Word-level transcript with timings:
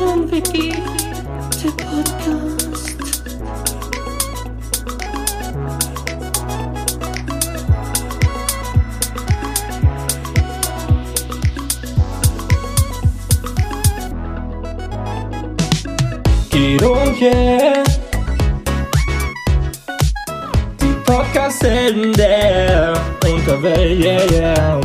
Wiki, 0.00 0.72
der 1.62 1.70
Podcast. 1.76 3.20
Guido 16.50 16.92
und 16.92 17.20
yeah. 17.20 17.84
Die 20.80 20.94
Podcast-Helden 21.04 22.12
der 22.14 22.94
Unterwelt, 23.22 24.02
yeah, 24.02 24.32
yeah. 24.32 24.80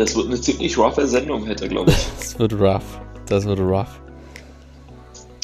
Das 0.00 0.16
wird 0.16 0.28
eine 0.28 0.40
ziemlich 0.40 0.78
roughe 0.78 1.06
Sendung 1.06 1.46
heute, 1.46 1.68
glaube 1.68 1.90
ich. 1.90 2.06
Das 2.18 2.38
wird 2.38 2.54
rough. 2.54 3.00
Das 3.26 3.44
wird 3.44 3.60
rough. 3.60 4.00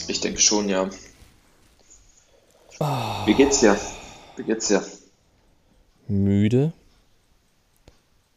Ich 0.09 0.19
denke 0.23 0.41
schon, 0.41 0.66
ja. 0.70 0.88
Wie 3.27 3.34
geht's 3.34 3.61
dir? 3.61 3.78
Wie 4.34 4.45
geht's 4.45 4.69
dir? 4.69 4.83
Müde. 6.09 6.73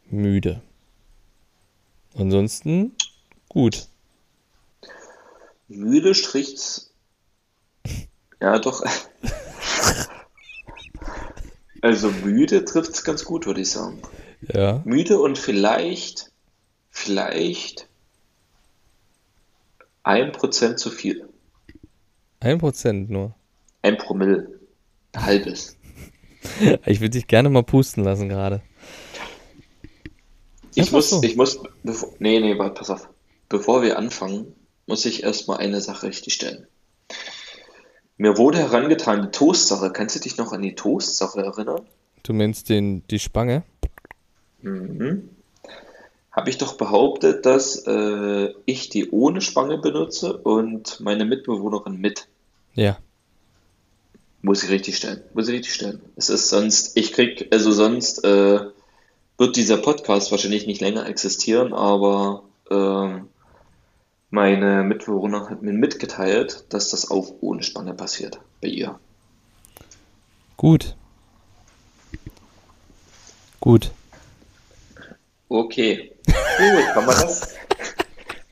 Müde. 0.09 0.61
Ansonsten 2.17 2.97
gut. 3.47 3.88
Müde 5.69 6.13
stricht's. 6.13 6.91
Ja, 8.41 8.59
doch. 8.59 8.83
Also 11.81 12.11
müde 12.11 12.65
trifft's 12.65 13.05
ganz 13.05 13.23
gut, 13.23 13.45
würde 13.45 13.61
ich 13.61 13.72
sagen. 13.72 14.01
Ja. 14.41 14.81
Müde 14.85 15.19
und 15.19 15.37
vielleicht, 15.37 16.31
vielleicht 16.89 17.87
ein 20.03 20.31
Prozent 20.31 20.79
zu 20.79 20.89
viel. 20.89 21.27
Ein 22.39 22.57
Prozent 22.57 23.09
nur. 23.09 23.35
Ein 23.81 23.97
Promille. 23.97 24.59
Ein 25.13 25.25
halbes. 25.25 25.75
Ich 26.85 27.01
würde 27.01 27.11
dich 27.11 27.27
gerne 27.27 27.49
mal 27.49 27.63
pusten 27.63 28.03
lassen 28.05 28.29
gerade. 28.29 28.61
Ich 30.73 30.91
muss, 30.93 31.09
so. 31.09 31.21
ich 31.21 31.35
muss, 31.35 31.59
bevor, 31.83 32.13
nee, 32.19 32.39
nee, 32.39 32.57
warte, 32.57 32.75
pass 32.75 32.89
auf. 32.89 33.09
Bevor 33.49 33.81
wir 33.81 33.97
anfangen, 33.97 34.55
muss 34.87 35.05
ich 35.05 35.23
erstmal 35.23 35.57
eine 35.57 35.81
Sache 35.81 36.07
richtig 36.07 36.33
stellen. 36.33 36.65
Mir 38.17 38.37
wurde 38.37 38.59
herangetragen, 38.59 39.23
die 39.23 39.31
Toastsache. 39.31 39.91
Kannst 39.91 40.15
du 40.15 40.19
dich 40.19 40.37
noch 40.37 40.53
an 40.53 40.61
die 40.61 40.75
Toastsache 40.75 41.41
erinnern? 41.41 41.81
Du 42.23 42.33
meinst 42.33 42.69
den, 42.69 43.05
die 43.07 43.19
Spange? 43.19 43.63
Mhm. 44.61 45.29
Habe 46.31 46.49
ich 46.49 46.57
doch 46.57 46.73
behauptet, 46.73 47.45
dass 47.45 47.85
äh, 47.88 48.53
ich 48.66 48.89
die 48.89 49.09
ohne 49.11 49.41
Spange 49.41 49.77
benutze 49.77 50.38
und 50.38 50.99
meine 50.99 51.25
Mitbewohnerin 51.25 51.97
mit. 51.97 52.27
Ja. 52.75 52.97
Muss 54.41 54.63
ich 54.63 54.69
richtig 54.69 54.95
stellen. 54.97 55.21
Muss 55.33 55.47
ich 55.47 55.55
richtig 55.55 55.73
stellen. 55.73 56.01
Es 56.16 56.29
ist 56.29 56.49
sonst, 56.49 56.95
ich 56.95 57.13
krieg, 57.13 57.47
also 57.51 57.71
sonst 57.71 58.23
äh, 58.23 58.59
wird 59.38 59.55
dieser 59.55 59.77
Podcast 59.77 60.31
wahrscheinlich 60.31 60.67
nicht 60.67 60.81
länger 60.81 61.07
existieren, 61.07 61.73
aber 61.73 62.44
ähm, 62.69 63.27
meine 64.29 64.83
Mitbewohnerin 64.83 65.49
hat 65.49 65.61
mir 65.61 65.73
mitgeteilt, 65.73 66.66
dass 66.69 66.89
das 66.89 67.09
auch 67.09 67.33
ohne 67.41 67.63
Spange 67.63 67.94
passiert 67.94 68.39
bei 68.61 68.67
ihr. 68.67 68.99
Gut. 70.55 70.95
Gut. 73.59 73.91
Okay. 75.50 76.11
Gut, 76.25 76.95
haben 76.95 77.08
wir 77.08 77.14
das? 77.14 77.56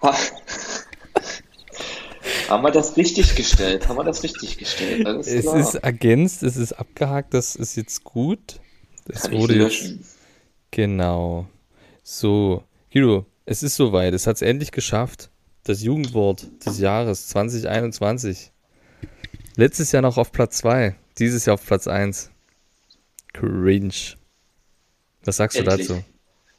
Ha- 0.01 0.17
haben 2.49 2.63
wir 2.63 2.71
das 2.71 2.97
richtig 2.97 3.35
gestellt? 3.35 3.87
Haben 3.87 3.97
wir 3.97 4.03
das 4.03 4.23
richtig 4.23 4.57
gestellt? 4.57 5.05
Alles 5.05 5.27
Es 5.27 5.43
klar. 5.43 5.57
ist 5.59 5.75
ergänzt, 5.75 6.43
es 6.43 6.57
ist 6.57 6.73
abgehakt, 6.73 7.33
das 7.33 7.55
ist 7.55 7.75
jetzt 7.75 8.03
gut. 8.03 8.59
Es 9.09 9.23
Kann 9.23 9.33
wurde 9.33 9.55
jetzt. 9.55 9.95
Genau. 10.71 11.47
So, 12.03 12.63
Guido, 12.91 13.25
es 13.45 13.63
ist 13.63 13.75
soweit. 13.75 14.13
Es 14.13 14.27
hat 14.27 14.37
es 14.37 14.41
endlich 14.41 14.71
geschafft. 14.71 15.29
Das 15.63 15.81
Jugendwort 15.83 16.47
des 16.65 16.79
Jahres 16.79 17.27
2021. 17.27 18.51
Letztes 19.55 19.91
Jahr 19.91 20.01
noch 20.01 20.17
auf 20.17 20.31
Platz 20.31 20.57
2, 20.59 20.95
dieses 21.17 21.45
Jahr 21.45 21.55
auf 21.55 21.65
Platz 21.65 21.87
1. 21.87 22.31
Cringe. 23.33 23.91
Was 25.25 25.37
sagst 25.37 25.57
Endlich. 25.57 25.87
du 25.87 25.93
dazu? 25.95 26.03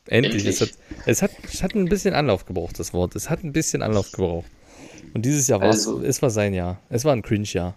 Endlich. 0.09 0.45
Es, 0.47 0.61
hat, 0.61 0.69
Endlich. 0.71 1.07
es, 1.07 1.23
hat, 1.23 1.31
es 1.53 1.63
hat 1.63 1.75
ein 1.75 1.85
bisschen 1.89 2.15
Anlauf 2.15 2.45
gebraucht, 2.47 2.79
das 2.79 2.93
Wort. 2.93 3.15
Es 3.17 3.31
hat 3.31 3.45
ein 3.45 3.53
bisschen 3.53 3.83
Anlauf 3.83 4.11
gebraucht. 4.13 4.47
Und 5.15 5.25
dieses 5.25 5.47
Jahr 5.49 5.61
war 5.61 5.69
Also- 5.69 5.99
es, 6.01 6.17
es 6.17 6.23
war 6.23 6.31
sein 6.31 6.55
Jahr. 6.55 6.81
Es 6.91 7.05
war 7.05 7.13
ein 7.13 7.23
Cringe-Jahr. 7.23 7.77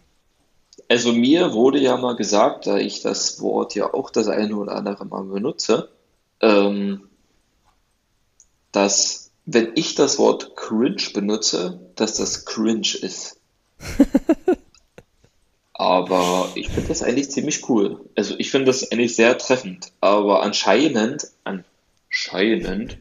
Also 0.90 1.14
mir 1.14 1.54
wurde 1.54 1.80
ja 1.80 1.96
mal 1.98 2.16
gesagt, 2.16 2.68
da 2.68 2.78
ich 2.78 3.02
das 3.02 3.40
Wort 3.42 3.76
ja 3.76 3.94
auch 3.94 4.10
das 4.10 4.28
eine 4.28 4.56
oder 4.56 4.74
andere 4.76 5.06
Mal 5.06 5.24
benutze, 5.24 5.90
ähm, 6.42 7.04
dass 8.72 9.32
wenn 9.46 9.72
ich 9.76 9.96
das 9.96 10.18
Wort 10.20 10.56
cringe 10.56 11.02
benutze, 11.14 11.80
dass 11.96 12.16
das 12.16 12.46
cringe 12.46 12.88
ist. 13.02 13.38
Aber 15.74 16.50
ich 16.56 16.70
finde 16.70 16.90
das 16.90 17.02
eigentlich 17.02 17.32
ziemlich 17.32 17.68
cool. 17.70 18.00
Also 18.16 18.36
ich 18.38 18.52
finde 18.52 18.68
das 18.68 18.92
eigentlich 18.92 19.16
sehr 19.16 19.38
treffend. 19.38 19.92
Aber 20.00 20.44
anscheinend, 20.44 21.28
anscheinend 22.12 22.98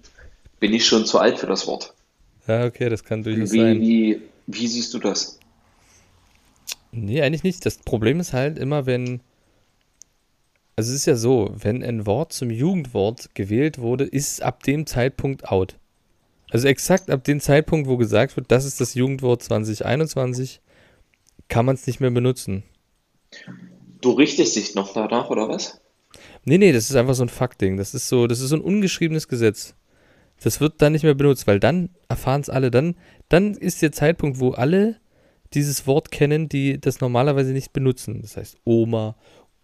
bin 0.61 0.73
ich 0.73 0.87
schon 0.87 1.05
zu 1.05 1.19
alt 1.19 1.39
für 1.39 1.47
das 1.47 1.67
Wort. 1.67 1.95
Ja, 2.47 2.65
okay, 2.65 2.89
das 2.89 3.05
kann 3.05 3.23
durchaus 3.23 3.53
Wie, 3.53 3.59
sein. 3.59 3.81
wie, 3.81 4.21
wie 4.47 4.67
siehst 4.67 4.95
du 4.95 4.99
das? 4.99 5.39
Nee, 6.93 7.23
eigentlich 7.23 7.43
nicht. 7.43 7.65
Das 7.67 7.79
Problem 7.79 8.21
ist 8.21 8.33
halt 8.33 8.59
immer, 8.59 8.87
wenn. 8.87 9.21
Also 10.77 10.91
es 10.91 11.01
ist 11.01 11.07
ja 11.07 11.17
so, 11.17 11.51
wenn 11.55 11.83
ein 11.83 12.07
Wort 12.07 12.33
zum 12.33 12.51
Jugendwort 12.51 13.35
gewählt 13.35 13.79
wurde, 13.79 14.05
ist 14.05 14.33
es 14.33 14.41
ab 14.41 14.63
dem 14.63 14.87
Zeitpunkt 14.87 15.47
out. 15.47 15.77
Also 16.51 16.69
exakt 16.69 17.11
ab 17.11 17.23
dem 17.25 17.39
Zeitpunkt, 17.39 17.87
wo 17.87 17.97
gesagt 17.97 18.37
wird, 18.37 18.51
das 18.51 18.65
ist 18.65 18.81
das 18.81 18.95
Jugendwort 18.95 19.43
2021, 19.43 20.61
kann 21.49 21.67
man 21.67 21.75
es 21.75 21.87
nicht 21.87 22.01
mehr 22.01 22.11
benutzen. 22.11 22.65
Du 24.01 24.13
richtest 24.13 24.57
dich 24.57 24.75
noch 24.75 24.93
danach, 24.95 25.29
oder 25.29 25.49
was? 25.49 25.80
Nee, 26.45 26.59
nee, 26.59 26.73
das 26.73 26.91
ist 26.91 26.97
einfach 26.97 27.15
so 27.15 27.25
ein 27.25 27.29
Faktding. 27.29 27.77
Das 27.77 27.95
ist 27.95 28.09
so, 28.09 28.27
das 28.27 28.41
ist 28.41 28.51
so 28.51 28.57
ein 28.57 28.63
ungeschriebenes 28.63 29.29
Gesetz. 29.29 29.75
Das 30.43 30.61
wird 30.61 30.81
dann 30.81 30.93
nicht 30.93 31.03
mehr 31.03 31.15
benutzt, 31.15 31.47
weil 31.47 31.61
dann 31.61 31.91
erfahren 32.09 32.41
es 32.41 32.49
alle. 32.49 32.71
Dann, 32.71 32.95
dann 33.29 33.55
ist 33.55 33.83
der 33.83 33.93
Zeitpunkt, 33.93 34.41
wo 34.41 34.53
alle 34.53 34.97
dieses 35.53 35.87
Wort 35.87 36.11
kennen, 36.11 36.49
die 36.49 36.81
das 36.81 37.01
normalerweise 37.01 37.53
nicht 37.53 37.73
benutzen. 37.73 38.23
Das 38.23 38.37
heißt 38.37 38.57
Oma, 38.65 39.17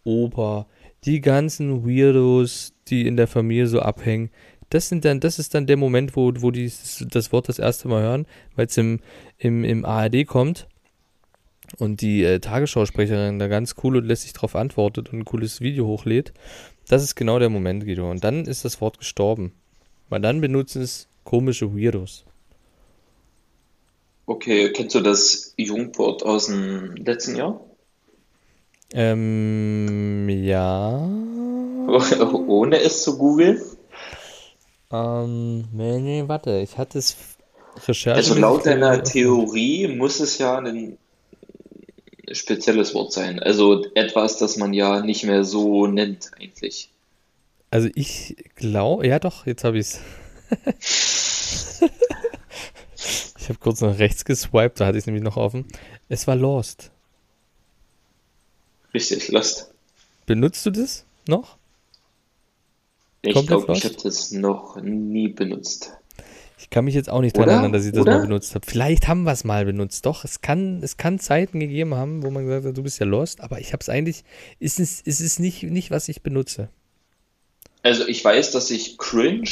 Opa, 0.05 0.67
die 1.05 1.21
ganzen 1.21 1.87
Weirdos, 1.87 2.75
die 2.89 3.07
in 3.07 3.17
der 3.17 3.27
Familie 3.27 3.69
so 3.69 3.81
abhängen. 3.81 4.31
Das 4.69 4.89
sind 4.89 5.05
dann, 5.05 5.21
das 5.21 5.39
ist 5.39 5.55
dann 5.55 5.67
der 5.67 5.77
Moment, 5.77 6.17
wo, 6.17 6.33
wo 6.39 6.51
die 6.51 6.71
das 7.11 7.33
Wort 7.33 7.49
das 7.49 7.59
erste 7.59 7.89
Mal 7.89 8.03
hören, 8.03 8.27
weil 8.57 8.67
es 8.67 8.77
im, 8.77 9.01
im, 9.39 9.65
im 9.65 9.85
ARD 9.85 10.27
kommt 10.27 10.69
und 11.79 12.01
die 12.01 12.23
äh, 12.23 12.39
Tagesschausprecherin 12.41 13.39
da 13.39 13.49
ganz 13.49 13.75
cool 13.83 13.97
und 13.97 14.07
lässig 14.07 14.33
drauf 14.33 14.57
antwortet 14.57 15.13
und 15.13 15.21
ein 15.21 15.25
cooles 15.25 15.61
Video 15.61 15.87
hochlädt. 15.87 16.33
Das 16.89 17.03
ist 17.03 17.15
genau 17.17 17.39
der 17.39 17.51
Moment, 17.51 17.85
Guido. 17.85 18.11
Und 18.11 18.23
dann 18.25 18.45
ist 18.45 18.65
das 18.65 18.81
Wort 18.81 18.99
gestorben. 18.99 19.53
Weil 20.09 20.21
dann 20.21 20.41
benutzen 20.41 20.83
es 20.83 21.09
komische 21.25 21.75
Weirdos. 21.75 22.25
Okay, 24.27 24.73
kennst 24.73 24.95
du 24.95 25.01
das 25.01 25.55
Jugendwort 25.57 26.25
aus 26.25 26.47
dem 26.47 26.97
letzten 26.97 27.37
Jahr? 27.37 27.61
Ähm, 28.93 30.29
ja. 30.29 30.97
Ohne 32.47 32.81
es 32.81 33.03
zu 33.03 33.19
googeln? 33.19 33.61
Ähm, 34.93 35.65
nee, 35.73 35.99
nee, 35.99 36.25
warte. 36.27 36.59
Ich 36.61 36.79
hatte 36.79 36.99
es 36.99 37.17
Recherche. 37.87 38.15
Also 38.15 38.35
laut 38.35 38.67
deiner 38.67 39.03
Theorie 39.03 39.89
muss 39.89 40.21
es 40.21 40.39
ja 40.39 40.59
ein 40.59 40.99
spezielles 42.33 42.95
Wort 42.95 43.13
sein. 43.13 43.41
Also 43.41 43.85
etwas, 43.95 44.39
das 44.39 44.57
man 44.57 44.73
ja 44.73 45.01
nicht 45.01 45.25
mehr 45.25 45.45
so 45.45 45.87
nennt 45.87 46.31
eigentlich. 46.39 46.91
Also 47.71 47.89
ich 47.95 48.37
glaube, 48.55 49.07
ja 49.07 49.19
doch, 49.19 49.47
jetzt 49.47 49.65
habe 49.65 49.79
ich 49.79 49.87
es. 49.87 51.83
ich 53.39 53.49
habe 53.49 53.59
kurz 53.61 53.81
nach 53.81 53.99
rechts 53.99 54.25
geswiped, 54.25 54.81
da 54.81 54.87
hatte 54.87 54.99
ich 54.99 55.03
es 55.03 55.07
nämlich 55.07 55.25
noch 55.25 55.37
offen. 55.37 55.67
Es 56.09 56.27
war 56.27 56.37
Lost. 56.37 56.91
Richtig, 58.95 59.29
Lost. 59.29 59.73
Benutzt 60.27 60.65
du 60.67 60.71
das 60.71 61.05
noch? 61.29 61.57
Ich 63.23 63.35
glaube, 63.47 63.73
ich 63.73 63.85
habe 63.85 63.97
das 64.03 64.31
noch 64.31 64.77
nie 64.81 65.29
benutzt. 65.29 65.93
Ich 66.59 66.71
kann 66.71 66.87
mich 66.87 66.95
jetzt 66.95 67.11
auch 67.11 67.21
nicht 67.21 67.37
Oder? 67.37 67.53
erinnern, 67.53 67.73
dass 67.73 67.85
ich 67.85 67.93
das 67.93 68.03
Oder? 68.03 68.13
mal 68.19 68.23
benutzt 68.23 68.55
habe. 68.55 68.67
Vielleicht 68.67 69.09
haben 69.09 69.25
wir 69.25 69.33
es 69.33 69.45
mal 69.45 69.65
benutzt. 69.67 70.07
Doch, 70.07 70.25
es 70.25 70.41
kann, 70.41 70.83
es 70.83 70.97
kann 70.97 71.19
Zeiten 71.19 71.61
gegeben 71.61 71.95
haben, 71.95 72.23
wo 72.23 72.31
man 72.31 72.47
gesagt 72.47 72.65
hat, 72.67 72.77
du 72.77 72.83
bist 72.83 72.99
ja 72.99 73.07
lost, 73.07 73.41
aber 73.43 73.61
ich 73.61 73.73
habe 73.73 73.83
es 73.83 73.89
eigentlich, 73.89 74.25
ist 74.59 74.81
es, 74.81 75.01
ist 75.03 75.21
es 75.21 75.39
nicht, 75.39 75.63
nicht, 75.65 75.91
was 75.91 76.09
ich 76.09 76.23
benutze. 76.23 76.69
Also 77.83 78.07
ich 78.09 78.25
weiß, 78.25 78.53
dass 78.53 78.71
ich 78.71 78.97
cringe 78.99 79.49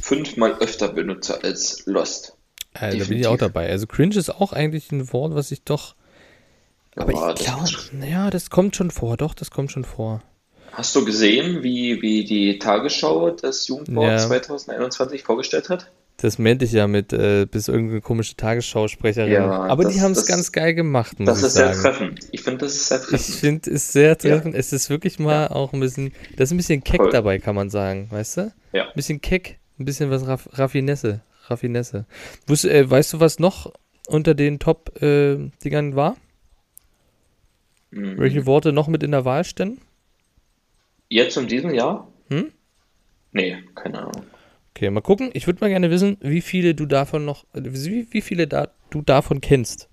fünfmal 0.00 0.58
öfter 0.58 0.88
benutze 0.88 1.42
als 1.42 1.86
Lost. 1.86 2.36
Äh, 2.74 2.98
da 2.98 3.04
bin 3.04 3.18
ich 3.18 3.26
auch 3.28 3.38
dabei. 3.38 3.70
Also 3.70 3.86
cringe 3.86 4.16
ist 4.16 4.30
auch 4.30 4.52
eigentlich 4.52 4.90
ein 4.90 5.12
Wort, 5.12 5.34
was 5.34 5.52
ich 5.52 5.62
doch, 5.62 5.94
aber 6.96 7.12
Ja, 7.12 7.30
ich 7.32 7.44
glaube, 7.44 7.70
naja, 7.92 8.30
das 8.30 8.50
kommt 8.50 8.76
schon 8.76 8.90
vor. 8.90 9.16
Doch, 9.16 9.34
das 9.34 9.50
kommt 9.50 9.72
schon 9.72 9.84
vor. 9.84 10.22
Hast 10.72 10.94
du 10.96 11.04
gesehen, 11.04 11.62
wie, 11.62 12.02
wie 12.02 12.24
die 12.24 12.58
Tagesschau 12.58 13.30
das 13.30 13.66
Jugendwort 13.68 14.10
Ja. 14.10 14.18
2021 14.18 15.22
vorgestellt 15.22 15.68
hat? 15.68 15.90
Das 16.24 16.38
meinte 16.38 16.64
ich 16.64 16.72
ja 16.72 16.86
mit, 16.86 17.12
äh, 17.12 17.44
bis 17.44 17.68
irgendeine 17.68 18.00
komische 18.00 18.34
Tagesschausprecherin. 18.34 19.30
Ja, 19.30 19.50
aber 19.64 19.84
die 19.84 19.92
das- 19.96 20.02
haben 20.02 20.12
es 20.12 20.24
ganz 20.24 20.52
geil 20.52 20.72
gemacht, 20.72 21.20
muss 21.20 21.28
Das 21.28 21.38
ich 21.40 21.44
ist 21.48 21.52
sehr 21.52 21.72
treffend. 21.72 22.20
Ich 22.32 22.40
finde, 22.40 22.64
das 22.64 22.74
ist 22.74 22.88
sehr 22.88 22.98
Ich 23.00 23.04
treffend. 23.08 23.34
finde 23.36 23.70
es 23.72 23.92
sehr 23.92 24.16
treffend. 24.16 24.54
Es 24.54 24.72
ist 24.72 24.88
wirklich 24.88 25.18
mal 25.18 25.48
auch 25.48 25.74
ein 25.74 25.80
bisschen, 25.80 26.12
das 26.36 26.48
ist 26.48 26.52
ein 26.52 26.56
bisschen 26.56 26.82
keck 26.82 26.96
Voll. 27.02 27.10
dabei, 27.10 27.38
kann 27.40 27.54
man 27.54 27.68
sagen, 27.68 28.06
weißt 28.10 28.38
du? 28.38 28.52
Ja. 28.72 28.84
Ein 28.84 28.94
bisschen 28.94 29.20
keck, 29.20 29.58
ein 29.78 29.84
bisschen 29.84 30.08
was 30.10 30.26
Raff 30.26 30.48
Raffinesse. 30.54 31.20
Raffinesse. 31.48 32.06
Wusst, 32.46 32.64
äh, 32.64 32.88
weißt 32.90 33.12
du, 33.12 33.20
was 33.20 33.38
noch 33.38 33.70
unter 34.06 34.34
den 34.34 34.58
Top-Dingern 34.58 35.94
war? 35.94 36.16
Mhm. 37.90 38.18
Welche 38.18 38.46
Worte 38.46 38.72
noch 38.72 38.88
mit 38.88 39.02
in 39.02 39.10
der 39.10 39.26
Wahl 39.26 39.44
stehen? 39.44 39.78
Jetzt 41.10 41.36
in 41.36 41.48
diesem 41.48 41.74
Jahr? 41.74 42.08
Hm? 42.30 42.50
Nee, 43.32 43.58
keine 43.74 43.98
Ahnung. 43.98 44.24
Okay, 44.76 44.90
mal 44.90 45.00
gucken. 45.02 45.30
Ich 45.34 45.46
würde 45.46 45.60
mal 45.60 45.68
gerne 45.70 45.90
wissen, 45.90 46.16
wie 46.20 46.40
viele 46.40 46.74
du 46.74 46.86
davon 46.86 47.24
noch, 47.24 47.44
äh, 47.54 47.60
wie, 47.64 48.08
wie 48.12 48.20
viele 48.20 48.46
da, 48.46 48.68
du 48.90 49.02
davon 49.02 49.40
kennst. 49.40 49.88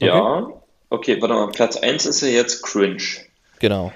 Okay. 0.00 0.06
Ja, 0.06 0.62
okay, 0.90 1.20
warte 1.20 1.34
mal. 1.34 1.50
Platz 1.50 1.76
1 1.76 2.06
ist 2.06 2.20
ja 2.20 2.28
jetzt 2.28 2.62
cringe. 2.62 3.02
Genau. 3.58 3.92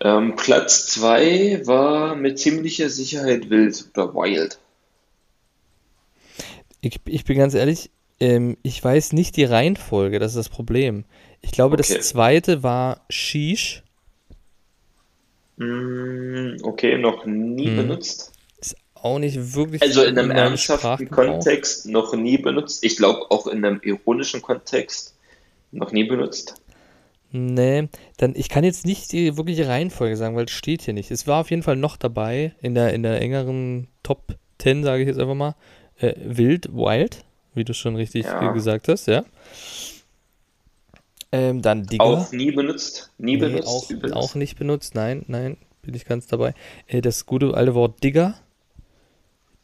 Ähm, 0.00 0.36
Platz 0.36 0.86
2 0.88 1.62
war 1.66 2.14
mit 2.14 2.38
ziemlicher 2.38 2.90
Sicherheit 2.90 3.48
wild 3.48 3.88
oder 3.94 4.12
wild. 4.14 4.58
Ich, 6.80 7.00
ich 7.06 7.24
bin 7.24 7.38
ganz 7.38 7.54
ehrlich, 7.54 7.90
ähm, 8.20 8.56
ich 8.62 8.82
weiß 8.82 9.12
nicht 9.12 9.36
die 9.36 9.44
Reihenfolge, 9.44 10.18
das 10.18 10.32
ist 10.32 10.36
das 10.36 10.48
Problem. 10.48 11.04
Ich 11.40 11.52
glaube, 11.52 11.76
Okay. 11.76 11.76
das 11.76 12.00
zweite 12.00 12.62
war 12.62 13.04
Sheesh. 13.08 13.82
Hm, 15.58 16.58
okay, 16.62 16.98
noch 16.98 17.24
nie 17.24 17.70
Hm. 17.70 17.76
benutzt. 17.76 18.31
Auch 19.02 19.18
nicht 19.18 19.54
wirklich 19.54 19.82
Also 19.82 20.04
in 20.04 20.16
einem 20.18 20.30
ernsthaften. 20.30 21.10
Kontext 21.10 21.86
noch 21.86 22.14
nie 22.14 22.38
benutzt. 22.38 22.84
Ich 22.84 22.96
glaube 22.96 23.30
auch 23.30 23.46
in 23.48 23.64
einem 23.64 23.80
ironischen 23.82 24.40
Kontext 24.42 25.14
noch 25.72 25.90
nie 25.92 26.04
benutzt. 26.04 26.54
Nee, 27.32 27.88
dann 28.18 28.34
ich 28.36 28.48
kann 28.48 28.62
jetzt 28.62 28.84
nicht 28.86 29.10
die 29.10 29.36
wirkliche 29.36 29.66
Reihenfolge 29.66 30.16
sagen, 30.16 30.36
weil 30.36 30.44
es 30.44 30.50
steht 30.52 30.82
hier 30.82 30.94
nicht. 30.94 31.10
Es 31.10 31.26
war 31.26 31.40
auf 31.40 31.50
jeden 31.50 31.62
Fall 31.62 31.76
noch 31.76 31.96
dabei 31.96 32.52
in 32.60 32.74
der 32.74 32.92
in 32.94 33.02
der 33.02 33.20
engeren 33.20 33.88
Top 34.02 34.34
10, 34.58 34.84
sage 34.84 35.02
ich 35.02 35.08
jetzt 35.08 35.18
einfach 35.18 35.34
mal. 35.34 35.54
Äh, 35.98 36.14
wild, 36.22 36.68
wild, 36.72 37.24
wie 37.54 37.64
du 37.64 37.74
schon 37.74 37.96
richtig 37.96 38.24
Ja. 38.26 38.52
gesagt 38.52 38.86
hast, 38.88 39.06
ja. 39.08 39.24
Ähm, 41.32 41.62
dann 41.62 41.84
Digger. 41.86 42.04
Auch 42.04 42.30
nie 42.32 42.50
benutzt. 42.52 43.10
Nie 43.18 43.32
Nee, 43.36 43.38
benutzt. 43.38 43.66
auch, 43.68 44.12
auch 44.12 44.34
nicht 44.34 44.58
benutzt. 44.58 44.94
Nein, 44.94 45.24
nein, 45.28 45.56
bin 45.80 45.94
ich 45.94 46.04
ganz 46.04 46.26
dabei. 46.26 46.54
Äh, 46.86 47.00
das 47.00 47.24
gute 47.26 47.54
alte 47.54 47.74
Wort 47.74 48.02
Digger. 48.04 48.34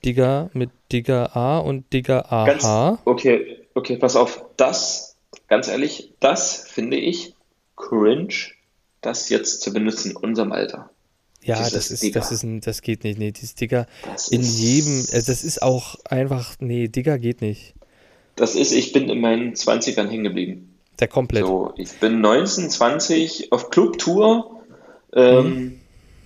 Digger 0.05 0.51
mit 0.53 0.71
Digger 0.93 1.37
A 1.37 1.59
und 1.59 1.93
Digger 1.93 2.25
Ganz, 2.31 2.65
AH. 2.65 2.99
okay, 3.05 3.59
okay, 3.75 3.97
pass 3.97 4.17
auf. 4.17 4.45
Das, 4.57 5.17
ganz 5.49 5.69
ehrlich, 5.69 6.13
das 6.21 6.57
finde 6.69 6.97
ich 6.97 7.35
cringe, 7.77 8.35
das 9.01 9.29
jetzt 9.29 9.61
zu 9.63 9.73
benutzen 9.73 10.13
in 10.13 10.17
unserem 10.17 10.53
Alter. 10.53 10.91
Ja, 11.43 11.57
dieses 11.59 11.73
das 11.73 11.91
ist, 11.91 12.03
Digger. 12.03 12.21
das 12.21 12.33
ist 12.33 12.43
ein, 12.43 12.61
das 12.61 12.83
geht 12.83 13.05
nicht. 13.05 13.19
Nee, 13.19 13.31
dieses 13.31 13.55
Digger 13.55 13.87
Das 14.05 14.29
in 14.29 14.43
jedem, 14.43 15.01
äh, 15.11 15.23
das 15.23 15.45
ist 15.45 15.63
auch 15.63 15.97
einfach, 16.05 16.57
nee, 16.61 16.89
Digger 16.89 17.19
geht 17.19 17.41
nicht. 17.41 17.75
Das 18.37 18.55
ist, 18.55 18.73
ich 18.73 18.93
bin 18.93 19.09
in 19.09 19.21
meinen 19.21 19.55
20ern 19.55 20.09
hängen 20.09 20.25
geblieben. 20.25 20.75
Der 21.01 21.09
komplett. 21.09 21.45
So, 21.47 21.73
ich 21.77 21.93
bin 22.01 22.21
19, 22.21 22.71
20 22.71 23.53
auf 23.53 23.71
Clubtour, 23.71 24.63
ähm, 25.13 25.45
Mhm. 25.47 25.81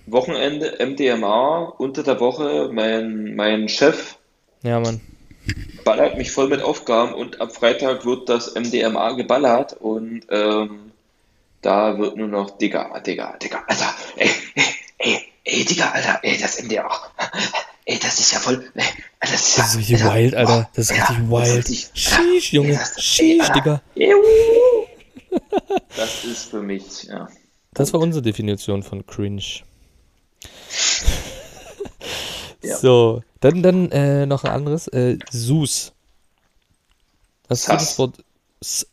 Wochenende 0.05 0.77
MDMA, 0.85 1.73
unter 1.77 2.03
der 2.03 2.19
Woche 2.19 2.69
mein, 2.71 3.35
mein 3.35 3.69
Chef 3.69 4.15
Ja, 4.61 4.79
Mann. 4.79 4.99
ballert 5.85 6.17
mich 6.17 6.31
voll 6.31 6.49
mit 6.49 6.61
Aufgaben 6.61 7.13
und 7.13 7.39
ab 7.41 7.55
Freitag 7.55 8.05
wird 8.05 8.27
das 8.29 8.53
MDMA 8.55 9.13
geballert 9.13 9.73
und 9.73 10.23
ähm, 10.29 10.91
da 11.61 11.97
wird 11.97 12.17
nur 12.17 12.27
noch 12.27 12.57
Digga, 12.57 12.99
Digga, 12.99 13.37
Digga, 13.41 13.63
Alter, 13.67 13.93
ey, 14.17 14.29
ey, 14.55 14.63
ey, 14.97 15.19
ey, 15.45 15.65
Digga, 15.65 15.91
Alter, 15.91 16.19
ey, 16.23 16.37
das 16.37 16.61
MDMA, 16.61 16.89
ey, 17.85 17.99
das 17.99 18.19
ist 18.19 18.33
ja 18.33 18.39
voll, 18.39 18.69
ey, 18.75 18.83
das 19.21 19.31
ist 19.47 19.57
ja, 19.57 19.63
Das 19.63 19.71
ist 19.73 19.79
richtig 19.79 20.03
wild, 20.03 20.35
Alter. 20.35 20.69
Das 20.75 20.89
ist 20.91 20.97
ja, 20.97 21.05
richtig 21.05 21.29
wild. 21.29 21.89
Sheesh, 21.93 22.51
Junge. 22.51 22.73
Ja, 22.73 23.23
ja. 23.25 23.49
Digga. 23.53 23.81
Das 25.95 26.23
ist 26.25 26.49
für 26.51 26.61
mich, 26.61 27.03
ja. 27.03 27.27
Das 27.73 27.93
war 27.93 27.99
unsere 27.99 28.21
Definition 28.21 28.83
von 28.83 29.05
cringe. 29.07 29.41
Ja. 32.63 32.77
So, 32.77 33.21
dann, 33.41 33.61
dann 33.61 33.91
äh, 33.91 34.25
noch 34.25 34.43
ein 34.43 34.51
anderes. 34.51 34.87
Äh, 34.87 35.17
Sus. 35.31 35.91
Du 37.49 37.55
Sass. 37.55 37.65
das 37.79 37.99
Wort? 37.99 38.23
S 38.61 38.87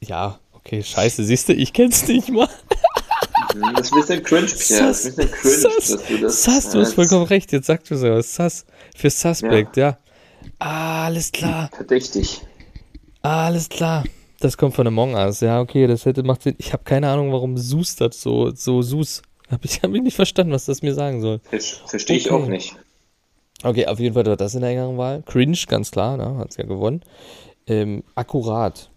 ja, 0.00 0.38
okay, 0.52 0.82
scheiße, 0.82 1.24
siehst 1.24 1.48
du, 1.48 1.54
ich 1.54 1.72
kenn's 1.72 2.06
nicht 2.08 2.28
mal. 2.28 2.48
Das 3.76 3.82
ist 3.86 3.92
ein 3.92 4.00
bisschen 4.00 4.22
cringe, 4.24 4.46
Pierre, 4.46 4.86
das 4.88 5.04
ist 5.04 5.18
ein 5.18 5.28
bisschen 5.28 5.30
cringe, 5.40 5.56
Sass, 5.58 5.88
dass 5.88 6.06
du 6.06 6.18
das, 6.18 6.42
Sass, 6.42 6.70
du 6.70 6.80
hast 6.80 6.94
vollkommen 6.94 7.24
recht, 7.26 7.52
jetzt 7.52 7.66
sagst 7.66 7.90
du 7.90 7.96
sowas. 7.96 8.34
Sass, 8.34 8.64
für 8.96 9.10
Suspect, 9.10 9.76
ja. 9.76 9.98
Ah, 10.58 11.04
alles 11.06 11.30
klar, 11.30 11.70
verdächtig. 11.74 12.40
ah, 13.22 13.46
alles 13.46 13.68
klar. 13.68 14.04
Das 14.40 14.56
kommt 14.56 14.74
von 14.74 14.86
Among 14.88 15.14
Us, 15.14 15.38
ja, 15.40 15.60
okay, 15.60 15.86
das 15.86 16.04
hätte 16.04 16.24
macht 16.24 16.42
Sinn. 16.42 16.56
Ich 16.58 16.72
habe 16.72 16.82
keine 16.82 17.08
Ahnung, 17.08 17.30
warum 17.32 17.56
Sus 17.56 17.94
das 17.94 18.20
so, 18.20 18.50
so 18.52 18.82
Sus. 18.82 19.22
Hab 19.50 19.64
ich 19.64 19.82
habe 19.82 20.00
nicht 20.00 20.16
verstanden, 20.16 20.52
was 20.52 20.64
das 20.64 20.82
mir 20.82 20.94
sagen 20.94 21.20
soll. 21.20 21.40
Ver- 21.48 21.60
Verstehe 21.86 22.16
ich 22.16 22.30
Okay. 22.32 22.42
auch 22.42 22.48
nicht. 22.48 22.74
Okay, 23.62 23.86
auf 23.86 23.98
jeden 24.00 24.14
Fall 24.14 24.26
war 24.26 24.36
das 24.36 24.54
in 24.54 24.60
der 24.62 24.70
engeren 24.70 24.98
Wahl. 24.98 25.22
Cringe, 25.26 25.56
ganz 25.68 25.90
klar, 25.90 26.16
ne? 26.16 26.36
Hat's 26.38 26.56
ja 26.56 26.64
gewonnen. 26.64 27.02
Ähm, 27.66 28.02
akkurat. 28.14 28.90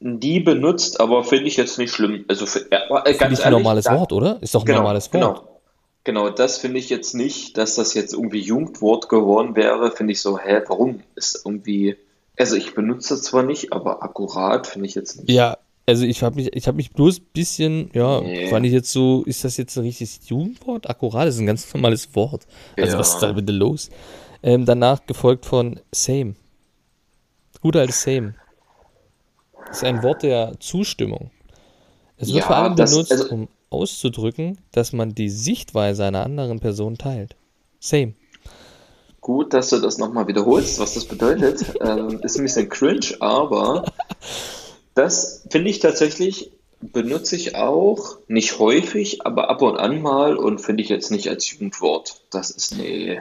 Die 0.00 0.40
benutzt, 0.40 1.00
aber 1.00 1.22
finde 1.22 1.46
ich 1.46 1.56
jetzt 1.56 1.78
nicht 1.78 1.92
schlimm. 1.92 2.24
Also 2.28 2.46
für, 2.46 2.60
äh, 2.72 2.78
ganz 2.88 3.04
ich 3.08 3.20
ein 3.20 3.30
ehrlich, 3.30 3.50
normales 3.50 3.84
da- 3.84 3.98
Wort, 3.98 4.12
oder? 4.12 4.38
Ist 4.40 4.54
doch 4.54 4.62
ein 4.62 4.66
Genau, 4.66 4.78
normales 4.78 5.12
Wort. 5.12 5.36
genau. 5.36 5.48
Genau, 6.04 6.30
das 6.30 6.58
finde 6.58 6.80
ich 6.80 6.90
jetzt 6.90 7.14
nicht, 7.14 7.56
dass 7.56 7.76
das 7.76 7.94
jetzt 7.94 8.12
irgendwie 8.12 8.40
Jugendwort 8.40 9.08
geworden 9.08 9.54
wäre, 9.54 9.92
finde 9.92 10.12
ich 10.14 10.20
so, 10.20 10.36
hä, 10.36 10.60
warum? 10.66 11.00
Ist 11.14 11.42
irgendwie, 11.44 11.96
also 12.36 12.56
ich 12.56 12.74
benutze 12.74 13.14
es 13.14 13.22
zwar 13.22 13.44
nicht, 13.44 13.72
aber 13.72 14.02
akkurat 14.02 14.66
finde 14.66 14.88
ich 14.88 14.96
jetzt 14.96 15.16
nicht. 15.20 15.30
Ja, 15.30 15.58
also 15.86 16.04
ich 16.04 16.22
habe 16.22 16.36
mich, 16.36 16.54
ich 16.54 16.66
habe 16.66 16.76
mich 16.76 16.92
bloß 16.92 17.18
ein 17.20 17.26
bisschen, 17.32 17.90
ja, 17.94 18.20
Nee. 18.20 18.48
fand 18.48 18.64
ich 18.66 18.72
jetzt 18.72 18.92
so, 18.92 19.22
ist 19.24 19.44
das 19.44 19.56
jetzt 19.56 19.76
ein 19.76 19.84
richtiges 19.84 20.20
Jugendwort? 20.28 20.88
Akkurat 20.88 21.28
ist 21.28 21.38
ein 21.38 21.46
ganz 21.46 21.72
normales 21.74 22.14
Wort. 22.14 22.46
Also 22.76 22.92
Ja. 22.92 22.98
was 22.98 23.14
ist 23.14 23.20
da 23.20 23.32
bitte 23.32 23.52
los? 23.52 23.90
Ähm, 24.42 24.64
danach 24.64 25.06
gefolgt 25.06 25.46
von 25.46 25.80
same. 25.92 26.34
Gut 27.60 27.76
altes 27.76 28.02
same. 28.02 28.34
Das 29.66 29.78
ist 29.78 29.84
ein 29.84 30.02
Wort 30.02 30.22
der 30.22 30.54
Zustimmung. 30.60 31.30
Es 32.16 32.28
wird 32.28 32.38
Ja, 32.40 32.46
vor 32.46 32.56
allem 32.56 32.76
das- 32.76 32.90
benutzt, 32.92 33.12
also- 33.12 33.28
um 33.30 33.48
auszudrücken, 33.70 34.58
dass 34.72 34.92
man 34.92 35.14
die 35.14 35.30
Sichtweise 35.30 36.04
einer 36.04 36.24
anderen 36.24 36.60
Person 36.60 36.98
teilt. 36.98 37.36
Same. 37.80 38.12
Gut, 39.20 39.54
dass 39.54 39.70
du 39.70 39.78
das 39.78 39.98
nochmal 39.98 40.26
wiederholst, 40.26 40.78
was 40.80 40.94
das 40.94 41.04
bedeutet. 41.06 41.64
ähm, 41.80 42.20
ist 42.22 42.36
ein 42.36 42.42
bisschen 42.42 42.68
cringe, 42.68 43.14
aber 43.20 43.84
das 44.94 45.46
finde 45.50 45.70
ich 45.70 45.78
tatsächlich, 45.80 46.52
benutze 46.80 47.36
ich 47.36 47.54
auch, 47.56 48.18
nicht 48.28 48.58
häufig, 48.58 49.24
aber 49.26 49.50
ab 49.50 49.62
und 49.62 49.76
an 49.78 50.02
mal 50.02 50.36
und 50.36 50.60
finde 50.60 50.82
ich 50.82 50.88
jetzt 50.88 51.10
nicht 51.10 51.28
als 51.28 51.50
Jugendwort. 51.50 52.22
Das 52.30 52.50
ist, 52.50 52.74
nee. 52.76 53.20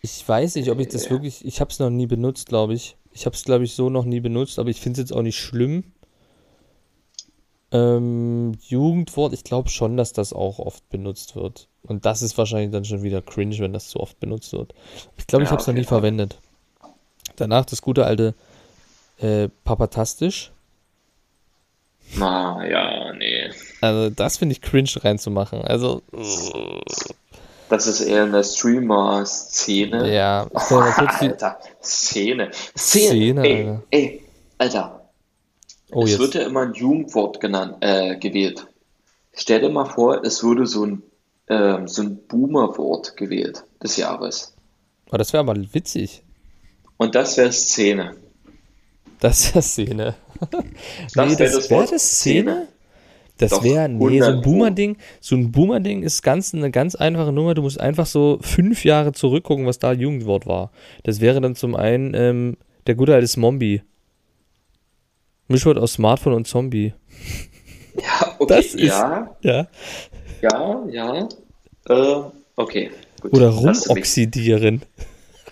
Ich 0.00 0.26
weiß 0.28 0.56
nicht, 0.56 0.70
ob 0.70 0.80
ich 0.80 0.88
das 0.88 1.10
wirklich, 1.10 1.44
ich 1.44 1.60
habe 1.60 1.70
es 1.70 1.78
noch 1.78 1.90
nie 1.90 2.06
benutzt, 2.06 2.48
glaube 2.48 2.74
ich. 2.74 2.96
Ich 3.12 3.26
habe 3.26 3.34
es, 3.36 3.44
glaube 3.44 3.64
ich, 3.64 3.74
so 3.74 3.90
noch 3.90 4.04
nie 4.04 4.20
benutzt, 4.20 4.58
aber 4.58 4.70
ich 4.70 4.80
finde 4.80 5.00
es 5.00 5.08
jetzt 5.10 5.16
auch 5.16 5.22
nicht 5.22 5.38
schlimm. 5.38 5.84
Ähm, 7.70 8.52
Jugendwort, 8.66 9.32
ich 9.34 9.44
glaube 9.44 9.68
schon, 9.68 9.96
dass 9.96 10.12
das 10.12 10.32
auch 10.32 10.58
oft 10.58 10.88
benutzt 10.88 11.36
wird. 11.36 11.68
Und 11.82 12.06
das 12.06 12.22
ist 12.22 12.38
wahrscheinlich 12.38 12.70
dann 12.70 12.84
schon 12.84 13.02
wieder 13.02 13.20
cringe, 13.22 13.58
wenn 13.58 13.72
das 13.72 13.88
zu 13.88 14.00
oft 14.00 14.18
benutzt 14.20 14.52
wird. 14.52 14.74
Ich 15.16 15.26
glaube, 15.26 15.44
ich 15.44 15.50
Ja, 15.50 15.52
habe 15.52 15.60
es 15.60 15.66
noch 15.66 15.74
auf 15.74 15.74
nie 15.74 15.84
verwendet. 15.84 16.40
Danach 17.36 17.66
das 17.66 17.82
gute 17.82 18.04
alte 18.06 18.34
äh, 19.18 19.48
Papatastisch. 19.64 20.52
Na, 22.16 22.66
ja, 22.66 23.12
nee. 23.14 23.50
Also 23.80 24.10
das 24.10 24.38
finde 24.38 24.54
ich 24.54 24.60
cringe 24.62 24.90
reinzumachen. 25.02 25.60
Also 25.62 26.02
Das 27.68 27.86
ist 27.86 28.00
eher 28.00 28.22
eine 28.24 28.42
Streamer-Szene. 28.42 30.12
Ja, 30.14 30.46
Oh. 30.52 30.74
Alter, 31.20 31.58
Szene. 31.82 32.50
Szene, 32.76 33.42
ey, 33.46 33.58
Alter. 33.66 33.82
ey, 33.90 34.22
Alter. 34.58 35.10
Oh, 35.90 36.02
es 36.04 36.10
jetzt. 36.10 36.20
wird 36.20 36.34
ja 36.34 36.42
immer 36.42 36.62
ein 36.62 36.74
Jugendwort 36.74 37.40
genannt, 37.40 37.76
äh, 37.80 38.16
gewählt. 38.16 38.66
Stell 39.32 39.60
dir 39.60 39.68
mal 39.70 39.84
vor, 39.86 40.22
es 40.24 40.42
würde 40.42 40.66
so 40.66 40.84
ein, 40.84 41.02
ähm, 41.48 41.86
so 41.88 42.02
ein 42.02 42.18
Boomer-Wort 42.26 43.16
gewählt 43.16 43.64
des 43.82 43.96
Jahres. 43.96 44.54
Oh, 45.12 45.16
das 45.16 45.32
wäre 45.32 45.42
aber 45.42 45.56
witzig. 45.72 46.22
Und 46.96 47.14
das 47.14 47.36
wäre 47.36 47.52
Szene. 47.52 48.16
Das 49.20 49.38
ist 49.40 49.54
ja 49.54 49.62
Szene. 49.62 50.14
Das 51.14 51.28
nee, 51.28 51.36
das 51.36 51.70
wäre 51.70 51.86
das 51.90 52.02
Szene? 52.20 52.68
Das 53.38 53.62
wäre, 53.62 53.88
nee, 53.88 53.98
so 54.20 54.26
100 54.26 54.28
ein. 54.34 54.40
Boomer-Ding, 54.42 54.96
so 55.20 55.36
ein 55.36 55.52
Boomer-Ding 55.52 56.02
ist 56.02 56.22
ganz, 56.22 56.52
eine 56.54 56.70
ganz 56.72 56.94
einfache 56.96 57.30
Nummer. 57.32 57.54
Du 57.54 57.62
musst 57.62 57.80
einfach 57.80 58.06
so 58.06 58.38
fünf 58.40 58.84
Jahre 58.84 59.12
zurückgucken, 59.12 59.64
was 59.64 59.78
da 59.78 59.92
Jugendwort 59.92 60.46
war. 60.46 60.72
Das 61.04 61.20
wäre 61.20 61.40
dann 61.40 61.54
zum 61.54 61.76
einen 61.76 62.14
ähm, 62.14 62.56
der 62.88 62.96
gute 62.96 63.14
alte 63.14 63.28
Zombie. 63.28 63.82
Mischwort 65.46 65.78
aus 65.78 65.94
Smartphone 65.94 66.34
und 66.34 66.46
Zombie. 66.48 66.92
Ja, 67.96 68.34
okay, 68.38 68.46
Das 68.54 68.66
ist- 68.66 68.82
ja, 68.88 69.36
Ja. 69.42 69.68
ja, 70.42 70.84
ja. 70.90 71.28
Äh, 71.88 72.22
okay. 72.56 72.90
Gut. 73.20 73.32
Oder 73.32 73.48
rumoxidieren. 73.50 74.82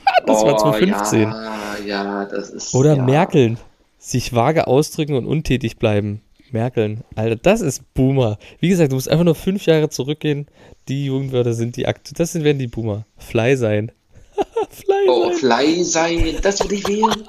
Das 0.26 0.42
war 0.44 0.56
2015. 0.58 1.22
Ja, 1.22 1.76
ja, 1.86 2.24
das 2.24 2.50
ist. 2.50 2.74
Oder 2.74 2.96
ja. 2.96 3.02
merkeln. 3.02 3.58
Sich 3.98 4.34
vage 4.34 4.66
ausdrücken 4.66 5.14
und 5.14 5.26
untätig 5.26 5.78
bleiben. 5.78 6.20
Merkeln. 6.52 7.02
Alter, 7.14 7.36
das 7.36 7.60
ist 7.60 7.82
Boomer. 7.94 8.38
Wie 8.60 8.68
gesagt, 8.68 8.92
du 8.92 8.96
musst 8.96 9.08
einfach 9.08 9.24
nur 9.24 9.34
fünf 9.34 9.66
Jahre 9.66 9.88
zurückgehen. 9.88 10.46
Die 10.88 11.06
Jugendwörter 11.06 11.54
sind 11.54 11.76
die 11.76 11.86
Akte. 11.86 12.14
Das 12.14 12.32
sind, 12.32 12.44
werden 12.44 12.58
die 12.58 12.68
Boomer. 12.68 13.04
Fly 13.18 13.56
sein. 13.56 13.92
Fly 14.70 15.08
Oh, 15.08 15.30
sein. 15.30 15.38
Fly 15.38 15.84
sein, 15.84 16.36
das 16.42 16.60
will 16.62 16.72
ich 16.72 16.86
wählen. 16.86 17.24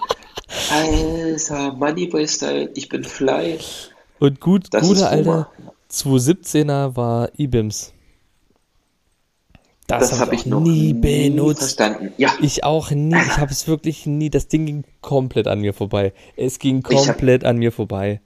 Alter, 0.71 1.73
Moneyboy-Style, 1.73 2.71
ich 2.75 2.89
bin 2.89 3.03
Fly. 3.03 3.57
Und 4.19 4.39
gut, 4.39 4.67
Das 4.71 4.87
guter 4.87 5.09
alter 5.09 5.49
217er 5.91 6.95
war 6.95 7.29
IBIMS. 7.37 7.93
Das, 9.87 10.01
Das 10.09 10.11
habe 10.13 10.21
habe 10.27 10.35
ich 10.35 10.41
ich 10.41 10.45
noch 10.47 10.59
nie 10.59 10.93
benutzt. 10.93 11.59
verstanden. 11.59 12.11
Ja, 12.17 12.33
Ich 12.41 12.63
auch 12.65 12.91
nie. 12.91 13.15
Ich 13.15 13.37
habe 13.37 13.51
es 13.51 13.67
wirklich 13.69 14.05
nie. 14.05 14.29
Das 14.29 14.49
Ding 14.49 14.65
ging 14.65 14.83
komplett 15.01 15.47
an 15.47 15.61
mir 15.61 15.73
vorbei. 15.73 16.11
Es 16.35 16.59
ging 16.59 16.83
Ich 16.89 16.97
hab- 16.97 17.05
komplett 17.17 17.45
an 17.45 17.57
mir 17.57 17.71
vorbei. 17.71 18.19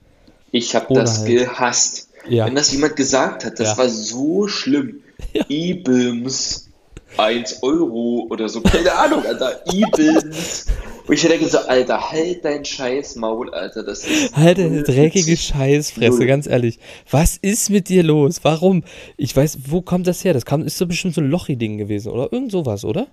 ich 0.52 0.74
habe 0.76 0.94
das 0.96 1.20
halt. 1.20 1.28
gehasst. 1.30 2.10
Ja. 2.28 2.46
Wenn 2.48 2.56
das 2.56 2.72
jemand 2.72 2.96
gesagt 2.96 3.46
hat, 3.46 3.60
das 3.60 3.70
Ja. 3.70 3.78
war 3.78 3.90
so 3.90 4.48
schlimm. 4.48 5.02
Ja. 5.34 5.46
IBIMS, 5.48 6.70
1 7.18 7.64
Euro 7.64 8.28
oder 8.30 8.48
so, 8.50 8.62
keine 8.62 8.94
Ahnung, 8.94 9.26
Alter, 9.26 9.64
IBIMS. 9.72 10.68
Und 11.08 11.16
ich 11.16 11.24
hätte 11.24 11.40
gesagt, 11.40 11.68
Alter, 11.68 12.12
halt 12.12 12.46
dein 12.46 12.64
scheiß 12.64 13.16
Maul, 13.16 13.54
Alter, 13.54 13.84
das 13.84 14.06
ist 14.06 14.36
Halt 14.36 14.60
deine 14.60 14.84
dreckige. 14.84 15.36
Scheißfresse, 15.36 16.20
Null. 16.20 16.28
ganz 16.28 16.48
ehrlich. 16.48 16.80
Was 17.10 17.38
ist 17.38 17.70
mit 17.70 17.90
dir 17.90 18.04
los? 18.04 18.40
Warum? 18.44 18.84
Ich 19.18 19.36
weiß, 19.36 19.60
wo 19.68 19.82
kommt 19.82 20.08
das 20.08 20.24
her? 20.24 20.34
Das 20.34 20.46
kam, 20.46 20.64
ist 20.64 20.80
doch 20.80 20.88
bestimmt 20.88 21.16
so 21.16 21.22
ein 21.22 21.30
Lochi-Ding 21.30 21.78
gewesen, 21.78 22.12
oder? 22.12 22.32
Irgend 22.32 22.52
sowas, 22.52 22.86
oder? 22.86 23.08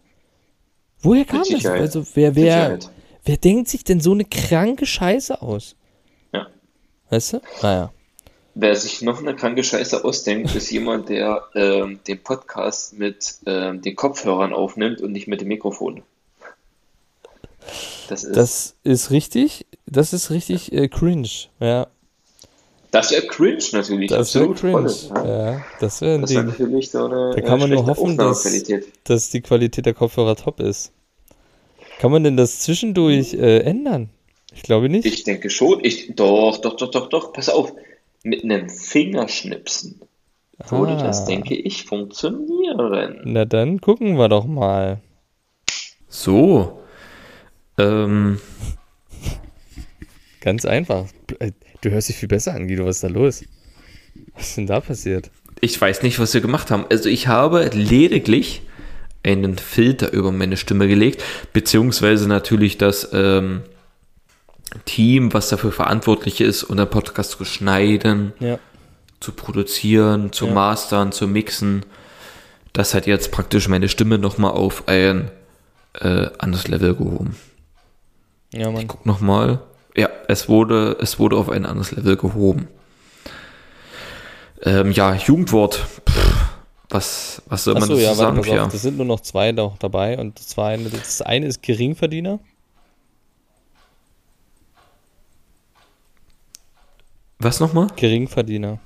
Woher 1.01 1.25
kam 1.25 1.43
das? 1.51 1.65
Also, 1.65 2.05
wer, 2.15 2.35
wer, 2.35 2.79
wer 3.25 3.37
denkt 3.37 3.69
sich 3.69 3.85
denn 3.85 4.01
so 4.01 4.13
eine 4.13 4.25
kranke 4.25 4.85
Scheiße 4.87 5.41
aus? 5.43 5.77
Ja. 6.33 6.47
Weißt 7.11 7.35
du? 7.35 7.41
Naja. 7.63 7.93
Wer 8.61 8.75
sich 8.75 9.03
noch 9.03 9.21
eine 9.21 9.37
kranke 9.37 9.63
Scheiße 9.63 10.05
ausdenkt, 10.05 10.53
ist 10.57 10.69
jemand, 10.73 11.11
der 11.11 11.45
ähm, 11.55 12.01
den 12.09 12.21
Podcast 12.21 12.99
mit 12.99 13.37
ähm, 13.47 13.83
den 13.83 13.95
Kopfhörern 13.95 14.53
aufnimmt 14.53 15.01
und 15.01 15.13
nicht 15.13 15.29
mit 15.29 15.41
dem 15.41 15.47
Mikrofon. 15.47 16.03
Das 18.09 18.25
ist, 18.25 18.37
das, 18.37 18.75
ist 18.83 19.13
richtig. 19.13 19.65
Das 19.87 20.13
ist 20.13 20.31
richtig 20.31 20.73
äh, 20.73 20.89
cringe. 20.89 21.29
Ja. 21.61 21.87
das 22.91 23.13
wäre 23.13 23.29
cringe 23.29 23.63
natürlich. 23.71 24.11
Das 24.11 24.35
wäre 24.35 24.53
cringe. 24.55 24.89
voll, 24.89 25.25
ja. 25.25 25.53
Ja, 25.53 25.65
das 25.79 26.01
wäre 26.01 26.15
ein 26.17 26.23
Das 26.23 26.31
ist 26.33 26.37
Ding. 26.37 26.47
natürlich 26.47 26.91
so 26.91 27.05
eine 27.05 27.31
Da 27.37 27.41
kann 27.43 27.59
äh, 27.59 27.61
man 27.61 27.71
nur 27.71 27.87
hoffen, 27.87 28.17
dass, 28.17 28.45
dass 29.05 29.31
die 29.31 29.41
Qualität 29.41 29.87
der 29.87 29.95
Kopfhörer 29.95 30.35
top 30.35 30.59
ist. 30.59 30.91
Kann 32.01 32.11
man 32.11 32.25
denn 32.25 32.37
das 32.37 32.59
zwischendurch 32.59 33.35
äh, 33.35 33.61
ändern? 33.61 34.11
Ich 34.53 34.65
glaube 34.65 34.89
nicht. 34.89 35.07
Ich 35.07 35.23
denke 35.23 35.49
schon. 35.49 35.85
Ich, 35.85 36.17
doch, 36.17 36.59
doch, 36.59 36.75
doch, 36.75 36.91
doch, 36.91 37.09
doch. 37.09 37.33
Pass 37.33 37.49
auf. 37.49 37.73
Mit 38.25 38.45
einem 38.45 38.69
Fingerschnipsen 38.69 40.01
würde 40.69 40.93
Ah. 40.95 41.03
das, 41.03 41.25
denke 41.25 41.55
ich, 41.55 41.85
funktionieren. 41.85 43.21
Na 43.25 43.45
dann 43.45 43.81
gucken 43.81 44.17
wir 44.19 44.29
doch 44.29 44.47
mal. 44.47 45.01
So. 46.09 46.81
Ähm, 47.79 48.41
Ganz 50.41 50.65
einfach. 50.65 51.07
Du 51.81 51.91
hörst 51.91 52.09
dich 52.09 52.17
viel 52.17 52.29
besser 52.29 52.55
an, 52.55 52.69
Guido. 52.69 52.87
Was 52.87 52.97
ist 52.97 53.05
da 53.05 53.09
los? 53.09 53.45
Was 54.35 54.49
ist 54.49 54.57
denn 54.57 54.67
da 54.67 54.81
passiert? 54.81 55.31
ich 55.61 55.81
weiß 55.81 56.03
nicht, 56.05 56.21
was 56.21 56.33
wir 56.35 56.41
gemacht 56.41 56.71
haben. 56.71 56.87
Also 56.89 57.09
ich 57.09 57.27
habe 57.27 57.69
lediglich 57.75 58.63
einen 59.25 59.59
Filter 59.59 60.13
über 60.13 60.31
meine 60.31 60.57
Stimme 60.57 60.87
gelegt, 60.87 61.23
beziehungsweise 61.53 62.29
natürlich 62.29 62.79
das 62.79 63.11
ähm, 63.13 63.63
Team, 64.85 65.33
was 65.33 65.49
dafür 65.49 65.73
verantwortlich 65.73 66.41
ist, 66.41 66.63
unseren 66.65 66.91
Podcast 66.91 67.33
zu 67.33 67.45
schneiden, 67.45 68.33
Ja. 68.41 68.59
zu 69.21 69.33
produzieren, 69.33 70.33
zu 70.33 70.47
Ja. 70.47 70.53
mastern, 70.53 71.13
zu 71.13 71.27
mixen. 71.27 71.85
Das 72.73 72.95
hat 72.95 73.07
jetzt 73.07 73.33
praktisch 73.33 73.69
meine 73.69 73.89
Stimme 73.89 74.19
nochmal 74.19 74.53
auf 74.53 74.87
ein 74.89 75.31
äh, 76.01 76.29
anderes 76.39 76.69
Level 76.69 76.95
gehoben. 76.95 77.35
Ja, 78.53 78.71
Mann. 78.71 78.87
Guck 78.87 79.05
nochmal. 79.05 79.61
Ja, 79.97 80.09
es 80.29 80.49
wurde, 80.49 80.97
es 81.01 81.19
wurde 81.19 81.37
auf 81.37 81.49
ein 81.51 81.67
anderes 81.67 81.91
Level 81.91 82.17
gehoben. 82.17 82.69
Ähm, 84.63 84.93
ja, 84.93 85.15
Jugendwort. 85.15 85.87
Pff, 86.09 86.45
was, 86.91 87.43
was 87.47 87.65
soll 87.65 87.75
man 87.75 87.83
Achso, 87.85 87.95
dazu 87.95 88.03
ja, 88.05 88.09
warte, 88.11 88.21
sagen, 88.21 88.43
Pierre? 88.43 88.65
auf. 88.65 88.73
Das 88.73 88.83
sind 88.83 88.97
nur 88.97 89.07
noch 89.07 89.21
zwei 89.21 89.53
noch 89.53 89.79
dabei. 89.79 90.19
Und 90.19 90.39
das, 90.39 90.49
zwei, 90.49 90.77
das 90.77 91.23
eine 91.23 91.47
ist 91.47 91.63
Geringverdiener. 91.63 92.39
Was 97.39 97.61
nochmal? 97.61 97.87
Geringverdiener. 97.95 98.79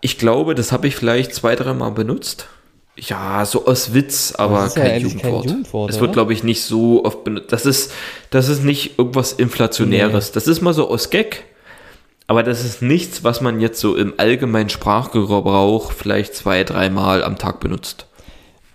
Ich 0.00 0.18
glaube, 0.18 0.54
das 0.54 0.72
habe 0.72 0.88
ich 0.88 0.96
vielleicht 0.96 1.34
zwei, 1.34 1.54
dreimal 1.54 1.92
benutzt. 1.92 2.48
Ja, 2.96 3.44
so 3.46 3.66
aus 3.66 3.94
Witz, 3.94 4.32
aber 4.36 4.66
ist 4.66 4.76
ja 4.76 4.82
kein, 4.82 4.92
eigentlich 4.92 5.18
kein 5.18 5.30
Jugendwort. 5.30 5.46
Jugendwort, 5.46 5.90
Es 5.90 6.00
wird, 6.00 6.12
glaube 6.12 6.32
ich, 6.32 6.42
nicht 6.42 6.62
so 6.62 7.04
oft 7.04 7.24
benutzt. 7.24 7.52
Das 7.52 7.64
ist, 7.66 7.92
das 8.30 8.48
ist 8.48 8.64
nicht 8.64 8.98
irgendwas 8.98 9.32
Inflationäres. 9.32 10.32
Das 10.32 10.46
ist 10.46 10.60
mal 10.60 10.74
so 10.74 10.88
aus 10.88 11.10
Gag, 11.10 11.44
aber 12.26 12.42
das 12.42 12.64
ist 12.64 12.82
nichts, 12.82 13.22
was 13.24 13.40
man 13.40 13.60
jetzt 13.60 13.80
so 13.80 13.94
im 13.94 14.14
allgemeinen 14.16 14.68
Sprachgebrauch 14.68 15.92
vielleicht 15.92 16.34
zwei, 16.34 16.64
dreimal 16.64 17.22
am 17.22 17.38
Tag 17.38 17.60
benutzt. 17.60 18.06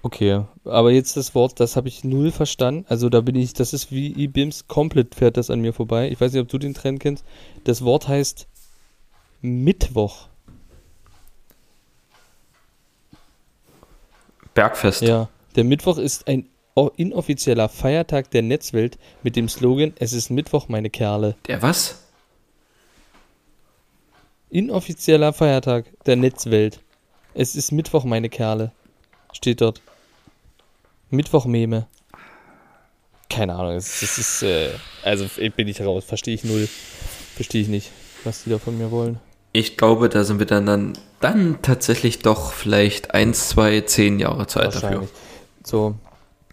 Okay, 0.01 0.43
aber 0.65 0.91
jetzt 0.91 1.15
das 1.17 1.35
Wort, 1.35 1.59
das 1.59 1.75
habe 1.75 1.87
ich 1.87 2.03
null 2.03 2.31
verstanden. 2.31 2.85
Also 2.89 3.09
da 3.09 3.21
bin 3.21 3.35
ich, 3.35 3.53
das 3.53 3.73
ist 3.73 3.91
wie 3.91 4.11
IBIMS, 4.11 4.67
komplett 4.67 5.15
fährt 5.15 5.37
das 5.37 5.49
an 5.49 5.61
mir 5.61 5.73
vorbei. 5.73 6.09
Ich 6.09 6.19
weiß 6.19 6.33
nicht, 6.33 6.41
ob 6.41 6.49
du 6.49 6.57
den 6.57 6.73
Trend 6.73 6.99
kennst. 6.99 7.23
Das 7.63 7.83
Wort 7.83 8.07
heißt 8.07 8.47
Mittwoch. 9.41 10.27
Bergfest. 14.53 15.01
Ja, 15.01 15.29
der 15.55 15.63
Mittwoch 15.63 15.97
ist 15.97 16.27
ein 16.27 16.47
inoffizieller 16.95 17.69
Feiertag 17.69 18.31
der 18.31 18.41
Netzwelt 18.41 18.97
mit 19.23 19.35
dem 19.35 19.47
Slogan 19.47 19.93
Es 19.99 20.13
ist 20.13 20.29
Mittwoch, 20.29 20.67
meine 20.67 20.89
Kerle. 20.89 21.35
Der 21.47 21.61
was? 21.61 22.01
Inoffizieller 24.49 25.33
Feiertag 25.33 25.85
der 26.05 26.15
Netzwelt. 26.15 26.79
Es 27.33 27.55
ist 27.55 27.71
Mittwoch, 27.71 28.05
meine 28.05 28.29
Kerle. 28.29 28.71
Steht 29.33 29.61
dort. 29.61 29.81
Mittwoch-Meme. 31.09 31.87
Keine 33.29 33.55
Ahnung, 33.55 33.73
es, 33.75 34.01
es 34.01 34.17
ist, 34.17 34.43
äh, 34.43 34.69
also 35.03 35.25
bin 35.55 35.67
ich 35.67 35.81
raus, 35.81 36.03
verstehe 36.05 36.35
ich 36.35 36.43
null. 36.43 36.67
Verstehe 37.35 37.61
ich 37.61 37.67
nicht, 37.67 37.91
was 38.23 38.43
die 38.43 38.49
da 38.49 38.59
von 38.59 38.77
mir 38.77 38.91
wollen. 38.91 39.19
Ich 39.51 39.77
glaube, 39.77 40.09
da 40.09 40.23
sind 40.23 40.39
wir 40.39 40.45
dann, 40.45 40.65
dann, 40.65 40.93
dann 41.21 41.61
tatsächlich 41.61 42.19
doch 42.19 42.51
vielleicht 42.51 43.13
eins, 43.13 43.49
zwei, 43.49 43.81
zehn 43.81 44.19
Jahre 44.19 44.47
Zeit 44.47 44.67
dafür. 44.67 44.81
Wahrscheinlich. 44.81 45.09
So, 45.63 45.95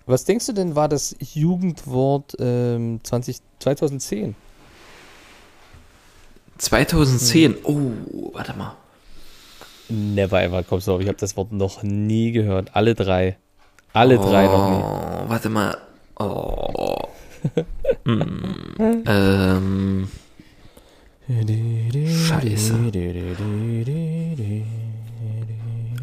was 0.07 0.25
denkst 0.25 0.47
du 0.47 0.53
denn 0.53 0.75
war 0.75 0.89
das 0.89 1.15
Jugendwort 1.21 2.35
ähm, 2.39 3.01
20, 3.03 3.39
2010? 3.61 4.35
2010. 6.59 7.55
Hm. 7.55 7.59
Oh, 7.65 8.31
warte 8.35 8.55
mal. 8.55 8.77
Never 9.89 10.43
ever 10.43 10.63
kommst 10.63 10.87
du 10.87 10.93
auf. 10.93 11.01
Ich 11.01 11.09
habe 11.09 11.19
das 11.19 11.37
Wort 11.37 11.53
noch 11.53 11.83
nie 11.83 12.33
gehört. 12.33 12.75
Alle 12.75 12.95
drei. 12.95 13.37
Alle 13.93 14.19
drei 14.19 14.47
noch 14.47 14.71
nie. 14.71 14.83
Oh, 14.83 15.29
warte 15.29 15.49
mal. 15.49 15.77
Oh. 16.19 16.97
hm. 18.05 19.05
ähm, 19.07 20.09
Scheiße. 22.29 22.75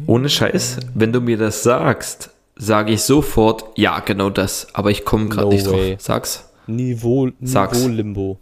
Ohne 0.06 0.28
Scheiß, 0.28 0.78
wenn 0.94 1.12
du 1.12 1.20
mir 1.20 1.36
das 1.36 1.62
sagst, 1.62 2.30
sage 2.56 2.92
ich 2.92 3.02
sofort, 3.02 3.64
ja, 3.76 4.00
genau 4.00 4.30
das. 4.30 4.68
Aber 4.74 4.90
ich 4.90 5.04
komme 5.04 5.28
gerade 5.28 5.46
No 5.48 5.52
nicht 5.52 5.66
way. 5.70 5.92
drauf. 5.92 6.00
Sag's. 6.02 6.50
Niveau, 6.66 7.30
Sag's. 7.40 7.78
Niveau 7.78 7.88
Limbo. 7.94 8.38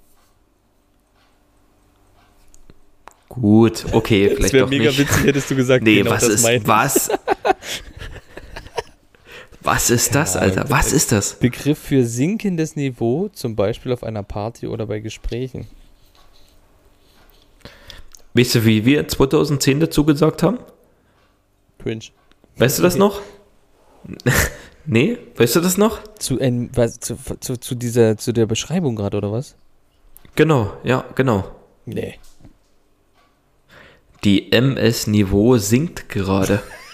Gut, 3.28 3.84
okay, 3.92 4.28
Das 4.28 4.36
vielleicht 4.36 4.52
wäre 4.54 4.64
doch 4.64 4.70
mega 4.70 4.84
nicht. 4.84 4.98
witzig, 4.98 5.24
hättest 5.24 5.50
du 5.50 5.56
gesagt, 5.56 5.84
Nee, 5.84 5.98
genau 5.98 6.10
was 6.10 6.26
das 6.26 6.42
ist, 6.44 6.66
was? 6.66 7.10
Was 9.70 9.90
ist 9.90 10.14
das, 10.14 10.32
Ja, 10.32 10.40
Alter? 10.40 10.70
Was 10.70 10.94
ist 10.94 11.12
das? 11.12 11.34
Begriff 11.34 11.78
für 11.78 12.02
sinkendes 12.06 12.74
Niveau, 12.74 13.28
zum 13.28 13.54
Beispiel 13.54 13.92
auf 13.92 14.02
einer 14.02 14.22
Party 14.22 14.66
oder 14.66 14.86
bei 14.86 15.00
Gesprächen. 15.00 15.66
Weißt 18.32 18.54
du, 18.54 18.64
wie 18.64 18.86
wir 18.86 19.06
2010 19.06 19.80
dazu 19.80 20.06
gesagt 20.06 20.42
haben? 20.42 20.58
Cringe. 21.78 22.04
Weißt 22.56 22.78
du 22.78 22.82
das 22.82 22.96
noch? 22.96 23.20
nee, 24.86 25.18
weißt 25.36 25.56
du 25.56 25.60
das 25.60 25.76
noch? 25.76 26.00
Zu, 26.14 26.40
ein, 26.40 26.70
was, 26.74 26.98
zu, 26.98 27.18
zu, 27.38 27.58
zu, 27.58 27.74
dieser, 27.74 28.16
zu 28.16 28.32
der 28.32 28.46
Beschreibung 28.46 28.96
gerade, 28.96 29.18
oder 29.18 29.32
was? 29.32 29.54
Genau, 30.34 30.72
ja, 30.82 31.04
genau. 31.14 31.44
Nee. 31.84 32.14
Die 34.24 34.50
MS-Niveau 34.50 35.58
sinkt 35.58 36.08
gerade. 36.08 36.62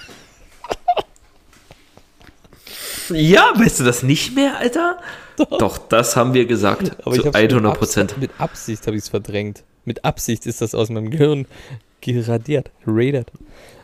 ja, 3.11 3.53
weißt 3.55 3.81
du 3.81 3.85
das 3.85 4.03
nicht 4.03 4.35
mehr, 4.35 4.59
Alter? 4.59 4.99
Doch, 5.59 5.79
das 5.79 6.17
haben 6.17 6.35
wir 6.35 6.47
gesagt. 6.47 6.97
Aber 7.05 7.15
ich 7.15 7.23
zu 7.23 7.27
hab's 7.29 7.37
100 7.37 7.63
Mit, 7.63 7.79
Prozent. 7.79 8.19
Mit 8.19 8.31
Absicht 8.39 8.87
habe 8.87 8.97
ich 8.97 9.03
es 9.05 9.09
verdrängt. 9.09 9.65
Mit 9.85 10.05
Absicht 10.05 10.47
ist 10.47 10.61
das 10.61 10.75
aus 10.75 10.89
meinem 10.91 11.11
Gehirn 11.11 11.47
geradiert, 12.01 12.71
radert. 12.87 13.31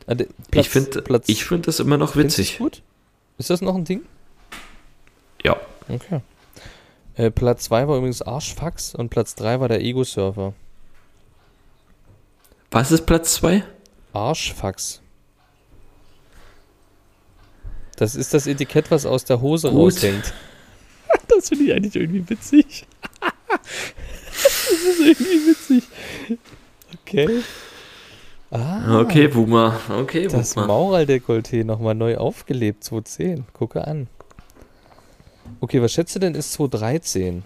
Also, 0.06 0.24
Ich 0.52 0.68
finde 0.68 1.02
Platz, 1.02 1.28
ich 1.28 1.44
find 1.44 1.66
das 1.66 1.80
immer 1.80 1.96
noch 1.96 2.16
witzig. 2.16 2.58
gut? 2.58 2.82
Ist 3.38 3.50
das 3.50 3.60
noch 3.60 3.74
ein 3.74 3.84
Ding? 3.84 4.02
Ja. 5.44 5.56
Okay. 5.88 6.20
Äh, 7.16 7.30
Platz 7.30 7.64
2 7.64 7.88
war 7.88 7.96
übrigens 7.96 8.22
Arschfax 8.22 8.94
und 8.94 9.08
Platz 9.08 9.34
3 9.34 9.60
war 9.60 9.68
der 9.68 9.80
Ego-Surfer. 9.80 10.52
Was 12.70 12.92
ist 12.92 13.06
Platz 13.06 13.34
2? 13.34 13.64
Arschfax. 14.12 14.99
Das 18.00 18.14
ist 18.16 18.32
das 18.34 18.46
Etikett, 18.46 18.90
was 18.90 19.04
aus 19.06 19.24
der 19.24 19.40
Hose 19.40 19.70
Gut. 19.70 19.94
raushängt. 19.94 20.32
Das 21.28 21.48
finde 21.48 21.64
ich 21.64 21.72
eigentlich 21.72 21.94
irgendwie 21.96 22.28
witzig. 22.28 22.86
Das 23.50 24.72
ist 24.72 25.00
irgendwie 25.00 25.46
witzig. 25.48 25.84
Okay. 27.02 27.42
Ah, 28.50 29.00
Okay, 29.00 29.28
Boomer. 29.28 29.78
Okay, 29.88 30.26
das 30.28 30.54
Boomer. 30.54 30.66
Maurerdekolleté 30.66 31.64
nochmal 31.64 31.94
neu 31.94 32.16
aufgelebt, 32.16 32.82
2010. 32.84 33.44
Gucke 33.52 33.86
an. 33.86 34.08
Okay, 35.60 35.80
was 35.82 35.92
schätzt 35.92 36.14
du 36.14 36.18
denn 36.20 36.34
ist 36.34 36.52
2013? 36.52 37.42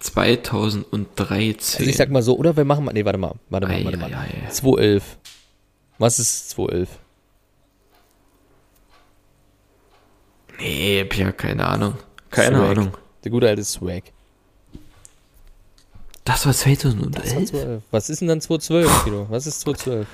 2013. 0.00 1.78
Also 1.80 1.90
ich 1.90 1.96
sag 1.96 2.10
mal 2.10 2.22
so, 2.22 2.36
oder 2.36 2.56
wir 2.56 2.64
machen 2.64 2.84
mal, 2.84 2.92
nee, 2.92 3.04
warte 3.04 3.18
mal, 3.18 3.34
warte 3.48 3.66
mal, 3.66 3.74
Ei, 3.76 3.84
warte 3.84 3.96
mal. 3.98 4.12
ei, 4.12 4.46
ei. 4.46 4.50
211. 4.50 5.18
Was 5.98 6.18
ist 6.18 6.50
211? 6.50 6.88
Nee, 10.58 11.00
hab 11.02 11.14
ja 11.16 11.32
keine 11.32 11.66
Ahnung. 11.66 11.94
Keine 12.30 12.56
Swag. 12.58 12.68
Ahnung. 12.70 12.96
Der 13.22 13.30
gute 13.30 13.48
alte 13.48 13.64
Swag. 13.64 14.04
Das 16.24 16.46
war 16.46 16.52
Das 16.52 16.66
war 16.66 16.74
2011? 16.74 17.50
211. 17.50 17.82
Was 17.90 18.10
ist 18.10 18.20
denn 18.20 18.28
dann 18.28 18.40
212, 18.40 19.04
Kilo? 19.04 19.26
Was 19.30 19.46
ist 19.46 19.60
212? 19.60 20.06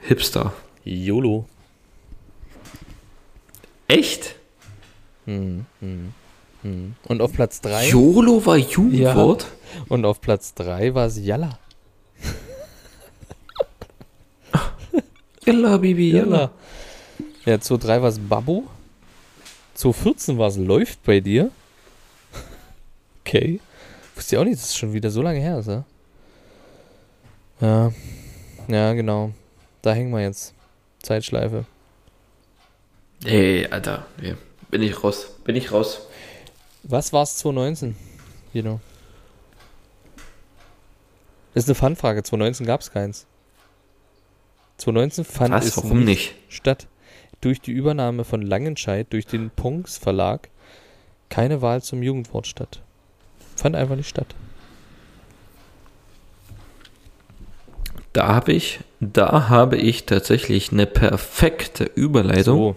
Hipster. 0.00 0.52
YOLO. 0.84 1.48
Echt? 3.86 4.34
Hm, 5.26 5.66
hm. 5.80 6.14
Und 6.62 7.20
auf 7.22 7.32
Platz 7.32 7.60
3 7.62 7.88
YOLO 7.88 8.44
war 8.44 8.56
Jugendwort? 8.56 9.46
und 9.88 10.04
auf 10.04 10.20
Platz 10.20 10.52
3 10.54 10.94
war 10.94 11.06
es 11.06 11.18
Yalla. 11.18 11.58
Yalla, 15.46 15.76
Bibi, 15.78 16.10
yalla. 16.12 16.50
Ja, 17.46 17.54
2.3 17.54 18.02
war 18.02 18.08
es 18.08 18.18
Babbo. 18.18 18.64
2.14 19.78 20.36
war 20.36 20.48
es 20.48 20.56
Läuft 20.56 21.02
bei 21.04 21.20
dir. 21.20 21.50
Okay. 23.24 23.60
Wusste 24.16 24.34
ich 24.34 24.40
auch 24.40 24.44
nicht, 24.44 24.56
dass 24.60 24.70
es 24.70 24.76
schon 24.76 24.92
wieder 24.92 25.08
so 25.10 25.22
lange 25.22 25.38
her 25.38 25.58
ist, 25.60 25.68
ja? 25.68 25.84
Ja. 27.60 27.92
Ja, 28.66 28.92
genau. 28.92 29.30
Da 29.82 29.92
hängen 29.92 30.10
wir 30.10 30.20
jetzt. 30.22 30.52
Zeitschleife. 31.02 31.64
Ey, 33.24 33.66
Alter. 33.70 34.06
Bin 34.70 34.82
ich 34.82 35.04
raus. 35.04 35.28
Bin 35.44 35.54
ich 35.54 35.70
raus. 35.70 36.00
Was 36.82 37.12
war 37.12 37.22
es 37.22 37.36
2019? 37.36 37.96
Genau. 38.52 38.80
Das 41.54 41.64
ist 41.64 41.68
eine 41.68 41.74
Fanfrage. 41.74 42.22
2019 42.22 42.66
gab 42.66 42.80
es 42.80 42.90
keins. 42.90 43.26
2019 44.78 45.24
fand 45.24 45.54
Was? 45.54 45.66
es 45.66 45.76
Warum 45.76 46.04
nicht? 46.04 46.34
statt. 46.48 46.86
Durch 47.40 47.60
die 47.60 47.72
Übernahme 47.72 48.24
von 48.24 48.42
Langenscheid 48.42 49.06
durch 49.10 49.26
den 49.26 49.50
Punks 49.50 49.96
Verlag 49.98 50.48
keine 51.28 51.62
Wahl 51.62 51.82
zum 51.82 52.02
Jugendwort 52.02 52.46
statt. 52.46 52.82
Fand 53.56 53.76
einfach 53.76 53.96
nicht 53.96 54.08
statt. 54.08 54.34
Da 58.12 58.28
habe 58.28 58.52
ich, 58.52 58.80
da 58.98 59.48
habe 59.48 59.76
ich 59.76 60.04
tatsächlich 60.06 60.72
eine 60.72 60.86
perfekte 60.86 61.84
Überleitung. 61.84 62.42
So. 62.42 62.76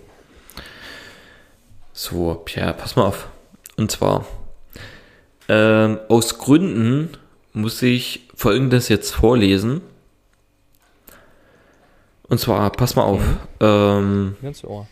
So, 1.93 2.41
Pierre, 2.45 2.73
pass 2.73 2.95
mal 2.95 3.05
auf. 3.05 3.27
Und 3.83 3.91
zwar, 3.91 4.25
ähm, 5.49 5.99
aus 6.07 6.37
Gründen 6.37 7.09
muss 7.51 7.81
ich 7.81 8.29
Folgendes 8.33 8.87
jetzt 8.87 9.11
vorlesen. 9.11 9.81
Und 12.29 12.39
zwar, 12.39 12.69
pass 12.71 12.95
mal 12.95 13.03
auf. 13.03 13.21
Ähm, 13.59 14.37
Ganz 14.41 14.63
Ohr. 14.63 14.87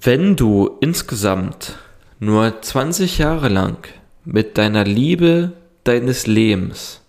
wenn 0.00 0.36
du 0.36 0.78
insgesamt 0.80 1.76
nur 2.18 2.62
20 2.62 3.18
Jahre 3.18 3.50
lang 3.50 3.76
mit 4.24 4.56
deiner 4.56 4.84
Liebe 4.84 5.52
deines 5.84 6.26
Lebens 6.26 7.02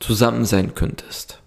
zusammen 0.00 0.44
sein 0.44 0.74
könntest, 0.74 1.40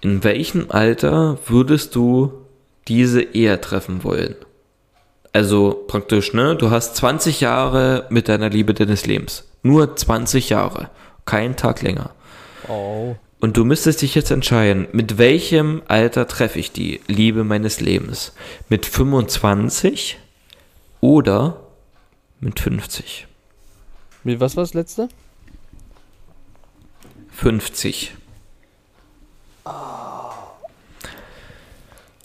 in 0.00 0.24
welchem 0.24 0.70
Alter 0.70 1.36
würdest 1.48 1.94
du 1.94 2.46
diese 2.88 3.20
eher 3.20 3.60
treffen 3.60 4.02
wollen? 4.02 4.36
Also 5.36 5.84
praktisch, 5.86 6.32
ne? 6.32 6.56
Du 6.56 6.70
hast 6.70 6.96
20 6.96 7.42
Jahre 7.42 8.06
mit 8.08 8.26
deiner 8.26 8.48
Liebe 8.48 8.72
deines 8.72 9.04
Lebens. 9.04 9.44
Nur 9.62 9.94
20 9.94 10.48
Jahre. 10.48 10.88
Kein 11.26 11.56
Tag 11.56 11.82
länger. 11.82 12.08
Oh. 12.68 13.16
Und 13.38 13.58
du 13.58 13.66
müsstest 13.66 14.00
dich 14.00 14.14
jetzt 14.14 14.30
entscheiden, 14.30 14.88
mit 14.92 15.18
welchem 15.18 15.82
Alter 15.88 16.26
treffe 16.26 16.58
ich 16.58 16.72
die 16.72 17.02
Liebe 17.06 17.44
meines 17.44 17.82
Lebens? 17.82 18.32
Mit 18.70 18.86
25 18.86 20.16
oder 21.02 21.60
mit 22.40 22.58
50? 22.58 23.26
Mit 24.24 24.40
was 24.40 24.56
war 24.56 24.64
das 24.64 24.72
letzte? 24.72 25.10
50. 27.32 28.14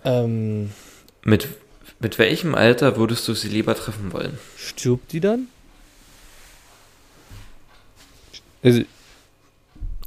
Ähm, 0.06 0.72
Mit, 1.26 1.50
mit 2.02 2.18
welchem 2.20 2.56
Alter 2.56 2.98
würdest 2.98 3.28
du 3.28 3.34
sie 3.34 3.48
lieber 3.50 3.76
treffen 3.76 4.12
wollen? 4.12 4.38
stirbt 4.58 5.12
die 5.12 5.20
dann? 5.20 5.48
Also, 8.64 8.82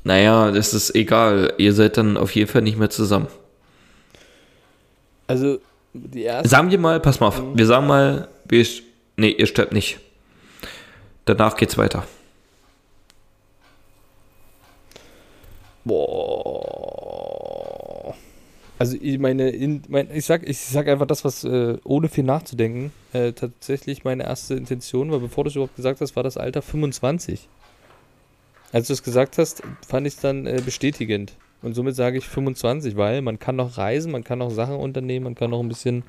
Naja, 0.04 0.50
das 0.50 0.74
ist 0.74 0.94
egal. 0.94 1.54
Ihr 1.58 1.72
seid 1.72 1.96
dann 1.96 2.16
auf 2.16 2.34
jeden 2.34 2.50
Fall 2.50 2.62
nicht 2.62 2.78
mehr 2.78 2.90
zusammen. 2.90 3.28
also 5.26 5.58
die 5.92 6.22
erste. 6.22 6.48
Sagen 6.48 6.70
wir 6.70 6.78
mal, 6.78 7.00
pass 7.00 7.20
mal 7.20 7.28
auf, 7.28 7.40
wir 7.54 7.66
sagen 7.66 7.86
mal, 7.86 8.28
wir, 8.46 8.66
nee, 9.16 9.30
ihr 9.30 9.46
sterbt 9.46 9.72
nicht. 9.72 9.98
Danach 11.24 11.56
geht's 11.56 11.78
weiter. 11.78 12.04
Boah. 15.84 16.93
Also 18.84 18.98
ich 19.00 19.18
meine, 19.18 19.48
in, 19.48 19.80
mein, 19.88 20.14
ich 20.14 20.26
sag, 20.26 20.46
ich 20.46 20.58
sag 20.58 20.88
einfach 20.88 21.06
das, 21.06 21.24
was 21.24 21.42
äh, 21.42 21.78
ohne 21.84 22.10
viel 22.10 22.24
nachzudenken 22.24 22.92
äh, 23.14 23.32
tatsächlich 23.32 24.04
meine 24.04 24.24
erste 24.24 24.56
Intention 24.56 25.10
war, 25.10 25.20
bevor 25.20 25.42
du 25.42 25.48
es 25.48 25.56
überhaupt 25.56 25.76
gesagt 25.76 26.02
hast, 26.02 26.16
war 26.16 26.22
das 26.22 26.36
Alter 26.36 26.60
25. 26.60 27.48
Als 28.72 28.88
du 28.88 28.92
es 28.92 29.02
gesagt 29.02 29.38
hast, 29.38 29.62
fand 29.88 30.06
ich 30.06 30.16
es 30.16 30.20
dann 30.20 30.46
äh, 30.46 30.60
bestätigend. 30.62 31.32
Und 31.62 31.72
somit 31.72 31.96
sage 31.96 32.18
ich 32.18 32.28
25, 32.28 32.94
weil 32.98 33.22
man 33.22 33.38
kann 33.38 33.56
noch 33.56 33.78
reisen, 33.78 34.12
man 34.12 34.22
kann 34.22 34.40
noch 34.40 34.50
Sachen 34.50 34.76
unternehmen, 34.76 35.24
man 35.24 35.34
kann 35.34 35.48
noch 35.48 35.60
ein 35.60 35.68
bisschen, 35.68 36.02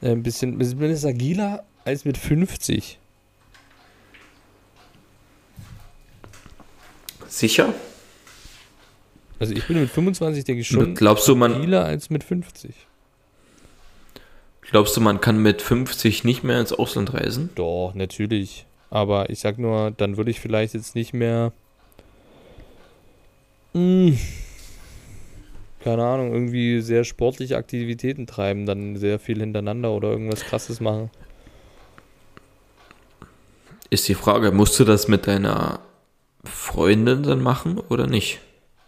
äh, 0.00 0.12
ein 0.12 0.22
bisschen, 0.22 0.56
man 0.56 0.88
ist 0.88 1.04
agiler 1.04 1.64
als 1.84 2.06
mit 2.06 2.16
50. 2.16 2.98
Sicher? 7.28 7.74
Also 9.40 9.54
ich 9.54 9.66
bin 9.66 9.80
mit 9.80 9.90
25, 9.90 10.44
denke 10.44 10.60
ich, 10.60 10.68
schon 10.68 10.94
Glaubst 10.94 11.26
du, 11.26 11.34
man- 11.34 11.52
stabiler 11.52 11.84
als 11.84 12.10
mit 12.10 12.22
50. 12.22 12.74
Glaubst 14.60 14.96
du, 14.96 15.00
man 15.00 15.20
kann 15.20 15.42
mit 15.42 15.62
50 15.62 16.22
nicht 16.24 16.44
mehr 16.44 16.60
ins 16.60 16.72
Ausland 16.72 17.12
reisen? 17.14 17.50
Doch, 17.56 17.92
natürlich. 17.94 18.66
Aber 18.90 19.30
ich 19.30 19.40
sag 19.40 19.58
nur, 19.58 19.90
dann 19.92 20.16
würde 20.16 20.30
ich 20.30 20.38
vielleicht 20.40 20.74
jetzt 20.74 20.94
nicht 20.94 21.12
mehr. 21.12 21.52
Hm, 23.72 24.16
keine 25.82 26.04
Ahnung, 26.04 26.32
irgendwie 26.34 26.80
sehr 26.82 27.04
sportliche 27.04 27.56
Aktivitäten 27.56 28.26
treiben, 28.26 28.66
dann 28.66 28.96
sehr 28.96 29.18
viel 29.18 29.40
hintereinander 29.40 29.90
oder 29.92 30.10
irgendwas 30.10 30.44
krasses 30.44 30.80
machen. 30.80 31.10
Ist 33.88 34.06
die 34.08 34.14
Frage, 34.14 34.52
musst 34.52 34.78
du 34.78 34.84
das 34.84 35.08
mit 35.08 35.26
deiner 35.26 35.80
Freundin 36.44 37.22
dann 37.22 37.40
machen 37.42 37.78
oder 37.78 38.06
nicht? 38.06 38.40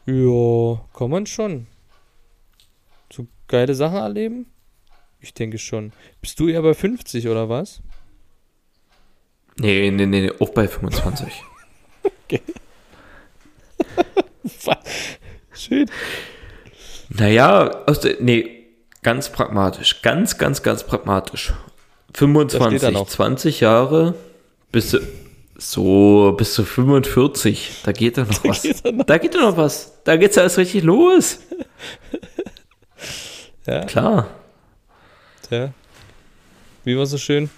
Ja, 0.07 0.81
kann 0.97 1.11
man 1.11 1.27
schon. 1.27 1.67
So 3.13 3.27
geile 3.47 3.75
Sachen 3.75 3.99
erleben? 3.99 4.47
Ich 5.21 5.35
denke 5.35 5.59
schon. 5.59 5.93
Bist 6.21 6.41
du 6.41 6.49
eher 6.49 6.63
bei 6.63 6.75
50 6.75 7.29
oder 7.29 7.49
was? 7.49 7.81
Nee, 9.57 9.91
nee, 9.91 10.07
nee, 10.07 10.33
auch 10.41 10.51
bei 10.51 10.67
25. 10.67 11.45
Schön. 15.55 15.89
naja, 17.11 17.85
aus 17.87 18.01
der, 18.01 18.17
nee, 18.21 18.67
ganz 19.03 19.31
pragmatisch. 19.31 20.03
Ganz, 20.03 20.39
ganz, 20.39 20.63
ganz 20.63 20.85
pragmatisch. 20.85 21.53
Da 22.13 22.15
steht 22.15 22.29
er 22.29 22.45
25, 22.51 22.93
noch. 22.93 23.09
20 23.09 23.61
Jahre 23.61 24.15
bis 24.71 24.91
zu, 24.91 25.01
so, 25.71 26.35
bis 26.37 26.55
zu 26.55 26.65
45. 26.65 27.83
Da 27.85 27.93
geht 27.93 28.19
doch 28.19 28.27
noch 28.29 28.45
was. 28.45 28.63
geht 28.63 28.85
noch 28.85 29.05
da 29.07 29.19
geht 29.19 29.35
doch 29.35 29.41
noch 29.43 29.57
was. 29.57 29.93
Da 30.05 30.17
geht's 30.17 30.37
ja 30.37 30.43
erst 30.43 30.59
richtig 30.59 30.83
los. 30.83 31.39
Ja, 33.65 33.85
Klar. 33.85 34.29
Tja. 35.49 35.73
Wie 36.83 36.99
war 36.99 37.07
so 37.07 37.17
schön? 37.17 37.49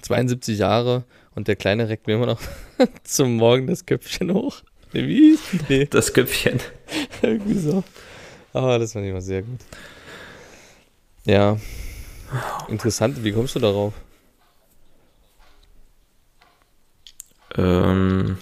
72 0.00 0.58
Jahre 0.58 1.04
und 1.34 1.48
der 1.48 1.56
Kleine 1.56 1.86
reckt 1.90 2.06
mir 2.06 2.14
immer 2.14 2.24
noch 2.26 2.40
zum 3.04 3.36
Morgen 3.36 3.66
das 3.66 3.84
Köpfchen 3.84 4.32
hoch. 4.32 4.62
Nee, 4.94 5.06
wie? 5.06 5.38
Nee, 5.68 5.84
Das 5.84 6.14
Köpfchen. 6.14 6.60
irgendwie 7.20 7.58
so. 7.58 7.84
Aber 8.54 8.78
das 8.78 8.94
fand 8.94 9.04
ich 9.04 9.10
immer 9.10 9.20
sehr 9.20 9.42
gut. 9.42 9.60
Ja. 11.26 11.58
Interessant, 12.68 13.22
wie 13.22 13.32
kommst 13.32 13.54
du 13.54 13.58
darauf? 13.58 13.92
Ähm, 17.56 18.38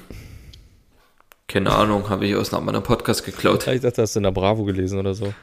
keine 1.49 1.73
Ahnung, 1.73 2.09
habe 2.09 2.27
ich 2.27 2.37
aus 2.37 2.55
einem 2.55 2.69
anderen 2.69 2.85
Podcast 2.85 3.25
geklaut. 3.25 3.67
Ich 3.67 3.81
dachte, 3.81 4.03
hast 4.03 4.15
du 4.15 4.21
in 4.21 4.25
der 4.25 4.31
Bravo 4.31 4.65
gelesen 4.65 4.99
oder 4.99 5.15
so. 5.15 5.35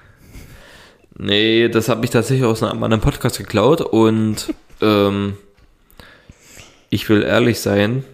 Nee, 1.18 1.68
das 1.68 1.90
habe 1.90 2.06
ich 2.06 2.12
tatsächlich 2.12 2.46
aus 2.46 2.64
einem 2.64 2.84
anderen 2.84 3.02
Podcast 3.02 3.38
geklaut 3.38 3.82
und 3.82 4.54
ähm, 4.82 5.38
ich 6.90 7.10
will 7.10 7.24
ehrlich 7.24 7.60
sein, 7.60 8.06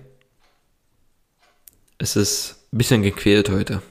es 1.97 2.15
ist 2.15 2.55
ein 2.71 2.77
bisschen 2.77 3.03
gequält 3.03 3.49
heute. 3.49 3.81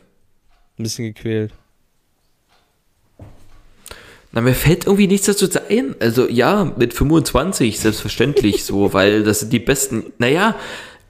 Ein 0.78 0.82
bisschen 0.82 1.04
gequält. 1.04 1.52
Na, 4.32 4.40
mir 4.40 4.54
fällt 4.54 4.86
irgendwie 4.86 5.06
nichts 5.06 5.26
dazu 5.26 5.46
ein. 5.68 5.94
Also 6.00 6.28
ja, 6.28 6.64
mit 6.76 6.94
25 6.94 7.78
selbstverständlich 7.78 8.64
so, 8.64 8.92
weil 8.94 9.22
das 9.22 9.40
sind 9.40 9.52
die 9.52 9.58
besten, 9.58 10.12
naja, 10.18 10.56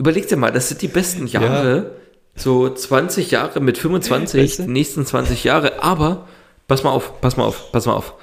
überleg 0.02 0.26
dir 0.28 0.36
mal, 0.36 0.50
das 0.52 0.68
sind 0.68 0.82
die 0.82 0.88
besten 0.88 1.26
Jahre, 1.26 1.92
so 2.34 2.68
20 2.68 3.30
Jahre 3.30 3.60
mit 3.60 3.78
25, 3.78 4.40
Weißt 4.42 4.58
du? 4.58 4.62
die 4.64 4.70
nächsten 4.70 5.06
20 5.06 5.44
Jahre, 5.44 5.82
aber 5.82 6.26
pass 6.66 6.82
mal 6.82 6.90
auf, 6.90 7.20
pass 7.20 7.36
mal 7.36 7.44
auf, 7.44 7.70
pass 7.72 7.86
mal 7.86 7.94
auf. 7.94 8.14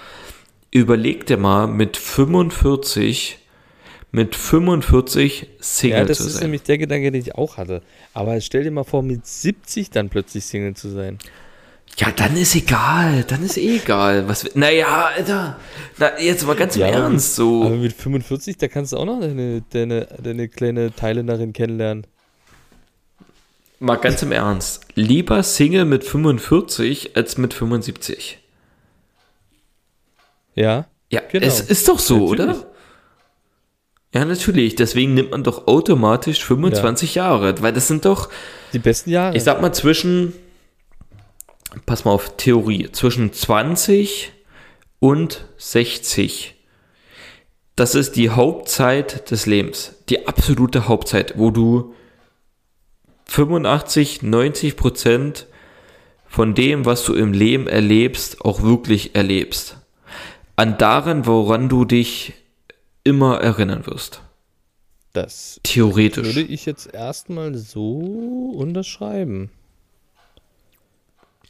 Überleg 0.72 1.26
dir 1.26 1.38
mal 1.38 1.68
mit 1.68 1.96
45, 1.98 3.40
mit 4.12 4.36
45 4.36 5.48
Single 5.60 6.00
Ja, 6.00 6.06
das 6.06 6.18
zu 6.20 6.28
ist 6.28 6.34
sein. 6.34 6.44
nämlich 6.44 6.64
der 6.64 6.78
Gedanke, 6.78 7.12
den 7.12 7.22
ich 7.22 7.36
auch 7.36 7.58
hatte. 7.58 7.82
Aber 8.14 8.40
stell 8.42 8.64
dir 8.64 8.72
mal 8.72 8.84
vor, 8.84 9.02
mit 9.02 9.26
70 9.26 9.90
dann 9.92 10.10
plötzlich 10.10 10.46
Single 10.46 10.74
zu 10.76 10.90
sein. 10.90 11.18
Ja, 12.00 12.12
dann 12.16 12.38
ist 12.38 12.56
egal, 12.56 13.24
dann 13.28 13.44
ist 13.44 13.58
eh 13.58 13.76
egal. 13.78 14.28
Was, 14.30 14.56
naja, 14.56 15.08
Alter, 15.16 15.58
na, 15.98 16.18
jetzt 16.20 16.46
mal 16.48 16.56
ganz 16.56 16.76
im 16.76 16.82
Ja, 16.84 16.88
Ernst, 16.88 17.36
so. 17.36 17.64
Aber 17.66 17.76
mit 17.76 17.92
45, 17.94 18.58
da 18.58 18.68
kannst 18.70 18.94
du 18.94 18.98
auch 18.98 19.06
noch 19.06 19.20
deine, 19.20 19.64
deine, 19.72 20.08
deine 20.24 20.48
kleine 20.48 20.96
Thailänderin 20.96 21.52
kennenlernen. 21.52 22.08
Mal 23.80 23.96
ganz 23.98 24.22
im 24.22 24.32
Ernst. 24.32 24.86
Lieber 24.96 25.44
Single 25.44 25.84
mit 25.86 26.04
45 26.06 27.18
als 27.18 27.38
mit 27.38 27.54
75. 27.54 28.40
Ja? 30.56 30.86
Ja, 31.10 31.22
Genau. 31.30 31.46
es 31.46 31.60
ist 31.60 31.88
doch 31.88 32.00
so, 32.00 32.30
Natürlich. 32.32 32.58
oder? 32.58 32.66
Ja, 34.14 34.26
natürlich. 34.26 34.76
Deswegen 34.76 35.14
nimmt 35.16 35.32
man 35.32 35.44
doch 35.44 35.68
automatisch 35.68 36.44
25 36.44 37.16
Jahre, 37.16 37.62
weil 37.62 37.74
das 37.74 37.88
sind 37.88 38.06
doch, 38.06 38.30
Die 38.74 38.80
besten 38.80 39.10
Jahre. 39.12 39.36
ich 39.36 39.44
sag 39.44 39.62
mal, 39.62 39.72
zwischen, 39.74 40.34
pass 41.90 42.06
mal 42.06 42.12
auf, 42.12 42.38
Theorie, 42.38 42.92
zwischen 42.92 43.34
20 43.34 44.32
und 45.00 45.46
60. 45.58 46.54
Das 47.76 47.96
ist 47.96 48.16
die 48.16 48.30
Hauptzeit 48.30 49.32
des 49.32 49.48
Lebens. 49.48 49.96
Die 50.08 50.28
absolute 50.28 50.88
Hauptzeit, 50.88 51.40
wo 51.40 51.50
du 51.50 51.96
85, 53.26 54.22
90 54.22 54.78
Prozent 54.78 55.48
von 56.28 56.54
dem, 56.54 56.86
was 56.86 57.04
du 57.06 57.16
im 57.16 57.34
Leben 57.34 57.66
erlebst, 57.66 58.46
auch 58.46 58.62
wirklich 58.62 59.16
erlebst. 59.16 59.78
An 60.56 60.78
daran, 60.78 61.26
woran 61.26 61.70
du 61.70 61.86
dich 61.86 62.34
immer 63.04 63.42
erinnern 63.42 63.88
wirst. 63.88 64.22
das 65.14 65.60
Theoretisch. 65.64 66.28
würde 66.28 66.42
ich 66.44 66.68
jetzt 66.68 66.94
erstmal 66.94 67.56
so 67.56 68.54
unterschreiben. 68.56 69.50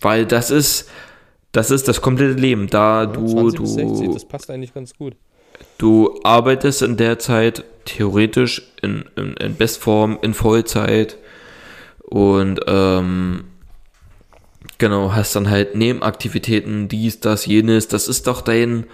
Weil 0.01 0.25
das 0.25 0.51
ist, 0.51 0.89
das 1.51 1.71
ist 1.71 1.87
das 1.87 2.01
komplette 2.01 2.39
Leben. 2.39 2.67
Da 2.67 3.05
du, 3.05 3.27
20 3.27 3.59
bis 3.59 3.73
60, 3.73 4.07
du, 4.07 4.13
das 4.13 4.25
passt 4.25 4.49
eigentlich 4.49 4.73
ganz 4.73 4.93
gut. 4.93 5.15
du 5.77 6.19
arbeitest 6.23 6.81
in 6.81 6.97
der 6.97 7.19
Zeit 7.19 7.63
theoretisch 7.85 8.71
in, 8.81 9.05
in, 9.15 9.33
in 9.35 9.55
Bestform, 9.55 10.19
in 10.21 10.33
Vollzeit 10.33 11.17
und 12.09 12.59
ähm, 12.67 13.43
genau, 14.79 15.13
hast 15.13 15.35
dann 15.35 15.49
halt 15.49 15.75
Nebenaktivitäten, 15.75 16.87
dies, 16.87 17.19
das, 17.19 17.45
jenes. 17.45 17.87
Das 17.87 18.07
ist 18.07 18.25
doch 18.25 18.41
dein, 18.41 18.85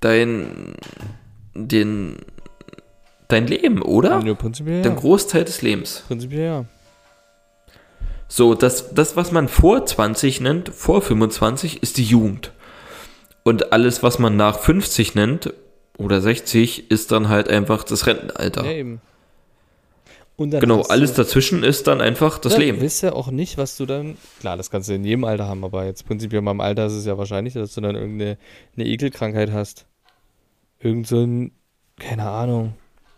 dein, 0.00 0.74
den, 1.54 2.18
dein 3.26 3.46
Leben, 3.48 3.82
oder? 3.82 4.22
Ja, 4.24 4.34
prinzipiell 4.34 4.84
ja. 4.84 4.94
Großteil 4.94 5.44
des 5.44 5.62
Lebens. 5.62 6.04
Prinzipiell 6.06 6.44
ja. 6.44 6.64
So, 8.28 8.54
das, 8.54 8.92
das, 8.94 9.16
was 9.16 9.32
man 9.32 9.48
vor 9.48 9.86
20 9.86 10.40
nennt, 10.40 10.68
vor 10.70 11.00
25, 11.02 11.82
ist 11.82 11.96
die 11.96 12.04
Jugend. 12.04 12.52
Und 13.44 13.72
alles, 13.72 14.02
was 14.02 14.18
man 14.18 14.36
nach 14.36 14.58
50 14.58 15.14
nennt 15.14 15.52
oder 15.98 16.20
60, 16.20 16.90
ist 16.90 17.12
dann 17.12 17.28
halt 17.28 17.48
einfach 17.48 17.84
das 17.84 18.06
Rentenalter. 18.06 18.64
Ja, 18.64 18.72
eben. 18.72 19.00
Dann 20.38 20.50
genau, 20.60 20.82
alles 20.82 21.14
du, 21.14 21.22
dazwischen 21.22 21.62
ist 21.62 21.86
dann 21.86 22.02
einfach 22.02 22.38
das 22.38 22.54
ja, 22.54 22.58
Leben. 22.58 22.78
Du 22.78 22.84
weißt 22.84 23.04
ja 23.04 23.12
auch 23.14 23.30
nicht, 23.30 23.56
was 23.56 23.76
du 23.78 23.86
dann. 23.86 24.18
Klar, 24.40 24.58
das 24.58 24.70
kannst 24.70 24.88
du 24.88 24.94
in 24.94 25.04
jedem 25.04 25.24
Alter 25.24 25.46
haben, 25.46 25.64
aber 25.64 25.86
jetzt 25.86 26.06
prinzipiell 26.06 26.40
in 26.40 26.44
meinem 26.44 26.60
Alter 26.60 26.86
ist 26.86 26.92
es 26.92 27.06
ja 27.06 27.16
wahrscheinlich, 27.16 27.54
dass 27.54 27.74
du 27.74 27.80
dann 27.80 27.94
irgendeine 27.94 28.36
eine 28.76 28.86
Ekelkrankheit 28.86 29.50
hast. 29.50 29.86
Irgend 30.78 31.06
so 31.06 31.22
ein, 31.22 31.52
keine 31.98 32.28
Ahnung. 32.28 32.74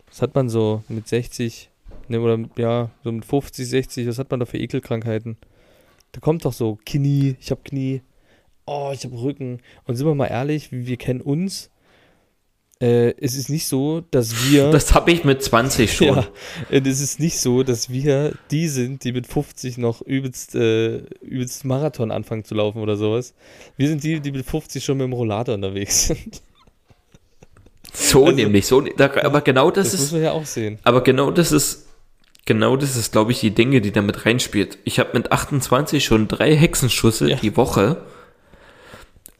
Was 0.07 0.23
hat 0.23 0.37
man 0.37 0.49
so 0.49 0.85
mit 0.89 1.09
60? 1.09 1.71
Ne, 2.09 2.21
oder 2.21 2.39
ja, 2.57 2.91
so 3.05 3.13
mit 3.13 3.25
50, 3.25 3.69
60, 3.69 4.07
was 4.07 4.19
hat 4.19 4.31
man 4.31 4.41
da 4.41 4.47
für 4.47 4.59
Ekelkrankheiten? 4.59 5.37
Da 6.13 6.21
kommt 6.21 6.45
doch 6.45 6.53
so 6.55 6.79
Knie, 6.87 7.37
ich 7.41 7.51
hab 7.51 7.65
Knie, 7.65 8.01
oh, 8.67 8.91
ich 8.95 9.05
hab 9.05 9.13
Rücken. 9.13 9.61
Und 9.85 9.97
sind 9.97 10.07
wir 10.07 10.15
mal 10.15 10.27
ehrlich, 10.27 10.73
wir 10.73 10.97
kennen 10.97 11.21
uns. 11.21 11.71
Äh, 12.81 13.15
es 13.21 13.35
ist 13.35 13.51
nicht 13.51 13.67
so, 13.67 14.03
dass 14.13 14.49
wir. 14.49 14.71
Das 14.71 14.95
habe 14.95 15.11
ich 15.11 15.25
mit 15.25 15.43
20 15.43 15.93
schon. 15.93 16.07
Ja, 16.09 16.27
es 16.71 17.01
ist 17.01 17.19
nicht 17.19 17.39
so, 17.41 17.63
dass 17.65 17.91
wir 17.91 18.33
die 18.53 18.69
sind, 18.69 19.03
die 19.05 19.13
mit 19.13 19.27
50 19.27 19.79
noch 19.79 20.01
übelst, 20.01 20.55
äh, 20.55 20.99
übelst 21.21 21.65
Marathon 21.65 22.11
anfangen 22.13 22.45
zu 22.45 22.55
laufen 22.55 22.79
oder 22.81 22.97
sowas. 22.97 23.35
Wir 23.77 23.89
sind 23.89 24.05
die, 24.05 24.21
die 24.21 24.31
mit 24.33 24.47
50 24.47 24.85
schon 24.85 24.97
mit 24.99 25.07
dem 25.07 25.13
Rollator 25.13 25.57
unterwegs 25.57 26.07
sind. 26.07 26.41
So 27.93 28.27
Also- 28.27 28.37
nämlich, 28.37 28.65
so, 28.67 28.81
da, 28.81 29.11
aber 29.25 29.41
genau 29.41 29.71
das, 29.71 29.91
Das, 29.91 30.01
muss 30.01 30.07
ist, 30.07 30.13
man 30.13 30.23
ja 30.23 30.33
auch 30.33 30.47
sehen. 30.47 30.79
aber 30.85 31.03
genau 31.03 31.31
das 31.33 31.51
ist, 31.53 31.88
genau 32.47 32.77
das 32.77 32.97
ist, 32.97 33.13
glaube 33.13 33.33
ich, 33.33 33.41
die 33.41 33.51
Dinge, 33.53 33.81
die 33.81 33.93
damit 33.93 34.25
reinspielt. 34.27 34.79
Ich 34.85 34.99
habe 34.99 35.11
mit 35.15 35.33
28 35.33 36.05
schon 36.05 36.29
drei 36.29 36.55
Hexenschüsse 36.57 37.31
Ja. 37.31 37.37
die 37.37 37.57
Woche. 37.57 38.03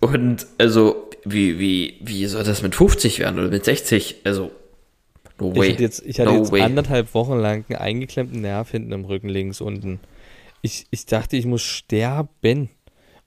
Und 0.01 0.47
also, 0.59 1.09
wie, 1.25 1.59
wie, 1.59 1.99
wie 2.01 2.27
soll 2.27 2.45
das 2.45 2.63
mit 2.63 2.75
50 2.75 3.19
werden 3.19 3.39
oder 3.39 3.49
mit 3.49 3.65
60? 3.65 4.17
Also, 4.25 4.53
no 5.41 5.51
Ich 5.53 5.59
way. 5.59 5.73
hatte 5.73 5.83
jetzt, 5.83 6.03
ich 6.07 6.21
hatte 6.21 6.31
no 6.31 6.39
jetzt 6.39 6.53
way. 6.53 6.61
anderthalb 6.63 7.15
Wochen 7.15 7.39
lang 7.39 7.65
einen 7.69 7.79
eingeklemmten 7.79 8.41
Nerv 8.41 8.71
hinten 8.71 8.93
im 8.93 9.05
Rücken 9.05 9.29
links 9.29 9.61
unten. 9.61 9.99
ich, 10.63 10.87
ich 10.91 11.07
dachte, 11.07 11.37
ich 11.37 11.47
muss 11.47 11.63
sterben. 11.63 12.71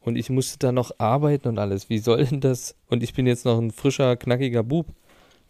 Und 0.04 0.16
ich 0.16 0.32
musste 0.32 0.58
da 0.58 0.72
noch 0.72 0.90
arbeiten 0.98 1.48
und 1.48 1.60
alles. 1.60 1.88
Wie 1.88 2.00
soll 2.00 2.26
denn 2.26 2.40
das? 2.42 2.74
Und 2.90 3.04
ich 3.04 3.14
bin 3.14 3.28
jetzt 3.28 3.46
noch 3.46 3.60
ein 3.60 3.70
frischer, 3.70 4.16
knackiger 4.16 4.64
Bub. 4.64 4.88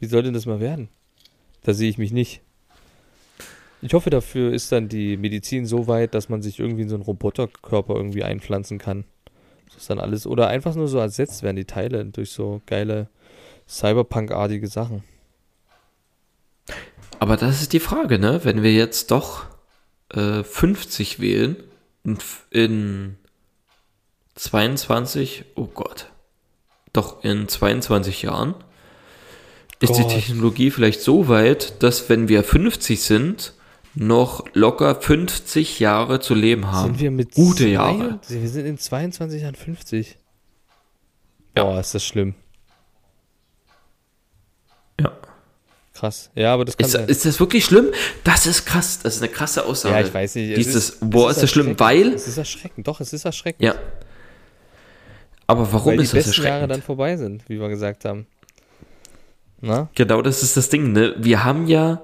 Wie 0.02 0.08
soll 0.08 0.24
denn 0.24 0.34
das 0.34 0.46
mal 0.46 0.60
werden? 0.60 0.90
Da 1.64 1.74
sehe 1.74 1.90
ich 1.90 1.98
mich 1.98 2.12
nicht. 2.12 2.42
Ich 3.82 3.94
hoffe, 3.94 4.10
dafür 4.12 4.54
ist 4.54 4.72
dann 4.72 4.90
die 4.90 5.18
Medizin 5.18 5.66
so 5.66 5.88
weit, 5.88 6.14
dass 6.14 6.30
man 6.30 6.42
sich 6.42 6.60
irgendwie 6.60 6.84
in 6.84 6.90
so 6.90 6.96
einen 6.96 7.04
Roboterkörper 7.04 7.96
irgendwie 7.96 8.24
einpflanzen 8.24 8.78
kann. 8.78 9.06
Das 9.66 9.78
ist 9.78 9.90
dann 9.90 10.00
alles. 10.00 10.28
Oder 10.28 10.48
einfach 10.50 10.76
nur 10.76 10.88
so 10.88 11.00
ersetzt 11.00 11.42
werden, 11.42 11.56
die 11.56 11.66
Teile, 11.66 12.06
durch 12.06 12.32
so 12.32 12.62
geile 12.68 13.10
Cyberpunk-artige 13.68 14.68
Sachen. 14.68 15.04
Aber 17.20 17.38
das 17.38 17.62
ist 17.62 17.74
die 17.74 17.80
Frage, 17.80 18.20
ne? 18.20 18.42
Wenn 18.44 18.62
wir 18.62 18.74
jetzt 18.74 19.12
doch 19.12 19.46
äh, 20.10 20.44
50 20.44 21.20
wählen, 21.20 21.56
in, 22.04 22.18
in 22.50 23.18
22, 24.36 25.46
oh 25.56 25.68
Gott, 25.68 26.08
doch 26.94 27.24
in 27.24 27.48
22 27.48 28.24
Jahren, 28.24 28.56
ist 29.80 29.98
die 29.98 30.02
Gott. 30.04 30.12
Technologie 30.12 30.72
vielleicht 30.72 31.02
so 31.02 31.28
weit, 31.28 31.82
dass 31.82 32.10
wenn 32.10 32.28
wir 32.28 32.44
50 32.44 33.02
sind, 33.02 33.54
noch 33.96 34.46
locker 34.54 34.96
50 34.96 35.80
Jahre 35.80 36.20
zu 36.20 36.34
leben 36.34 36.72
haben. 36.72 36.92
Sind 36.94 37.00
wir 37.02 37.12
mit 37.12 37.34
Gute 37.34 37.64
zwei- 37.64 37.70
Jahre. 37.72 38.20
Wir 38.28 38.50
sind 38.50 38.66
in 38.66 38.78
22 38.78 39.42
Jahren 39.42 39.56
50. 39.56 40.18
Ja. 41.58 41.64
Boah, 41.64 41.80
ist 41.80 41.94
das 41.94 42.04
schlimm. 42.06 42.34
Ja. 45.00 45.12
Krass. 45.94 46.30
Ja, 46.36 46.54
aber 46.54 46.66
das 46.66 46.78
kann 46.78 46.86
Ist, 46.86 46.94
sein. 46.94 47.08
ist 47.10 47.26
das 47.26 47.40
wirklich 47.40 47.66
schlimm? 47.66 47.92
Das 48.24 48.46
ist 48.46 48.66
krass. 48.66 49.00
Das 49.04 49.16
ist 49.18 49.22
eine 49.22 49.32
krasse 49.32 49.66
Aussage. 49.66 49.96
ja, 49.96 50.02
ich 50.02 50.14
weiß 50.14 50.36
nicht. 50.36 50.52
es 50.52 50.58
Dieses, 50.66 50.98
boah, 51.02 51.30
ist 51.32 51.42
das 51.44 51.50
schlimm, 51.52 51.70
erschreckend. 51.72 51.80
weil. 52.08 52.14
Es 52.14 52.28
ist 52.28 52.38
erschreckend. 52.38 52.88
Doch, 52.88 53.00
es 53.02 53.14
ist 53.14 53.26
erschreckend. 53.26 53.62
Ja. 53.64 53.76
Aber 55.48 55.72
warum 55.74 55.92
weil 55.92 55.98
die 55.98 56.04
ist 56.04 56.14
das 56.14 56.26
besten 56.28 56.42
Jahre 56.44 56.50
erschreckend? 56.62 56.72
dann 56.76 56.82
vorbei 56.82 57.18
sind, 57.18 57.48
wie 57.50 57.60
wir 57.60 57.68
gesagt 57.70 58.06
haben. 58.06 58.26
Na? 59.60 59.90
Genau, 59.96 60.22
das 60.22 60.42
ist 60.44 60.56
das 60.58 60.70
Ding, 60.70 60.92
ne? 60.94 61.14
Wir 61.20 61.44
haben 61.44 61.68
ja, 61.68 62.02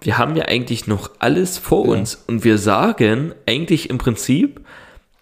wir 0.00 0.18
haben 0.18 0.36
ja 0.36 0.44
eigentlich 0.46 0.86
noch 0.86 1.10
alles 1.18 1.58
vor 1.58 1.86
Ja. 1.86 1.92
uns 1.92 2.22
und 2.26 2.44
wir 2.44 2.58
sagen 2.58 3.34
eigentlich 3.46 3.90
im 3.90 3.98
Prinzip, 3.98 4.60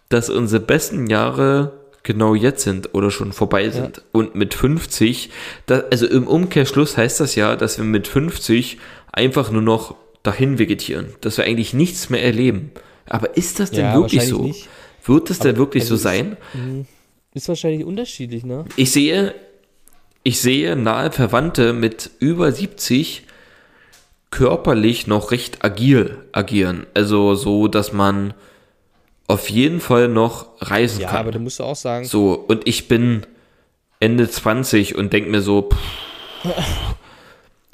dass 0.08 0.30
unsere 0.30 0.62
besten 0.62 1.06
Jahre 1.08 1.72
genau 2.02 2.34
jetzt 2.34 2.62
sind 2.64 2.94
oder 2.94 3.10
schon 3.10 3.32
vorbei 3.32 3.70
sind. 3.70 4.02
Und 4.12 4.34
mit 4.34 4.52
50, 4.54 5.30
da, 5.66 5.84
also 5.90 6.06
im 6.06 6.26
Umkehrschluss 6.26 6.96
heißt 6.98 7.18
das 7.20 7.34
ja, 7.34 7.56
dass 7.56 7.78
wir 7.78 7.84
mit 7.84 8.06
50 8.06 8.78
einfach 9.12 9.50
nur 9.50 9.62
noch 9.62 9.94
dahin 10.22 10.58
vegetieren, 10.58 11.14
dass 11.22 11.38
wir 11.38 11.44
eigentlich 11.44 11.72
nichts 11.72 12.10
mehr 12.10 12.22
erleben. 12.22 12.72
Aber 13.08 13.36
ist 13.36 13.58
das 13.60 13.70
denn 13.70 13.86
Ja, 13.86 13.94
wirklich 13.94 14.28
so? 14.28 14.42
nicht. 14.42 14.68
Wird 15.06 15.28
denn 15.30 15.50
Aber, 15.50 15.58
wirklich 15.58 15.84
also 15.84 15.96
so 15.96 16.02
sein? 16.02 16.36
Ist 17.34 17.48
wahrscheinlich 17.48 17.84
unterschiedlich, 17.84 18.44
ne? 18.44 18.64
Ich 18.76 18.92
sehe, 18.92 19.34
ich 20.22 20.40
sehe 20.40 20.76
nahe 20.76 21.10
Verwandte 21.10 21.72
mit 21.72 22.10
über 22.20 22.52
70 22.52 23.23
körperlich 24.34 25.06
noch 25.06 25.30
recht 25.30 25.64
agil 25.64 26.18
agieren. 26.32 26.86
Also 26.92 27.36
so, 27.36 27.68
dass 27.68 27.92
man 27.92 28.34
auf 29.28 29.48
jeden 29.48 29.78
Fall 29.80 30.08
noch 30.08 30.48
reisen 30.60 31.02
Ja, 31.02 31.10
kann. 31.10 31.20
aber 31.20 31.30
da 31.30 31.38
musst 31.38 31.60
du 31.60 31.62
auch 31.62 31.76
sagen, 31.76 32.04
so, 32.04 32.32
und 32.34 32.66
ich 32.66 32.88
bin 32.88 33.24
Ende 34.00 34.28
20 34.28 34.96
und 34.96 35.12
denke 35.12 35.30
mir 35.30 35.40
so, 35.40 35.70
pff, 35.70 36.96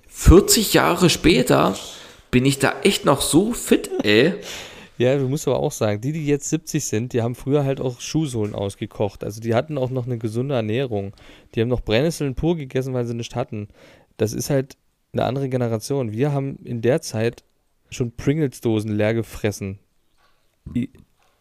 40 0.09 0.75
Jahre 0.75 1.09
später 1.09 1.75
bin 2.31 2.45
ich 2.45 2.59
da 2.59 2.75
echt 2.83 3.07
noch 3.07 3.23
so 3.23 3.53
fit, 3.53 3.91
ey. 4.03 4.35
Ja, 4.99 5.17
du 5.17 5.29
musst 5.31 5.49
aber 5.49 5.61
auch 5.61 5.73
sagen, 5.73 6.03
die, 6.03 6.13
die 6.13 6.27
jetzt 6.27 6.51
70 6.51 6.85
sind, 6.85 7.15
die 7.15 7.23
haben 7.23 7.35
früher 7.35 7.65
halt 7.65 7.81
auch 7.81 8.03
Schuhsohlen 8.03 8.55
ausgekocht. 8.55 9.25
Also 9.25 9.41
die 9.41 9.55
hatten 9.55 9.79
auch 9.79 9.89
noch 9.89 10.05
eine 10.05 10.19
gesunde 10.19 10.55
Ernährung. 10.57 11.15
Die 11.55 11.63
haben 11.63 11.71
noch 11.71 11.81
Brennnesseln 11.81 12.35
pur 12.35 12.55
gegessen, 12.55 12.93
weil 12.93 13.07
sie 13.07 13.15
nicht 13.15 13.35
hatten. 13.35 13.69
Das 14.19 14.35
ist 14.35 14.51
halt 14.51 14.77
eine 15.13 15.25
andere 15.25 15.49
Generation. 15.49 16.13
Wir 16.13 16.33
haben 16.33 16.57
in 16.65 16.83
der 16.83 17.01
Zeit 17.03 17.43
schon 17.91 18.13
Pringles-Dosen 18.13 18.93
leer 18.95 19.15
gefressen. 19.15 19.79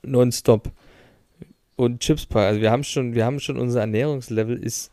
Nonstop. 0.04 0.72
Und 1.76 2.00
Chips 2.02 2.28
Also 2.34 2.62
wir 2.62 2.72
haben 2.72 2.84
schon, 2.84 3.14
wir 3.16 3.26
haben 3.26 3.40
schon, 3.40 3.58
unser 3.58 3.82
Ernährungslevel 3.82 4.58
ist, 4.62 4.92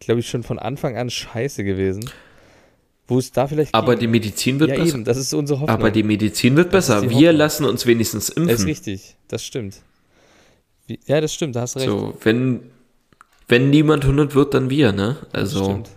glaube 0.00 0.20
ich, 0.20 0.28
schon 0.28 0.42
von 0.42 0.58
Anfang 0.58 0.96
an 0.96 1.10
scheiße 1.10 1.64
gewesen. 1.64 2.08
Wo 3.08 3.18
es 3.18 3.32
da 3.32 3.46
vielleicht. 3.48 3.74
Aber 3.74 3.92
ging- 3.92 4.00
die 4.00 4.06
Medizin 4.06 4.60
wird 4.60 4.70
ja, 4.70 4.76
besser. 4.76 4.94
eben, 4.94 5.04
das 5.04 5.16
ist 5.18 5.34
unsere 5.34 5.60
Hoffnung. 5.60 5.76
Aber 5.76 5.90
die 5.90 6.02
Medizin 6.04 6.56
wird 6.56 6.72
Das 6.72 6.86
besser. 6.88 7.10
Wir 7.10 7.32
lassen 7.32 7.64
uns 7.66 7.84
wenigstens 7.84 8.28
Das 8.28 8.36
ist 8.36 8.50
impfen. 8.50 8.64
richtig, 8.66 9.16
das 9.28 9.44
stimmt. 9.44 9.82
Ja, 11.06 11.20
das 11.20 11.34
stimmt, 11.34 11.56
da 11.56 11.62
hast 11.62 11.74
du 11.74 11.80
recht. 11.80 11.90
So, 11.90 12.16
wenn, 12.22 12.60
wenn 13.48 13.70
niemand 13.70 14.04
100 14.04 14.34
wird, 14.34 14.54
dann 14.54 14.70
wir, 14.70 14.92
ne? 14.92 15.16
Das 15.32 15.40
Also, 15.54 15.64
stimmt. 15.64 15.90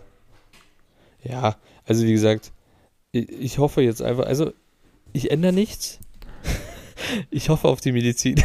Ja, 1.24 1.56
also 1.86 2.06
wie 2.06 2.12
gesagt, 2.12 2.52
ich, 3.12 3.58
hoffe 3.60 3.82
jetzt 3.82 4.02
einfach, 4.02 4.26
also 4.26 4.52
ich 5.14 5.32
ändere 5.32 5.54
nichts. 5.54 6.00
Ich 7.30 7.50
hoffe 7.50 7.68
auf 7.68 7.82
die 7.82 7.92
Medizin. 7.92 8.36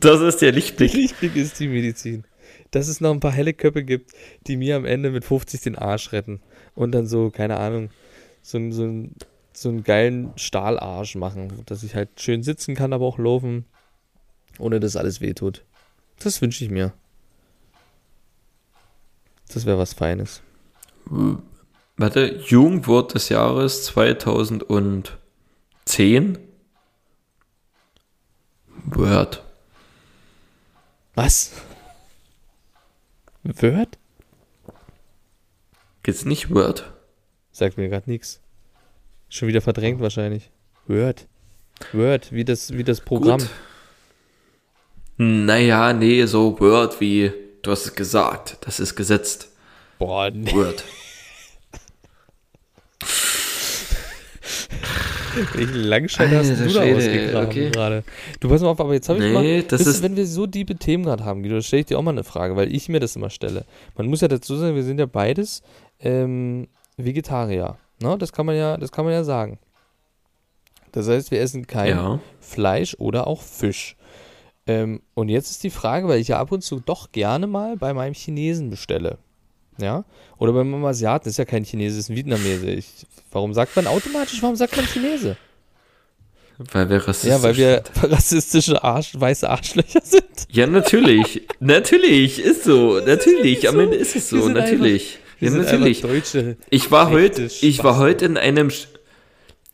das 0.00 0.20
ist 0.22 0.40
der 0.40 0.50
Der 0.50 0.52
Lichtblick. 0.52 0.94
Lichtblick 0.94 1.36
ist 1.36 1.60
die 1.60 1.68
Medizin. 1.68 2.24
Dass 2.70 2.88
es 2.88 3.02
noch 3.02 3.12
ein 3.12 3.20
paar 3.20 3.32
helle 3.32 3.52
Köpfe 3.52 3.84
gibt, 3.84 4.12
die 4.46 4.56
mir 4.56 4.76
am 4.76 4.86
Ende 4.86 5.10
mit 5.10 5.24
50 5.24 5.60
den 5.60 5.76
Arsch 5.76 6.12
retten. 6.12 6.40
Und 6.74 6.92
dann 6.92 7.06
so, 7.06 7.30
keine 7.30 7.58
Ahnung, 7.58 7.90
so, 8.42 8.58
so, 8.70 9.04
so 9.52 9.68
einen 9.68 9.84
geilen 9.84 10.32
Stahlarsch 10.36 11.14
machen. 11.16 11.62
Dass 11.66 11.82
ich 11.82 11.94
halt 11.94 12.18
schön 12.18 12.42
sitzen 12.42 12.74
kann, 12.74 12.94
aber 12.94 13.04
auch 13.04 13.18
laufen, 13.18 13.66
ohne 14.58 14.80
dass 14.80 14.96
alles 14.96 15.20
wehtut. 15.20 15.64
Das 16.18 16.40
wünsche 16.40 16.64
ich 16.64 16.70
mir. 16.70 16.94
Das 19.52 19.66
wäre 19.66 19.78
was 19.78 19.94
Feines. 19.94 20.42
Warte, 21.96 22.40
Jugendwort 22.46 23.14
des 23.14 23.28
Jahres 23.28 23.84
2010? 23.84 26.38
Word. 28.84 29.42
Was? 31.14 31.52
Word? 33.42 33.98
Geht's 36.02 36.24
nicht 36.24 36.50
Word? 36.50 36.92
Sagt 37.52 37.78
mir 37.78 37.88
gerade 37.88 38.10
nichts. 38.10 38.40
Schon 39.28 39.48
wieder 39.48 39.60
verdrängt 39.60 40.00
wahrscheinlich. 40.00 40.50
Word. 40.86 41.26
Word, 41.92 42.32
wie 42.32 42.44
das, 42.44 42.72
wie 42.72 42.84
das 42.84 43.00
Programm. 43.00 43.38
Gut. 43.38 43.50
Naja, 45.16 45.92
nee, 45.92 46.24
so 46.26 46.58
Word 46.60 47.00
wie, 47.00 47.32
du 47.66 47.72
hast 47.72 47.84
es 47.86 47.94
gesagt, 47.94 48.58
das 48.62 48.80
ist 48.80 48.94
gesetzt. 48.96 49.48
Boah, 49.98 50.30
nee. 50.30 50.52
Word. 50.52 50.84
Welchen 55.54 55.74
Langschein 55.74 56.30
hast 56.30 56.48
Alter 56.50 56.64
du 56.66 56.72
da 56.72 56.80
ausgegraben 56.96 57.46
okay. 57.48 57.70
gerade? 57.70 58.04
Du 58.40 58.48
pass 58.48 58.62
mal 58.62 58.68
auf, 58.68 58.80
aber 58.80 58.94
jetzt 58.94 59.08
habe 59.08 59.18
ich 59.18 59.26
Nee, 59.26 59.32
mal, 59.32 59.62
das 59.64 59.86
ist- 59.86 60.02
wenn 60.02 60.16
wir 60.16 60.26
so 60.26 60.46
diebe 60.46 60.76
Themen 60.76 61.04
gerade 61.04 61.24
haben, 61.24 61.42
Guido, 61.42 61.60
stelle 61.60 61.80
ich 61.80 61.86
dir 61.86 61.98
auch 61.98 62.02
mal 62.02 62.12
eine 62.12 62.24
Frage, 62.24 62.56
weil 62.56 62.74
ich 62.74 62.88
mir 62.88 63.00
das 63.00 63.16
immer 63.16 63.28
stelle. 63.30 63.64
Man 63.96 64.06
muss 64.06 64.22
ja 64.22 64.28
dazu 64.28 64.56
sagen, 64.56 64.74
wir 64.76 64.82
sind 64.84 64.98
ja 64.98 65.06
beides 65.06 65.62
ähm, 66.00 66.68
Vegetarier. 66.96 67.76
Ne? 68.00 68.16
Das 68.18 68.32
kann 68.32 68.46
man 68.46 68.56
ja, 68.56 68.76
das 68.78 68.92
kann 68.92 69.04
man 69.04 69.12
ja 69.12 69.24
sagen. 69.24 69.58
Das 70.92 71.06
heißt, 71.08 71.30
wir 71.30 71.40
essen 71.40 71.66
kein 71.66 71.90
Ja. 71.90 72.20
Fleisch 72.40 72.94
oder 72.98 73.26
auch 73.26 73.42
Fisch. 73.42 73.96
Ähm, 74.66 75.00
und 75.14 75.28
jetzt 75.28 75.50
ist 75.50 75.62
die 75.62 75.70
Frage, 75.70 76.08
weil 76.08 76.20
ich 76.20 76.28
ja 76.28 76.38
ab 76.40 76.50
und 76.52 76.62
zu 76.62 76.80
doch 76.80 77.12
gerne 77.12 77.46
mal 77.46 77.76
bei 77.76 77.94
meinem 77.94 78.14
Chinesen 78.14 78.70
bestelle. 78.70 79.18
Ja? 79.78 80.04
Oder 80.38 80.52
bei 80.52 80.64
meinem 80.64 80.84
Asiaten, 80.84 81.24
das 81.24 81.34
ist 81.34 81.38
ja 81.38 81.44
kein 81.44 81.64
Chinese, 81.64 81.96
das 81.96 82.06
ist 82.06 82.10
ein 82.10 82.16
Vietnamese. 82.16 82.70
Ich, 82.70 82.88
warum 83.30 83.54
sagt 83.54 83.76
man 83.76 83.86
automatisch, 83.86 84.42
warum 84.42 84.56
sagt 84.56 84.76
man 84.76 84.86
Chinese? 84.86 85.36
Weil 86.58 86.88
wir 86.88 86.96
rassistisch 86.96 87.30
Ja, 87.30 87.42
weil 87.42 87.56
wir 87.56 87.82
sind. 87.84 88.12
rassistische 88.12 88.82
Arsch, 88.82 89.12
weiße 89.14 89.48
Arschlöcher 89.48 90.00
sind. 90.02 90.24
Ja, 90.50 90.66
natürlich. 90.66 91.42
natürlich, 91.60 92.38
ist 92.38 92.64
so. 92.64 92.98
Natürlich, 93.06 93.68
am 93.68 93.74
so. 93.74 93.80
Ende 93.82 93.96
ist 93.96 94.16
es 94.16 94.30
so, 94.30 94.48
natürlich. 94.48 95.18
Wir 95.38 95.48
ja, 95.48 95.52
sind 95.52 95.64
natürlich. 95.64 95.98
einfach 96.02 96.14
Deutsche. 96.14 96.56
Ich 96.70 96.90
war 96.90 97.10
heute, 97.10 97.50
ich 97.60 97.84
war 97.84 97.98
heute 97.98 98.24
in 98.24 98.38
einem, 98.38 98.70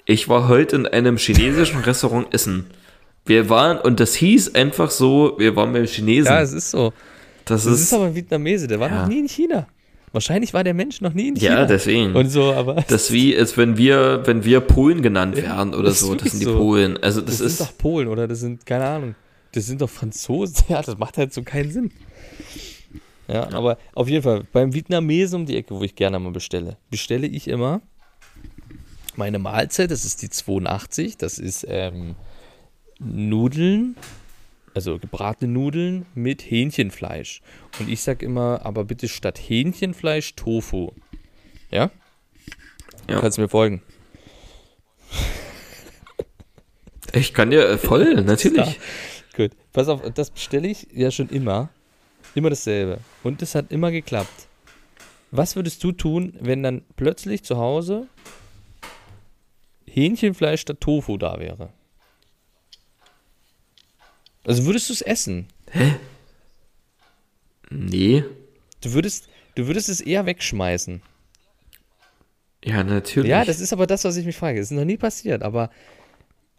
ich 0.07 0.29
war 0.29 0.49
heute 0.49 0.75
in 0.75 0.87
einem 0.89 1.19
chinesischen 1.19 1.81
Restaurant 1.81 2.35
essen. 2.35 2.67
Wir 3.25 3.49
waren, 3.49 3.79
und 3.79 4.01
das 4.01 4.15
hieß 4.15 4.55
einfach 4.55 4.91
so, 4.91 5.35
wir 5.39 5.55
waren 5.57 5.73
beim 5.73 5.87
Chinesen. 5.87 6.27
Ja, 6.33 6.41
es 6.43 6.53
ist 6.53 6.71
so. 6.71 6.93
das, 7.45 7.65
Das 7.65 7.73
ist, 7.75 7.81
ist 7.83 7.95
aber 7.95 8.07
ein 8.07 8.15
Vietnamese, 8.15 8.67
der 8.67 8.81
war 8.81 8.89
Ja. 8.91 9.03
noch 9.03 9.09
nie 9.09 9.21
in 9.21 9.29
China. 9.29 9.67
Wahrscheinlich 10.13 10.53
war 10.53 10.63
der 10.63 10.75
Mensch 10.75 11.01
noch 11.01 11.15
nie 11.15 11.29
in 11.29 11.37
China. 11.37 11.61
ja, 11.61 11.65
deswegen. 11.65 12.15
Und 12.15 12.29
so, 12.29 12.53
aber 12.53 12.75
das 12.89 13.05
ist 13.05 13.13
wie, 13.13 13.37
als 13.37 13.57
wenn 13.57 13.79
wir, 13.79 14.23
wenn 14.27 14.45
wir 14.45 14.61
Polen 14.61 15.01
genannt 15.03 15.37
werden 15.37 15.73
oder 15.73 15.85
das 15.89 16.01
so. 16.01 16.15
Das 16.15 16.33
sind 16.33 16.41
die 16.41 16.45
so. 16.45 16.57
Polen. 16.59 16.99
Also 17.03 17.21
das, 17.21 17.31
das, 17.31 17.39
sind 17.39 17.47
ist, 17.47 17.61
doch 17.61 17.79
Polen 17.79 18.09
oder 18.09 18.29
das 18.29 18.41
sind, 18.41 18.67
keine 18.67 18.85
Ahnung, 18.87 19.15
das 19.53 19.67
sind 19.67 19.81
doch 19.81 19.89
Franzosen. 19.91 20.57
Ja, 20.69 20.83
das 20.83 20.99
macht 20.99 21.17
halt 21.17 21.33
so 21.33 21.43
keinen 21.43 21.71
Sinn. 21.71 21.93
Ja, 23.29 23.49
aber 23.53 23.79
auf 23.95 24.09
jeden 24.09 24.23
Fall, 24.23 24.43
beim 24.53 24.75
Vietnamesen 24.75 25.41
um 25.41 25.47
die 25.47 25.57
Ecke, 25.57 25.75
wo 25.75 25.83
ich 25.83 25.95
gerne 25.95 26.19
mal 26.19 26.33
bestelle, 26.33 26.77
bestelle 26.91 27.27
ich 27.27 27.49
immer 27.49 27.81
meine 29.17 29.39
Mahlzeit, 29.39 29.91
das 29.91 30.05
ist 30.05 30.21
die 30.23 30.29
82, 30.29 31.17
das 31.17 31.39
ist 31.39 31.65
ähm, 31.69 32.17
Nudeln, 33.05 33.97
also 34.75 34.99
gebratene 34.99 35.53
Nudeln 35.53 36.07
mit 36.15 36.43
Hähnchenfleisch. 36.43 37.43
Und 37.79 37.89
ich 37.89 38.03
sag 38.03 38.23
immer, 38.23 38.65
aber 38.65 38.85
bitte 38.85 39.09
statt 39.09 39.39
Hähnchenfleisch 39.39 40.35
Tofu. 40.35 40.93
Ja? 41.71 41.91
Ja. 43.09 43.21
Kannst 43.21 43.39
du 43.39 43.43
mir 43.43 43.49
folgen? 43.49 43.83
Ich 47.13 47.35
kann 47.35 47.51
dir 47.51 47.69
äh, 47.69 47.79
voll, 47.79 48.15
natürlich. 48.25 48.79
Gut. 49.37 49.53
Pass 49.73 49.89
auf, 49.89 50.01
das 50.15 50.31
bestelle 50.31 50.69
ich 50.69 50.89
ja 50.93 51.11
schon 51.11 51.29
immer. 51.29 51.71
Immer 52.35 52.51
dasselbe. 52.51 52.99
Und 53.23 53.43
das 53.43 53.55
hat 53.55 53.71
immer 53.71 53.91
geklappt. 53.91 54.49
Was 55.31 55.57
würdest 55.57 55.83
du 55.85 55.93
tun, 55.93 56.35
wenn 56.41 56.63
dann 56.63 56.83
plötzlich 56.97 57.43
zu 57.43 57.57
Hause 57.57 58.07
Hähnchenfleisch 59.87 60.63
statt 60.63 60.81
Tofu 60.81 61.17
da 61.17 61.39
wäre? 61.39 61.71
Also 64.45 64.65
würdest 64.65 64.89
du 64.89 64.93
es 64.93 65.03
essen? 65.03 65.47
Nee. 67.71 68.25
Du 68.83 68.93
würdest, 68.93 69.29
du 69.55 69.67
würdest 69.67 69.89
es 69.89 70.01
eher 70.01 70.27
wegschmeißen. 70.27 71.03
Ja, 72.65 72.85
natürlich. 72.85 73.31
Ja, 73.31 73.45
das 73.45 73.61
ist 73.61 73.73
aber 73.73 73.87
das, 73.87 74.05
was 74.05 74.17
ich 74.17 74.27
mich 74.27 74.37
frage. 74.37 74.61
Es 74.61 74.71
ist 74.71 74.77
noch 74.77 74.85
nie 74.85 74.97
passiert, 74.97 75.43
aber 75.43 75.71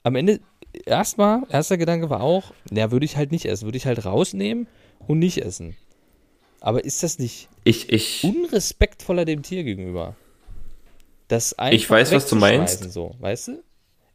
am 0.03 0.15
Ende, 0.15 0.39
erstmal, 0.85 1.43
erster 1.49 1.77
Gedanke 1.77 2.09
war 2.09 2.21
auch, 2.21 2.53
na, 2.69 2.91
würde 2.91 3.05
ich 3.05 3.15
halt 3.15 3.31
nicht 3.31 3.45
essen. 3.45 3.65
Würde 3.65 3.77
ich 3.77 3.85
halt 3.85 4.05
rausnehmen 4.05 4.67
und 5.07 5.19
nicht 5.19 5.43
essen. 5.43 5.75
Aber 6.59 6.83
ist 6.83 7.03
das 7.03 7.19
nicht 7.19 7.49
ich, 7.63 7.91
ich, 7.91 8.23
unrespektvoller 8.23 9.25
dem 9.25 9.43
Tier 9.43 9.63
gegenüber? 9.63 10.15
Das 11.27 11.57
einfach 11.57 11.75
Ich 11.75 11.89
weiß, 11.89 12.11
was 12.11 12.27
du 12.27 12.35
meinst. 12.35 12.91
So, 12.91 13.15
weißt 13.19 13.49
du? 13.49 13.63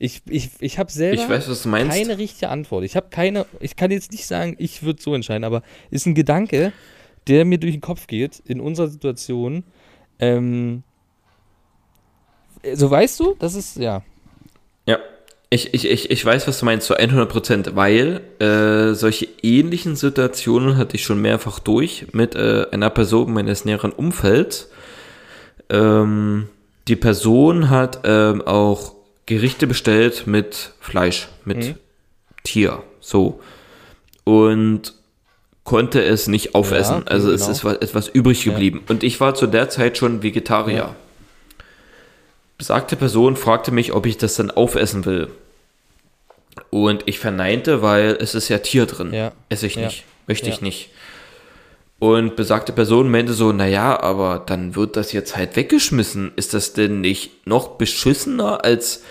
Ich, 0.01 0.23
ich, 0.29 0.51
ich 0.61 0.79
habe 0.79 0.93
selber 0.93 1.23
ich 1.23 1.29
weiß, 1.29 1.49
was 1.49 1.65
du 1.65 1.69
meinst. 1.71 1.97
keine 1.97 2.19
richtige 2.19 2.51
Antwort. 2.51 2.85
Ich 2.85 2.95
habe 2.95 3.09
keine, 3.11 3.47
ich 3.59 3.75
kann 3.75 3.91
jetzt 3.91 4.13
nicht 4.13 4.27
sagen, 4.27 4.55
ich 4.59 4.85
würde 4.85 5.03
so 5.03 5.15
entscheiden, 5.15 5.45
aber 5.45 5.63
ist 5.91 6.07
ein 6.07 6.15
Gedanke, 6.15 6.73
der 7.27 7.45
mir 7.45 7.59
durch 7.59 7.75
den 7.75 7.81
Kopf 7.81 8.07
geht 8.07 8.41
in 8.47 8.61
unserer 8.61 8.89
Situation. 8.89 9.65
Ähm, 10.21 10.85
so 12.75 12.91
weißt 12.91 13.19
du, 13.19 13.37
das 13.39 13.57
ist, 13.57 13.77
ja. 13.77 14.03
Ja, 14.87 14.99
ich, 15.51 15.75
ich, 15.75 15.89
ich, 15.89 16.11
ich 16.11 16.25
weiß, 16.25 16.47
was 16.47 16.61
du 16.61 16.65
meinst, 16.65 16.87
zu 16.87 16.95
100 16.95 17.29
Prozent, 17.29 17.77
weil 17.77 18.21
äh, 18.39 18.95
solche 18.95 19.27
ähnlichen 19.43 19.97
Situationen 19.97 20.77
hatte 20.77 20.97
ich 20.97 21.05
schon 21.05 21.21
mehrfach 21.21 21.59
durch 21.59 22.07
mit 22.13 22.37
äh, 22.37 22.67
einer 22.71 22.91
Person 22.91 23.33
meines 23.33 23.65
näheren 23.65 23.93
Umfelds. 23.93 24.71
Ähm, 25.71 26.49
die 26.87 26.97
Person 26.97 27.69
hat 27.69 28.01
ähm, 28.05 28.43
auch 28.43 28.98
Gerichte 29.29 29.67
bestellt 29.67 30.27
mit 30.27 30.73
Fleisch, 30.81 31.29
mit 31.45 31.59
Mhm. 31.59 31.75
Tier, 32.45 32.83
so. 33.01 33.41
Und 34.25 34.95
konnte 35.65 36.03
es 36.03 36.29
nicht 36.29 36.55
aufessen. 36.55 37.03
Ja, 37.05 37.13
also 37.13 37.31
es 37.31 37.43
genau. 37.43 37.53
ist 37.53 37.65
wa- 37.65 37.73
etwas 37.75 38.09
übrig 38.09 38.43
Ja. 38.45 38.53
geblieben. 38.53 38.83
Und 38.89 39.03
ich 39.05 39.21
war 39.21 39.35
zu 39.35 39.47
der 39.47 39.69
Zeit 39.69 39.99
schon 39.99 40.23
Vegetarier. 40.23 40.77
Ja. 40.77 40.97
Besagte 42.57 42.97
Person 42.97 43.37
fragte 43.37 43.71
mich, 43.71 43.93
ob 43.93 44.07
ich 44.07 44.17
das 44.17 44.35
dann 44.37 44.51
aufessen 44.51 45.05
will. 45.05 45.29
Und 46.71 47.03
ich 47.07 47.19
verneinte, 47.19 47.83
weil 47.83 48.17
es 48.21 48.35
ist 48.35 48.49
ja 48.49 48.59
Tier 48.59 48.87
drin. 48.87 49.13
Ja. 49.13 49.33
Esse 49.51 49.67
ich 49.67 49.75
Ja. 49.77 49.85
nicht. 49.87 50.05
Möchte 50.27 50.49
ich 50.49 50.57
Ja. 50.57 50.63
nicht. 50.63 50.91
Und 52.01 52.35
besagte 52.37 52.73
Person 52.73 53.11
meinte 53.11 53.33
so, 53.35 53.53
naja, 53.53 54.01
aber 54.01 54.43
dann 54.47 54.75
wird 54.77 54.97
das 54.97 55.13
jetzt 55.13 55.37
halt 55.37 55.55
weggeschmissen. 55.57 56.33
Ist 56.37 56.55
das 56.55 56.73
denn 56.73 57.01
nicht 57.01 57.47
noch 57.47 57.71
beschissener 57.77 58.65
als, 58.65 59.03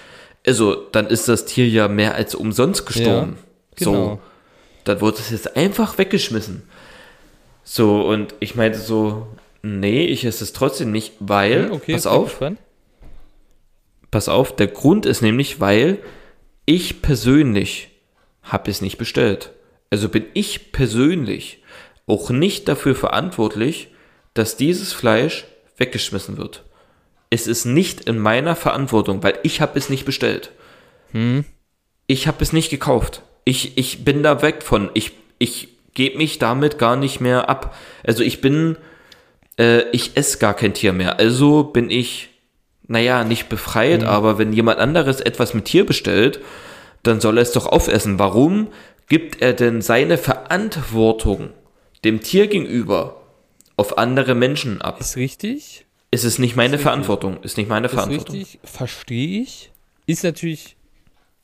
also 0.47 0.75
dann 0.91 1.07
ist 1.07 1.27
das 1.27 1.45
Tier 1.45 1.67
ja 1.67 1.87
mehr 1.87 2.15
als 2.15 2.33
umsonst 2.33 2.85
gestorben. 2.85 3.37
genau. 3.75 3.91
So, 3.91 4.19
dann 4.85 5.01
wird 5.01 5.19
es 5.19 5.29
jetzt 5.29 5.57
einfach 5.57 5.97
weggeschmissen. 5.97 6.63
So, 7.63 8.01
und 8.01 8.33
ich 8.39 8.55
meinte 8.55 8.79
so, 8.79 9.27
nee, 9.61 10.05
ich 10.05 10.23
esse 10.23 10.45
es 10.45 10.53
trotzdem 10.53 10.91
nicht, 10.91 11.13
weil, 11.19 11.65
Hm, 11.65 11.71
okay, 11.73 11.93
pass 11.93 12.07
auf, 12.07 12.29
gespannt. 12.29 12.59
Pass 14.09 14.29
auf, 14.29 14.55
der 14.55 14.67
Grund 14.67 15.05
ist 15.05 15.21
nämlich, 15.21 15.59
weil 15.59 15.99
ich 16.65 17.01
persönlich 17.01 17.89
habe 18.41 18.71
es 18.71 18.81
nicht 18.81 18.97
bestellt. 18.97 19.51
Also 19.89 20.07
bin 20.07 20.25
ich 20.33 20.71
persönlich 20.71 21.61
auch 22.05 22.29
nicht 22.29 22.69
dafür 22.69 22.95
verantwortlich, 22.95 23.89
dass 24.33 24.55
dieses 24.55 24.93
Fleisch 24.93 25.45
weggeschmissen 25.77 26.37
wird. 26.37 26.63
Es 27.29 27.47
ist 27.47 27.65
nicht 27.65 28.01
in 28.01 28.17
meiner 28.17 28.55
Verantwortung, 28.55 29.21
weil 29.23 29.37
ich 29.43 29.61
habe 29.61 29.77
es 29.77 29.89
nicht 29.89 30.05
bestellt. 30.05 30.51
Ich 32.07 32.27
habe 32.27 32.41
es 32.41 32.53
nicht 32.53 32.69
gekauft. 32.69 33.21
Ich, 33.43 33.77
ich 33.77 34.03
bin 34.05 34.23
da 34.23 34.41
weg 34.41 34.63
von. 34.63 34.89
Ich, 34.93 35.11
ich 35.39 35.69
gebe 35.93 36.17
mich 36.17 36.37
damit 36.39 36.77
gar 36.77 36.95
nicht 36.95 37.19
mehr 37.19 37.49
ab. 37.49 37.75
Also 38.05 38.23
ich 38.23 38.39
bin, 38.39 38.77
äh, 39.57 39.89
ich 39.89 40.15
esse 40.15 40.37
gar 40.37 40.53
kein 40.53 40.73
Tier 40.73 40.93
mehr. 40.93 41.19
Also 41.19 41.63
bin 41.63 41.89
ich, 41.89 42.29
naja, 42.87 43.23
nicht 43.23 43.49
befreit, 43.49 44.03
aber 44.03 44.37
wenn 44.37 44.53
jemand 44.53 44.79
anderes 44.79 45.19
etwas 45.19 45.53
mit 45.53 45.65
Tier 45.65 45.85
bestellt, 45.85 46.39
dann 47.03 47.19
soll 47.19 47.37
er 47.37 47.41
es 47.41 47.51
doch 47.51 47.65
aufessen. 47.65 48.19
Warum 48.19 48.67
gibt 49.09 49.41
er 49.41 49.53
denn 49.53 49.81
seine 49.81 50.17
Verantwortung 50.17 51.49
dem 52.05 52.21
Tier 52.21 52.47
gegenüber 52.47 53.21
auf 53.75 53.97
andere 53.97 54.35
Menschen 54.35 54.81
ab? 54.81 55.01
Ist 55.01 55.17
richtig. 55.17 55.86
Es 56.11 56.23
ist 56.23 56.39
nicht 56.39 56.55
meine 56.55 56.73
richtig. 56.73 56.83
Verantwortung. 56.83 57.41
Ist 57.43 57.57
nicht 57.57 57.69
meine 57.69 57.87
Ist 57.87 57.93
Verantwortung. 57.93 58.35
richtig. 58.35 58.59
Verstehe 58.63 59.41
ich. 59.41 59.71
Ist 60.05 60.23
natürlich 60.23 60.77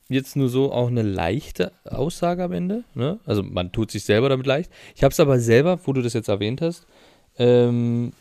jetzt 0.09 0.35
nur 0.35 0.49
so 0.49 0.71
auch 0.71 0.87
eine 0.87 1.01
leichte 1.01 1.71
Aussage 1.85 2.43
am 2.43 2.51
Ende. 2.53 2.83
Ne? 2.93 3.19
Also 3.25 3.43
man 3.43 3.71
tut 3.71 3.91
sich 3.91 4.03
selber 4.03 4.29
damit 4.29 4.45
leicht. 4.45 4.71
Ich 4.95 5.03
habe 5.03 5.11
es 5.11 5.19
aber 5.19 5.39
selber, 5.39 5.79
wo 5.85 5.93
du 5.93 6.01
das 6.01 6.13
jetzt 6.13 6.29
erwähnt 6.29 6.61
hast, 6.61 6.85
ähm, 7.37 8.13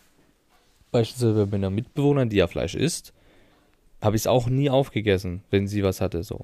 beispielsweise 0.90 1.46
bei 1.46 1.58
meiner 1.58 1.70
Mitbewohnerin, 1.70 2.28
die 2.28 2.36
ja 2.36 2.46
Fleisch 2.46 2.74
isst, 2.74 3.12
habe 4.00 4.16
ich 4.16 4.22
es 4.22 4.26
auch 4.26 4.48
nie 4.48 4.68
aufgegessen, 4.68 5.42
wenn 5.50 5.68
sie 5.68 5.84
was 5.84 6.00
hatte. 6.00 6.24
So. 6.24 6.40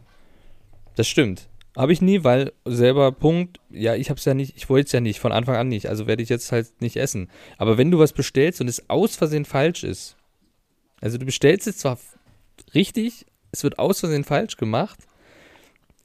Das 0.97 1.09
stimmt. 1.09 1.49
Habe 1.79 1.93
ich 1.93 2.03
nie, 2.03 2.25
weil 2.25 2.53
selber 2.65 3.13
Punkt, 3.13 3.61
ja, 3.71 3.95
ich 3.95 4.11
habe 4.11 4.19
es 4.19 4.25
ja 4.25 4.35
nicht, 4.35 4.57
ich 4.57 4.69
wollte 4.69 4.87
es 4.87 4.93
ja 4.93 4.99
nicht, 4.99 5.21
von 5.21 5.31
Anfang 5.31 5.55
an 5.55 5.69
nicht, 5.69 5.89
also 5.89 6.09
werde 6.09 6.25
ich 6.25 6.29
jetzt 6.29 6.51
halt 6.51 6.69
nicht 6.81 6.97
essen. 6.97 7.31
Aber 7.57 7.79
wenn 7.79 7.93
du 7.93 8.01
was 8.01 8.13
bestellst 8.13 8.61
und 8.61 8.67
es 8.67 8.91
aus 8.91 9.15
Versehen 9.15 9.45
falsch 9.45 9.85
ist, 9.85 10.17
also 11.01 11.19
du 11.19 11.25
bestellst 11.25 11.69
es 11.69 11.79
zwar 11.79 11.97
richtig, 12.75 13.27
es 13.53 13.63
wird 13.63 13.79
aus 13.79 14.01
Versehen 14.01 14.25
falsch 14.25 14.57
gemacht, 14.57 14.99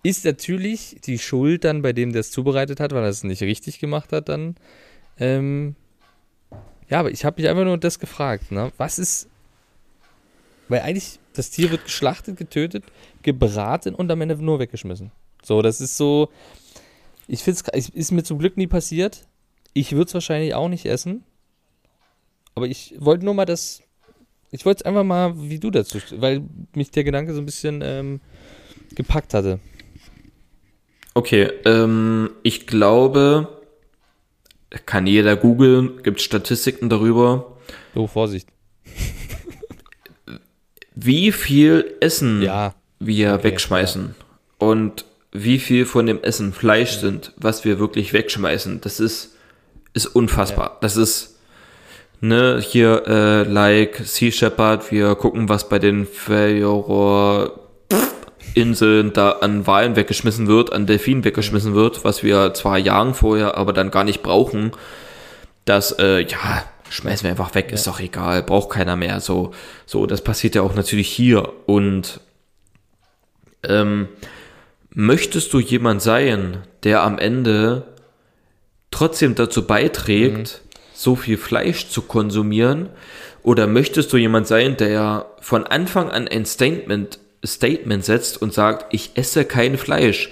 ist 0.04 0.26
natürlich 0.26 0.98
die 1.06 1.18
Schuld 1.18 1.64
dann 1.64 1.82
bei 1.82 1.92
dem, 1.92 2.12
der 2.12 2.20
es 2.20 2.30
zubereitet 2.30 2.80
hat, 2.80 2.92
weil 2.92 3.02
er 3.02 3.10
es 3.10 3.24
nicht 3.24 3.42
richtig 3.42 3.80
gemacht 3.80 4.12
hat, 4.12 4.30
dann, 4.30 4.56
ähm, 5.18 5.76
ja, 6.88 7.00
aber 7.00 7.10
ich 7.10 7.26
habe 7.26 7.42
mich 7.42 7.50
einfach 7.50 7.64
nur 7.64 7.80
das 7.80 7.98
gefragt, 7.98 8.52
ne? 8.52 8.72
Was 8.78 9.00
ist, 9.00 9.28
weil 10.70 10.82
eigentlich 10.82 11.18
das 11.34 11.50
Tier 11.50 11.72
wird 11.72 11.86
geschlachtet, 11.86 12.38
getötet, 12.38 12.84
gebraten 13.24 13.96
und 13.96 14.12
am 14.12 14.22
Ende 14.22 14.36
nur 14.36 14.60
weggeschmissen. 14.60 15.12
So, 15.44 15.62
das 15.62 15.82
ist 15.82 15.98
so, 15.98 16.30
ich 17.28 17.44
finde 17.44 17.62
es, 17.74 17.90
ist 17.90 18.12
mir 18.12 18.24
zum 18.24 18.40
Glück 18.40 18.58
nie 18.58 18.68
passiert. 18.68 19.28
Ich 19.74 19.92
würde 19.92 20.06
es 20.08 20.14
wahrscheinlich 20.14 20.54
auch 20.56 20.70
nicht 20.70 20.86
essen. 20.86 21.24
Aber 22.56 22.68
ich 22.68 22.96
wollte 23.00 23.26
nur 23.26 23.34
mal 23.34 23.46
das, 23.46 23.82
ich 24.52 24.66
wollte 24.66 24.82
es 24.82 24.86
einfach 24.86 25.04
mal, 25.04 25.34
wie 25.50 25.60
du 25.60 25.72
dazu, 25.72 25.98
weil 26.18 26.44
mich 26.76 26.92
der 26.92 27.04
Gedanke 27.04 27.34
so 27.34 27.40
ein 27.42 27.46
bisschen 27.46 27.82
ähm, 27.84 28.22
gepackt 28.96 29.34
hatte. 29.34 29.60
Okay, 31.16 31.50
ähm, 31.66 32.30
ich 32.44 32.66
glaube, 32.68 33.62
kann 34.86 35.06
jeder 35.08 35.36
googeln, 35.36 36.02
gibt 36.04 36.22
Statistiken 36.22 36.90
darüber, 36.90 37.58
So, 37.94 38.08
Vorsicht. 38.08 38.48
wie 40.96 41.32
viel 41.32 41.96
Essen 42.00 42.42
Ja, 42.42 42.76
wir 43.00 43.34
Okay, 43.36 43.44
wegschmeißen 43.46 44.16
und 44.60 45.06
wie 45.34 45.60
viel 45.60 45.86
von 45.86 46.06
dem 46.06 46.22
Essen 46.22 46.54
Fleisch 46.54 46.98
sind, 46.98 47.34
was 47.38 47.66
wir 47.66 47.80
wirklich 47.80 48.14
wegschmeißen. 48.14 48.82
Das 48.82 49.00
ist, 49.00 49.36
ist 49.94 50.06
unfassbar. 50.06 50.78
Das 50.82 50.96
ist, 50.96 51.40
ne, 52.22 52.62
hier, 52.62 53.04
äh, 53.08 53.44
like 53.44 54.02
Sea 54.06 54.32
Shepherd, 54.32 54.92
wir 54.92 55.16
gucken, 55.16 55.50
was 55.50 55.68
bei 55.68 55.80
den 55.80 56.06
Fayoro 56.06 57.52
Inseln 58.54 59.14
da 59.14 59.32
an 59.32 59.66
Walen 59.66 59.96
weggeschmissen 59.96 60.48
wird, 60.48 60.72
an 60.72 60.86
Delfinen 60.86 61.24
weggeschmissen 61.24 61.74
wird, 61.74 62.04
was 62.04 62.22
wir 62.22 62.54
zwar 62.54 62.78
jagen 62.78 63.16
vorher, 63.16 63.58
aber 63.58 63.74
dann 63.74 63.90
gar 63.90 64.04
nicht 64.04 64.22
brauchen. 64.22 64.72
Das, 65.66 65.94
äh, 65.98 66.22
ja, 66.22 66.64
schmeißen 66.90 67.24
wir 67.24 67.32
einfach 67.32 67.56
weg, 67.56 67.72
ist 67.72 67.88
doch 67.88 68.00
egal, 68.00 68.44
braucht 68.44 68.70
keiner 68.70 68.96
mehr. 68.96 69.20
So, 69.20 69.52
so, 69.88 70.06
das 70.06 70.24
passiert 70.24 70.54
ja 70.54 70.62
auch 70.62 70.76
natürlich 70.76 71.08
hier. 71.08 71.52
Und 71.66 72.20
ähm, 73.64 74.10
möchtest 74.94 75.54
du 75.54 75.60
jemand 75.60 76.02
sein, 76.02 76.64
der 76.84 77.04
am 77.04 77.18
Ende 77.18 77.86
trotzdem 78.92 79.36
dazu 79.36 79.66
beiträgt, 79.66 80.62
so 80.94 81.16
viel 81.16 81.38
Fleisch 81.38 81.90
zu 81.90 82.04
konsumieren 82.04 82.90
Oder 83.42 83.68
möchtest 83.68 84.14
du 84.14 84.18
jemand 84.18 84.48
sein, 84.48 84.78
der 84.78 85.26
von 85.42 85.66
Anfang 85.66 86.10
an 86.10 86.28
ein 86.28 86.46
Statement, 86.46 87.20
Statement 87.46 88.06
setzt 88.06 88.42
und 88.42 88.54
sagt, 88.54 88.94
ich 88.94 89.12
esse 89.16 89.44
kein 89.44 89.78
Fleisch. 89.78 90.30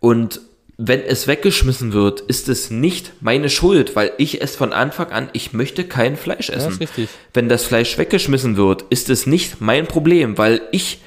Und 0.00 0.40
wenn 0.78 1.02
es 1.02 1.26
weggeschmissen 1.26 1.92
wird, 1.92 2.22
ist 2.22 2.48
es 2.48 2.70
nicht 2.70 3.12
meine 3.20 3.50
Schuld, 3.50 3.96
weil 3.96 4.12
ich 4.18 4.40
es 4.40 4.56
von 4.56 4.72
Anfang 4.72 5.10
an, 5.10 5.28
ich 5.32 5.52
möchte 5.52 5.84
kein 5.84 6.16
Fleisch 6.16 6.48
essen. 6.48 6.72
ist 6.72 6.80
richtig. 6.80 7.08
Wenn 7.34 7.48
das 7.48 7.64
Fleisch 7.64 7.98
weggeschmissen 7.98 8.56
wird, 8.56 8.84
ist 8.88 9.10
es 9.10 9.26
nicht 9.26 9.60
mein 9.60 9.86
Problem, 9.86 10.38
weil 10.38 10.62
ich 10.72 11.00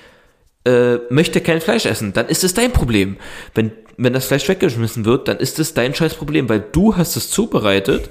äh, 0.66 0.98
möchte 1.10 1.42
kein 1.42 1.62
Fleisch 1.62 1.86
essen. 1.86 2.14
Dann 2.14 2.28
ist 2.28 2.44
es 2.44 2.54
dein 2.54 2.72
Problem. 2.72 3.18
Wenn, 3.56 3.72
wenn 3.98 4.14
das 4.14 4.26
Fleisch 4.26 4.48
weggeschmissen 4.48 5.06
wird, 5.06 5.28
dann 5.28 5.38
ist 5.38 5.60
es 5.60 5.74
dein 5.74 5.94
scheiß 5.94 6.16
Problem, 6.16 6.50
weil 6.50 6.60
du 6.60 6.96
hast 6.96 7.16
es 7.16 7.30
zubereitet 7.30 8.10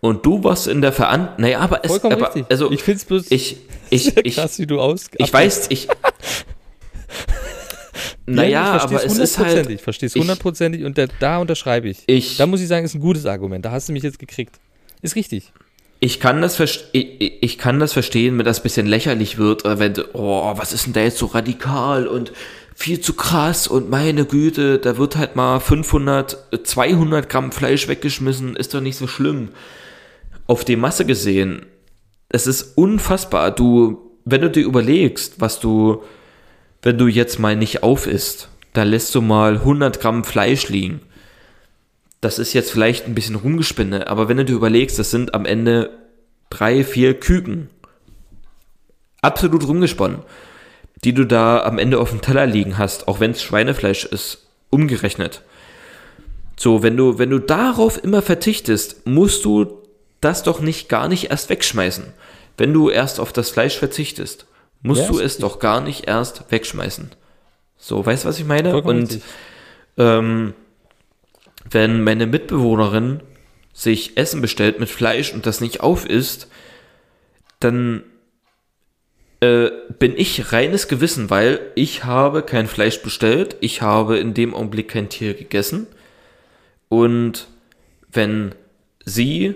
und 0.00 0.26
du 0.26 0.44
warst 0.44 0.66
in 0.66 0.82
der 0.82 0.92
Verantwortung. 0.92 1.42
Naja, 1.42 1.60
aber 1.60 1.84
es, 1.84 1.90
Vollkommen 1.90 2.14
aber, 2.14 2.26
richtig. 2.26 2.46
also 2.50 2.70
ich 2.70 2.82
finde 2.82 2.98
es 2.98 3.04
bloß 3.06 3.30
ich, 3.30 3.58
ich, 3.90 4.04
sehr 4.04 4.24
ich, 4.24 4.34
krass, 4.34 4.58
wie 4.58 4.66
du 4.66 4.80
aus. 4.80 5.06
ich 5.16 5.32
weiß, 5.32 5.66
ich. 5.70 5.88
naja, 8.26 8.78
aber 8.78 9.04
es 9.04 9.16
ist 9.18 9.38
halt. 9.38 9.70
Ich 9.70 9.80
verstehe 9.80 10.08
es 10.08 10.14
hundertprozentig 10.14 10.84
und 10.84 10.98
da, 10.98 11.06
da 11.18 11.38
unterschreibe 11.38 11.88
ich. 11.88 12.02
Ich, 12.06 12.36
Da 12.36 12.46
muss 12.46 12.60
ich 12.60 12.68
sagen, 12.68 12.84
ist 12.84 12.94
ein 12.94 13.00
gutes 13.00 13.26
Argument. 13.26 13.64
Da 13.64 13.70
hast 13.70 13.88
du 13.88 13.92
mich 13.92 14.02
jetzt 14.02 14.18
gekriegt. 14.18 14.60
Ist 15.02 15.16
richtig. 15.16 15.52
Ich 16.00 16.20
kann 16.20 16.42
das 16.42 16.58
ich, 16.60 17.42
ich- 17.42 17.58
kann 17.58 17.80
das 17.80 17.92
verstehen, 17.92 18.38
wenn 18.38 18.44
das 18.44 18.60
ein 18.60 18.62
bisschen 18.64 18.86
lächerlich 18.86 19.38
wird, 19.38 19.64
oder 19.64 19.78
wenn, 19.78 19.94
oh, 20.12 20.52
was 20.56 20.72
ist 20.72 20.86
denn 20.86 20.92
da 20.92 21.00
jetzt 21.00 21.18
so 21.18 21.26
radikal 21.26 22.06
und 22.06 22.32
viel 22.74 23.00
zu 23.00 23.14
krass 23.14 23.66
und 23.66 23.88
meine 23.88 24.26
Güte, 24.26 24.78
da 24.78 24.98
wird 24.98 25.16
halt 25.16 25.34
mal 25.36 25.60
500, 25.60 26.36
äh, 26.52 26.62
200 26.62 27.28
Gramm 27.28 27.50
Fleisch 27.50 27.88
weggeschmissen, 27.88 28.54
ist 28.56 28.74
doch 28.74 28.82
nicht 28.82 28.96
so 28.98 29.06
schlimm. 29.06 29.48
Auf 30.46 30.64
die 30.64 30.76
Masse 30.76 31.06
gesehen, 31.06 31.64
es 32.28 32.46
ist 32.46 32.76
unfassbar. 32.76 33.50
Du, 33.50 34.10
wenn 34.24 34.42
du 34.42 34.50
dir 34.50 34.64
überlegst, 34.64 35.40
was 35.40 35.58
du, 35.60 36.02
wenn 36.82 36.98
du 36.98 37.06
jetzt 37.06 37.38
mal 37.38 37.56
nicht 37.56 37.82
auf 37.82 38.06
isst, 38.06 38.48
da 38.74 38.82
lässt 38.82 39.14
du 39.14 39.22
mal 39.22 39.54
100 39.54 39.98
Gramm 40.00 40.22
Fleisch 40.24 40.68
liegen. 40.68 41.00
Das 42.20 42.38
ist 42.38 42.52
jetzt 42.52 42.70
vielleicht 42.70 43.06
ein 43.06 43.14
bisschen 43.14 43.36
rumgespinne, 43.36 44.08
aber 44.08 44.28
wenn 44.28 44.38
du 44.38 44.44
dir 44.44 44.54
überlegst, 44.54 44.98
das 44.98 45.10
sind 45.10 45.34
am 45.34 45.44
Ende 45.44 45.90
drei, 46.50 46.82
vier 46.84 47.18
Küken. 47.18 47.68
Absolut 49.22 49.66
rumgesponnen. 49.66 50.20
Die 51.04 51.12
du 51.12 51.26
da 51.26 51.62
am 51.62 51.78
Ende 51.78 51.98
auf 51.98 52.10
dem 52.10 52.22
Teller 52.22 52.46
liegen 52.46 52.78
hast, 52.78 53.06
auch 53.06 53.20
wenn 53.20 53.32
es 53.32 53.42
Schweinefleisch 53.42 54.04
ist, 54.06 54.46
umgerechnet. 54.70 55.42
So, 56.58 56.82
wenn 56.82 56.96
du, 56.96 57.18
wenn 57.18 57.30
du 57.30 57.38
darauf 57.38 58.02
immer 58.02 58.22
verzichtest, 58.22 59.06
musst 59.06 59.44
du 59.44 59.82
das 60.22 60.42
doch 60.42 60.60
nicht 60.60 60.88
gar 60.88 61.08
nicht 61.08 61.30
erst 61.30 61.50
wegschmeißen. 61.50 62.04
Wenn 62.56 62.72
du 62.72 62.88
erst 62.88 63.20
auf 63.20 63.32
das 63.32 63.50
Fleisch 63.50 63.76
verzichtest, 63.78 64.46
musst 64.82 65.02
Ja, 65.02 65.08
du 65.08 65.20
es 65.20 65.36
doch 65.36 65.58
gar 65.58 65.80
nicht 65.82 66.06
erst 66.06 66.50
wegschmeißen. 66.50 67.10
So, 67.76 68.04
weißt 68.04 68.24
du, 68.24 68.28
was 68.28 68.38
ich 68.38 68.46
meine? 68.46 68.80
Und 68.80 69.20
ähm, 69.98 70.54
wenn 71.70 72.02
meine 72.02 72.26
Mitbewohnerin 72.26 73.20
sich 73.72 74.16
Essen 74.16 74.40
bestellt 74.40 74.80
mit 74.80 74.88
Fleisch 74.88 75.32
und 75.32 75.46
das 75.46 75.60
nicht 75.60 75.80
auf 75.80 76.08
isst, 76.08 76.48
dann 77.60 78.04
äh, 79.40 79.68
bin 79.98 80.14
ich 80.16 80.52
reines 80.52 80.88
Gewissen, 80.88 81.30
weil 81.30 81.60
ich 81.74 82.04
habe 82.04 82.42
kein 82.42 82.66
Fleisch 82.66 83.02
bestellt, 83.02 83.56
ich 83.60 83.82
habe 83.82 84.18
in 84.18 84.34
dem 84.34 84.54
Augenblick 84.54 84.88
kein 84.88 85.08
Tier 85.08 85.34
gegessen 85.34 85.86
und 86.88 87.48
wenn 88.10 88.54
sie 89.04 89.54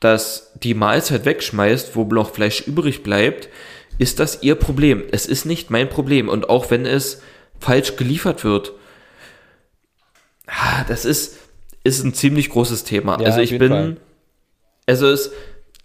das 0.00 0.52
die 0.62 0.74
Mahlzeit 0.74 1.24
wegschmeißt, 1.24 1.96
wo 1.96 2.04
noch 2.04 2.34
Fleisch 2.34 2.66
übrig 2.66 3.02
bleibt, 3.02 3.48
ist 3.98 4.18
das 4.18 4.42
ihr 4.42 4.56
Problem. 4.56 5.04
Es 5.12 5.26
ist 5.26 5.44
nicht 5.44 5.70
mein 5.70 5.88
Problem 5.88 6.28
und 6.28 6.50
auch 6.50 6.70
wenn 6.70 6.86
es 6.86 7.22
falsch 7.60 7.96
geliefert 7.96 8.44
wird, 8.44 8.72
das 10.88 11.04
ist 11.04 11.36
ist 11.84 12.04
ein 12.04 12.14
ziemlich 12.14 12.50
großes 12.50 12.84
Thema. 12.84 13.20
Ja, 13.20 13.26
also 13.26 13.40
ich 13.40 13.58
bin 13.58 13.68
Fall. 13.70 13.96
also 14.86 15.08
es 15.08 15.32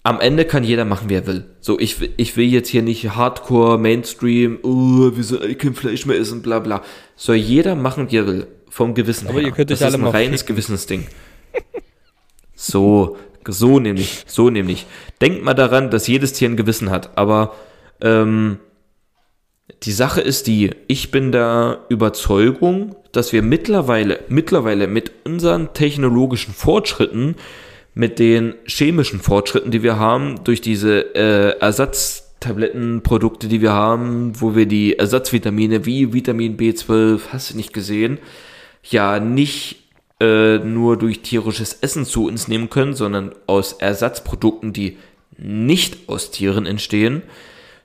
am 0.03 0.19
Ende 0.21 0.45
kann 0.45 0.63
jeder 0.63 0.85
machen, 0.85 1.09
wie 1.09 1.15
er 1.15 1.27
will. 1.27 1.45
So, 1.59 1.77
ich, 1.79 1.99
will- 1.99 2.13
ich 2.17 2.37
will 2.37 2.45
jetzt 2.45 2.69
hier 2.69 2.81
nicht 2.81 3.15
Hardcore, 3.15 3.77
Mainstream, 3.77 4.59
oh, 4.63 5.11
wir 5.15 5.23
sollen 5.23 5.57
kein 5.57 5.73
Fleisch 5.73 6.05
mehr 6.05 6.17
essen, 6.17 6.41
bla 6.41 6.59
bla. 6.59 6.81
Soll 7.17 7.35
jeder 7.35 7.75
machen, 7.75 8.09
wie 8.11 8.17
er 8.17 8.27
will. 8.27 8.47
Vom 8.69 8.93
Gewissen 8.93 9.27
Aber 9.27 9.39
her. 9.39 9.47
ihr 9.47 9.53
könnt 9.53 9.69
das 9.71 9.81
alle 9.81 9.97
ist 9.97 10.01
ein 10.01 10.07
reines 10.07 10.41
ficken. 10.41 10.55
Gewissensding. 10.55 11.07
So, 12.55 13.17
so 13.47 13.79
nämlich, 13.79 14.23
so 14.27 14.49
nämlich. 14.49 14.85
Denkt 15.21 15.43
mal 15.43 15.53
daran, 15.53 15.89
dass 15.89 16.07
jedes 16.07 16.33
Tier 16.33 16.49
ein 16.49 16.57
Gewissen 16.57 16.89
hat, 16.89 17.17
aber 17.17 17.53
ähm, 18.01 18.59
die 19.83 19.91
Sache 19.91 20.21
ist 20.21 20.47
die, 20.47 20.71
ich 20.87 21.11
bin 21.11 21.31
der 21.31 21.85
Überzeugung, 21.89 22.95
dass 23.11 23.31
wir 23.31 23.41
mittlerweile, 23.41 24.21
mittlerweile 24.27 24.87
mit 24.87 25.11
unseren 25.23 25.73
technologischen 25.73 26.53
Fortschritten, 26.53 27.35
mit 27.93 28.19
den 28.19 28.55
chemischen 28.65 29.19
Fortschritten, 29.19 29.71
die 29.71 29.83
wir 29.83 29.97
haben, 29.97 30.43
durch 30.43 30.61
diese 30.61 31.15
äh, 31.15 31.57
Ersatztablettenprodukte, 31.59 33.47
die 33.47 33.61
wir 33.61 33.73
haben, 33.73 34.33
wo 34.39 34.55
wir 34.55 34.65
die 34.65 34.97
Ersatzvitamine 34.97 35.85
wie 35.85 36.13
Vitamin 36.13 36.57
B12, 36.57 37.21
hast 37.31 37.51
du 37.51 37.57
nicht 37.57 37.73
gesehen, 37.73 38.19
ja 38.83 39.19
nicht 39.19 39.83
äh, 40.19 40.57
nur 40.59 40.97
durch 40.97 41.21
tierisches 41.21 41.73
Essen 41.81 42.05
zu 42.05 42.27
uns 42.27 42.47
nehmen 42.47 42.69
können, 42.69 42.93
sondern 42.93 43.33
aus 43.45 43.73
Ersatzprodukten, 43.73 44.73
die 44.73 44.97
nicht 45.37 46.09
aus 46.09 46.31
Tieren 46.31 46.65
entstehen, 46.65 47.21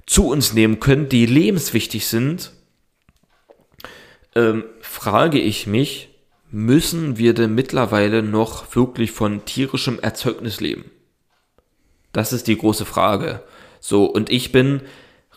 zu 0.06 0.28
uns 0.28 0.52
nehmen 0.52 0.80
können, 0.80 1.08
die 1.08 1.26
lebenswichtig 1.26 2.06
sind, 2.06 2.52
ähm, 4.34 4.64
frage 4.80 5.38
ich 5.38 5.66
mich, 5.66 6.08
müssen 6.50 7.18
wir 7.18 7.34
denn 7.34 7.54
mittlerweile 7.54 8.22
noch 8.22 8.74
wirklich 8.76 9.12
von 9.12 9.44
tierischem 9.44 9.98
Erzeugnis 10.00 10.60
leben? 10.60 10.90
Das 12.12 12.32
ist 12.32 12.46
die 12.46 12.58
große 12.58 12.84
Frage. 12.84 13.42
So, 13.80 14.04
und 14.04 14.30
ich 14.30 14.52
bin 14.52 14.82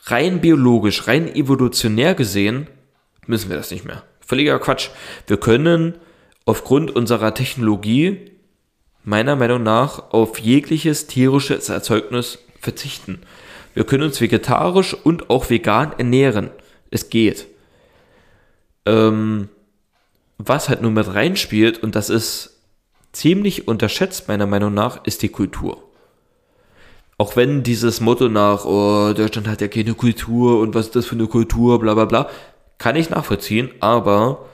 rein 0.04 0.42
biologisch, 0.42 1.08
rein 1.08 1.34
evolutionär 1.34 2.16
gesehen, 2.16 2.68
müssen 3.28 3.50
wir 3.50 3.58
das 3.58 3.72
nicht 3.72 3.86
mehr. 3.86 4.04
Völliger 4.20 4.60
Quatsch. 4.60 4.90
Wir 5.28 5.38
können 5.38 5.96
aufgrund 6.46 6.92
unserer 6.96 7.34
Technologie 7.34 8.32
meiner 9.04 9.36
Meinung 9.36 9.64
nach 9.64 10.12
auf 10.12 10.40
jegliches 10.40 11.08
tierisches 11.08 11.70
Erzeugnis 11.70 12.40
verzichten. 12.60 13.22
Wir 13.76 13.84
können 13.84 14.04
uns 14.04 14.20
vegetarisch 14.20 14.96
und 14.96 15.30
auch 15.30 15.50
vegan 15.50 15.94
ernähren. 15.98 16.50
Es 16.90 17.10
geht. 17.10 17.48
Ähm, 18.86 19.50
was 20.38 20.70
halt 20.70 20.82
nur 20.82 20.92
mit 20.92 21.14
reinspielt, 21.14 21.84
und 21.84 21.96
das 21.96 22.10
ist 22.10 22.62
ziemlich 23.12 23.68
unterschätzt 23.68 24.28
meiner 24.28 24.48
Meinung 24.48 24.74
nach, 24.74 25.06
ist 25.06 25.22
die 25.22 25.30
Kultur. 25.30 25.84
Auch 27.18 27.36
wenn 27.36 27.64
dieses 27.64 28.02
Motto 28.02 28.30
nach, 28.30 28.66
oh, 28.66 29.14
Deutschland 29.14 29.48
hat 29.48 29.62
ja 29.62 29.68
keine 29.68 29.94
Kultur 29.94 30.60
und 30.60 30.74
was 30.74 30.88
ist 30.88 30.96
das 30.96 31.06
für 31.06 31.16
eine 31.16 31.28
Kultur, 31.28 31.80
bla 31.80 31.94
bla 31.94 32.06
bla, 32.06 32.30
kann 32.78 32.96
ich 32.96 33.10
nachvollziehen, 33.10 33.72
aber 33.80 34.46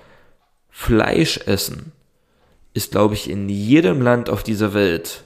Fleisch 0.70 1.40
essen 1.46 1.92
ist, 2.74 2.92
glaube 2.92 3.14
ich, 3.16 3.30
in 3.30 3.50
jedem 3.50 4.02
Land 4.02 4.30
auf 4.30 4.44
dieser 4.44 4.74
Welt 4.74 5.24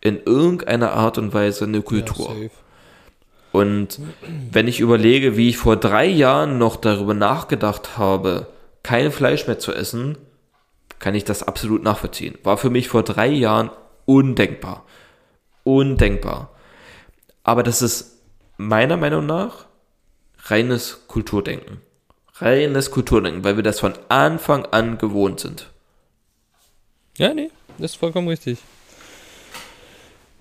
in 0.00 0.20
irgendeiner 0.24 0.92
Art 0.92 1.16
und 1.16 1.32
Weise 1.32 1.64
eine 1.64 1.82
Kultur. 1.82 2.36
Ja. 2.38 2.48
Und 3.54 4.00
wenn 4.50 4.66
ich 4.66 4.80
überlege, 4.80 5.36
wie 5.36 5.48
ich 5.48 5.58
vor 5.58 5.76
drei 5.76 6.06
Jahren 6.06 6.58
noch 6.58 6.74
darüber 6.74 7.14
nachgedacht 7.14 7.96
habe, 7.96 8.48
kein 8.82 9.12
Fleisch 9.12 9.46
mehr 9.46 9.60
zu 9.60 9.72
essen, 9.72 10.18
kann 10.98 11.14
ich 11.14 11.22
das 11.22 11.44
absolut 11.44 11.84
nachvollziehen. 11.84 12.36
War 12.42 12.58
für 12.58 12.68
mich 12.68 12.88
vor 12.88 13.04
drei 13.04 13.28
Jahren 13.28 13.70
undenkbar. 14.06 14.84
Undenkbar. 15.62 16.50
Aber 17.44 17.62
das 17.62 17.80
ist 17.80 18.22
meiner 18.56 18.96
Meinung 18.96 19.24
nach 19.24 19.66
reines 20.46 21.06
Kulturdenken. 21.06 21.80
Reines 22.38 22.90
Kulturdenken, 22.90 23.44
weil 23.44 23.54
wir 23.54 23.62
das 23.62 23.78
von 23.78 23.94
Anfang 24.08 24.66
an 24.66 24.98
gewohnt 24.98 25.38
sind. 25.38 25.70
Ja, 27.18 27.32
nee, 27.32 27.52
das 27.78 27.92
ist 27.92 27.98
vollkommen 27.98 28.26
richtig. 28.26 28.58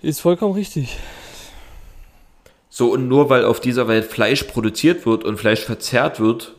Ist 0.01 0.19
vollkommen 0.19 0.55
richtig. 0.55 0.97
So, 2.75 2.91
und 2.91 3.07
nur 3.07 3.29
weil 3.29 3.45
auf 3.45 3.59
dieser 3.59 3.87
Welt 3.87 4.05
Fleisch 4.05 4.45
produziert 4.45 5.05
wird 5.05 5.23
und 5.23 5.37
Fleisch 5.37 5.59
verzehrt 5.63 6.19
wird, 6.19 6.55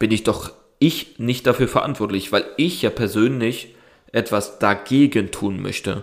bin 0.00 0.10
ich 0.10 0.24
doch 0.24 0.50
ich 0.80 1.20
nicht 1.20 1.46
dafür 1.46 1.68
verantwortlich, 1.68 2.32
weil 2.32 2.44
ich 2.56 2.82
ja 2.82 2.90
persönlich 2.90 3.76
etwas 4.10 4.58
dagegen 4.58 5.30
tun 5.30 5.62
möchte. 5.62 6.02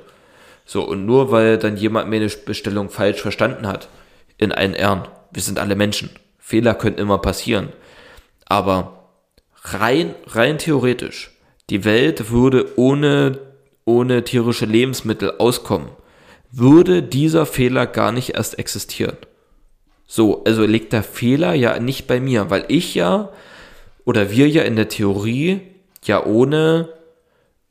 So, 0.64 0.88
und 0.88 1.06
nur 1.06 1.32
weil 1.32 1.58
dann 1.58 1.76
jemand 1.76 2.10
meine 2.10 2.28
Bestellung 2.28 2.89
falsch 2.89 3.22
verstanden 3.22 3.68
hat, 3.68 3.89
in 4.38 4.54
allen 4.54 4.74
Ehren, 4.74 5.02
wir 5.34 5.41
sind 5.41 5.60
alle 5.60 5.76
Menschen. 5.76 6.12
Fehler 6.39 6.74
können 6.74 6.97
immer 6.97 7.18
passieren. 7.18 7.74
Aber 8.45 9.10
rein, 9.64 10.16
rein 10.28 10.60
theoretisch, 10.60 11.30
die 11.70 11.84
Welt 11.84 12.32
würde 12.32 12.80
ohne, 12.80 13.38
ohne 13.84 14.24
tierische 14.24 14.66
Lebensmittel 14.66 15.34
auskommen, 15.39 15.89
würde 16.52 17.04
dieser 17.04 17.45
Fehler 17.45 17.86
gar 17.86 18.14
nicht 18.14 18.36
erst 18.36 18.58
existieren. 18.58 19.18
So, 20.14 20.43
also 20.43 20.66
liegt 20.66 20.91
der 20.91 21.03
Fehler 21.03 21.53
ja 21.53 21.80
nicht 21.80 22.05
bei 22.05 22.20
mir, 22.20 22.49
weil 22.49 22.66
ich 22.68 22.95
ja 22.95 23.30
oder 24.03 24.30
wir 24.30 24.49
ja 24.49 24.64
in 24.64 24.76
der 24.76 24.89
Theorie 24.89 25.62
ja 26.03 26.26
ohne, 26.26 26.89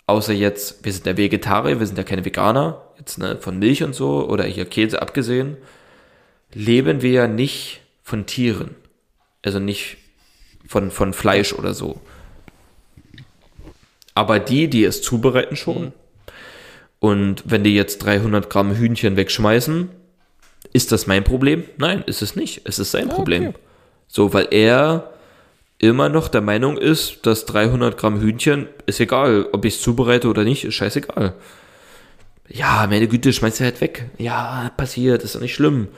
außer 0.07 0.33
jetzt, 0.33 0.83
wir 0.83 0.91
sind 0.91 1.05
ja 1.05 1.19
Vegetarier, 1.19 1.81
wir 1.81 1.87
sind 1.87 1.99
ja 1.99 2.03
keine 2.03 2.25
Veganer, 2.25 2.81
jetzt 2.99 3.19
ne, 3.19 3.37
von 3.37 3.59
Milch 3.59 3.83
und 3.83 3.95
so 3.95 4.27
oder 4.27 4.45
hier 4.45 4.65
Käse 4.65 5.03
abgesehen, 5.03 5.59
leben 6.55 7.03
wir 7.03 7.11
ja 7.11 7.27
nicht 7.27 7.83
von 8.03 8.25
Tieren. 8.25 8.75
Also 9.45 9.59
nicht 9.59 9.99
von, 10.67 10.91
von 10.91 11.13
Fleisch 11.13 11.53
oder 11.53 11.75
so. 11.75 12.01
Aber 14.15 14.39
die, 14.39 14.69
die 14.69 14.85
es 14.85 15.03
zubereiten 15.03 15.57
schon. 15.57 15.93
Und 17.01 17.43
wenn 17.45 17.65
die 17.65 17.75
jetzt 17.75 17.99
300 17.99 18.49
Gramm 18.49 18.75
Hühnchen 18.75 19.17
wegschmeißen, 19.17 19.91
ist 20.73 20.93
das 20.93 21.07
mein 21.07 21.25
Problem? 21.25 21.65
Nein, 21.77 22.03
ist 22.07 22.23
es 22.23 22.37
nicht. 22.37 22.63
Es 22.65 22.79
ist 22.79 22.91
sein 22.91 23.09
Problem. 23.09 23.49
okay. 23.49 23.59
So, 24.09 24.33
weil 24.33 24.49
er 24.51 25.11
immer 25.79 26.09
noch 26.09 26.29
der 26.29 26.41
Meinung 26.41 26.77
ist, 26.77 27.27
dass 27.27 27.47
300 27.47 27.97
Gramm 27.97 28.21
Hühnchen 28.21 28.69
ist 28.87 29.01
egal, 29.01 29.47
ob 29.53 29.65
ich 29.65 29.77
es 29.77 29.83
zubereite 29.83 30.29
oder 30.29 30.45
nicht, 30.45 30.65
ist 30.65 30.75
scheißegal. 30.75 31.35
Ja, 32.49 32.87
meine 32.89 33.07
Güte, 33.09 33.33
schmeiß 33.33 33.57
sie 33.57 33.65
halt 33.65 33.81
weg. 33.81 34.11
Ja, 34.19 34.71
passiert, 34.77 35.23
ist 35.23 35.37
doch 35.37 35.41
nicht 35.41 35.55
schlimm. 35.55 35.89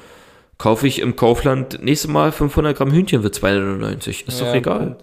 Kaufe 0.59 0.87
ich 0.87 1.01
im 1.01 1.17
Kaufland 1.17 1.83
nächstes 1.83 2.11
Mal 2.11 2.31
500 2.31 2.77
Gramm 2.77 2.93
Hühnchen 2.93 3.23
für 3.23 3.29
2,99. 3.29 4.29
Ist 4.29 4.41
doch 4.41 4.47
Ja, 4.47 4.55
egal. 4.55 4.99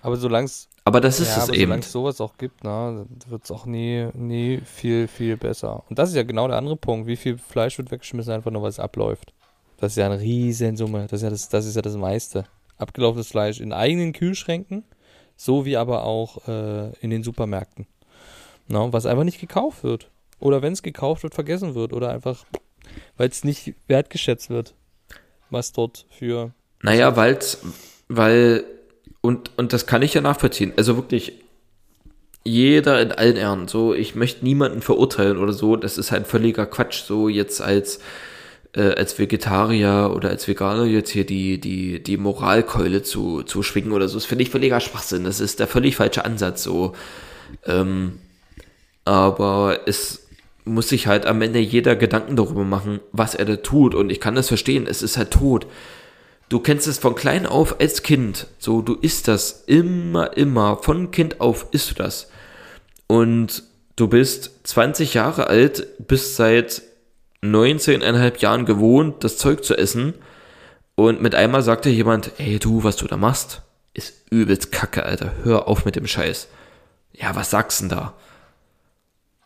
Aber 0.00 0.16
solange 0.16 0.46
es 0.46 0.68
Aber 0.84 1.00
das 1.00 1.20
ist 1.20 1.28
ja, 1.28 1.36
es 1.36 1.42
aber 1.44 1.54
eben. 1.54 1.62
solange 1.66 1.80
es 1.82 1.92
sowas 1.92 2.20
auch 2.20 2.36
gibt, 2.36 2.64
ne, 2.64 3.06
wird 3.28 3.44
es 3.44 3.50
auch 3.50 3.66
nie, 3.66 4.08
nie 4.14 4.60
viel, 4.64 5.06
viel 5.06 5.36
besser. 5.36 5.84
Und 5.88 5.98
das 5.98 6.10
ist 6.10 6.16
ja 6.16 6.24
genau 6.24 6.48
der 6.48 6.56
andere 6.56 6.76
Punkt. 6.76 7.06
Wie 7.06 7.16
viel 7.16 7.38
Fleisch 7.38 7.78
wird 7.78 7.90
weggeschmissen, 7.90 8.32
einfach 8.32 8.50
nur 8.50 8.62
weil 8.62 8.70
es 8.70 8.80
abläuft. 8.80 9.32
Das 9.78 9.92
ist 9.92 9.96
ja 9.96 10.06
eine 10.06 10.20
Riesensumme. 10.20 11.02
Das 11.02 11.20
ist 11.20 11.22
ja 11.22 11.30
das, 11.30 11.48
das 11.48 11.66
ist 11.66 11.76
ja 11.76 11.82
das 11.82 11.96
meiste. 11.96 12.44
Abgelaufenes 12.78 13.28
Fleisch 13.28 13.60
in 13.60 13.72
eigenen 13.72 14.12
Kühlschränken, 14.12 14.84
so 15.36 15.64
wie 15.64 15.76
aber 15.76 16.04
auch 16.04 16.48
äh, 16.48 16.92
in 17.00 17.10
den 17.10 17.22
Supermärkten. 17.22 17.86
Na, 18.66 18.92
was 18.92 19.06
einfach 19.06 19.24
nicht 19.24 19.40
gekauft 19.40 19.84
wird. 19.84 20.08
Oder 20.40 20.62
wenn 20.62 20.72
es 20.72 20.82
gekauft 20.82 21.22
wird, 21.22 21.34
vergessen 21.34 21.76
wird. 21.76 21.92
Oder 21.92 22.10
einfach, 22.10 22.44
weil 23.16 23.28
es 23.28 23.44
nicht 23.44 23.74
wertgeschätzt 23.86 24.50
wird, 24.50 24.74
was 25.50 25.72
dort 25.72 26.06
für 26.10 26.52
Naja, 26.82 27.14
weil's, 27.16 27.58
weil, 28.08 28.64
und, 29.22 29.50
und 29.56 29.72
das 29.72 29.86
kann 29.86 30.02
ich 30.02 30.12
ja 30.12 30.20
nachvollziehen. 30.20 30.74
Also 30.76 30.96
wirklich, 30.96 31.32
jeder 32.44 33.00
in 33.00 33.12
allen 33.12 33.36
Ehren, 33.36 33.68
so, 33.68 33.94
ich 33.94 34.14
möchte 34.14 34.44
niemanden 34.44 34.82
verurteilen 34.82 35.38
oder 35.38 35.52
so, 35.52 35.76
das 35.76 35.96
ist 35.96 36.12
halt 36.12 36.26
völliger 36.26 36.66
Quatsch, 36.66 37.04
so 37.04 37.28
jetzt 37.28 37.62
als, 37.62 38.00
äh, 38.74 38.94
als 38.94 39.18
Vegetarier 39.18 40.12
oder 40.14 40.28
als 40.28 40.46
Veganer 40.46 40.84
jetzt 40.84 41.10
hier 41.10 41.24
die, 41.24 41.58
die, 41.60 42.02
die 42.02 42.16
Moralkeule 42.16 43.02
zu, 43.02 43.42
zu 43.44 43.62
schwingen 43.62 43.92
oder 43.92 44.08
so, 44.08 44.16
das 44.16 44.24
finde 44.26 44.42
ich 44.42 44.50
völliger 44.50 44.80
Schwachsinn, 44.80 45.24
das 45.24 45.40
ist 45.40 45.60
der 45.60 45.68
völlig 45.68 45.96
falsche 45.96 46.24
Ansatz, 46.24 46.64
so, 46.64 46.94
ähm, 47.64 48.18
aber 49.04 49.80
es 49.86 50.26
muss 50.64 50.88
sich 50.88 51.06
halt 51.06 51.26
am 51.26 51.42
Ende 51.42 51.58
jeder 51.58 51.96
Gedanken 51.96 52.36
darüber 52.36 52.64
machen, 52.64 53.00
was 53.12 53.34
er 53.34 53.44
da 53.44 53.56
tut. 53.56 53.94
Und 53.94 54.10
ich 54.10 54.20
kann 54.20 54.34
das 54.34 54.48
verstehen, 54.48 54.86
es 54.88 55.02
ist 55.02 55.16
halt 55.16 55.32
tot. 55.32 55.66
Du 56.52 56.60
kennst 56.60 56.86
es 56.86 56.98
von 56.98 57.14
klein 57.14 57.46
auf 57.46 57.80
als 57.80 58.02
Kind. 58.02 58.46
So, 58.58 58.82
du 58.82 58.92
isst 58.92 59.26
das 59.26 59.64
immer, 59.66 60.36
immer. 60.36 60.76
Von 60.76 61.10
Kind 61.10 61.40
auf 61.40 61.68
isst 61.70 61.90
du 61.90 61.94
das. 61.94 62.28
Und 63.06 63.62
du 63.96 64.06
bist 64.06 64.50
20 64.64 65.14
Jahre 65.14 65.46
alt, 65.46 65.86
bist 66.06 66.36
seit 66.36 66.82
19,5 67.42 68.42
Jahren 68.42 68.66
gewohnt, 68.66 69.24
das 69.24 69.38
Zeug 69.38 69.64
zu 69.64 69.78
essen. 69.78 70.12
Und 70.94 71.22
mit 71.22 71.34
einmal 71.34 71.62
sagt 71.62 71.86
dir 71.86 71.90
jemand, 71.90 72.32
ey 72.36 72.58
du, 72.58 72.84
was 72.84 72.96
du 72.96 73.06
da 73.06 73.16
machst, 73.16 73.62
ist 73.94 74.12
übelst 74.30 74.72
kacke, 74.72 75.06
Alter. 75.06 75.32
Hör 75.44 75.68
auf 75.68 75.86
mit 75.86 75.96
dem 75.96 76.06
Scheiß. 76.06 76.48
Ja, 77.12 77.34
was 77.34 77.48
sagst 77.48 77.80
denn 77.80 77.88
da? 77.88 78.12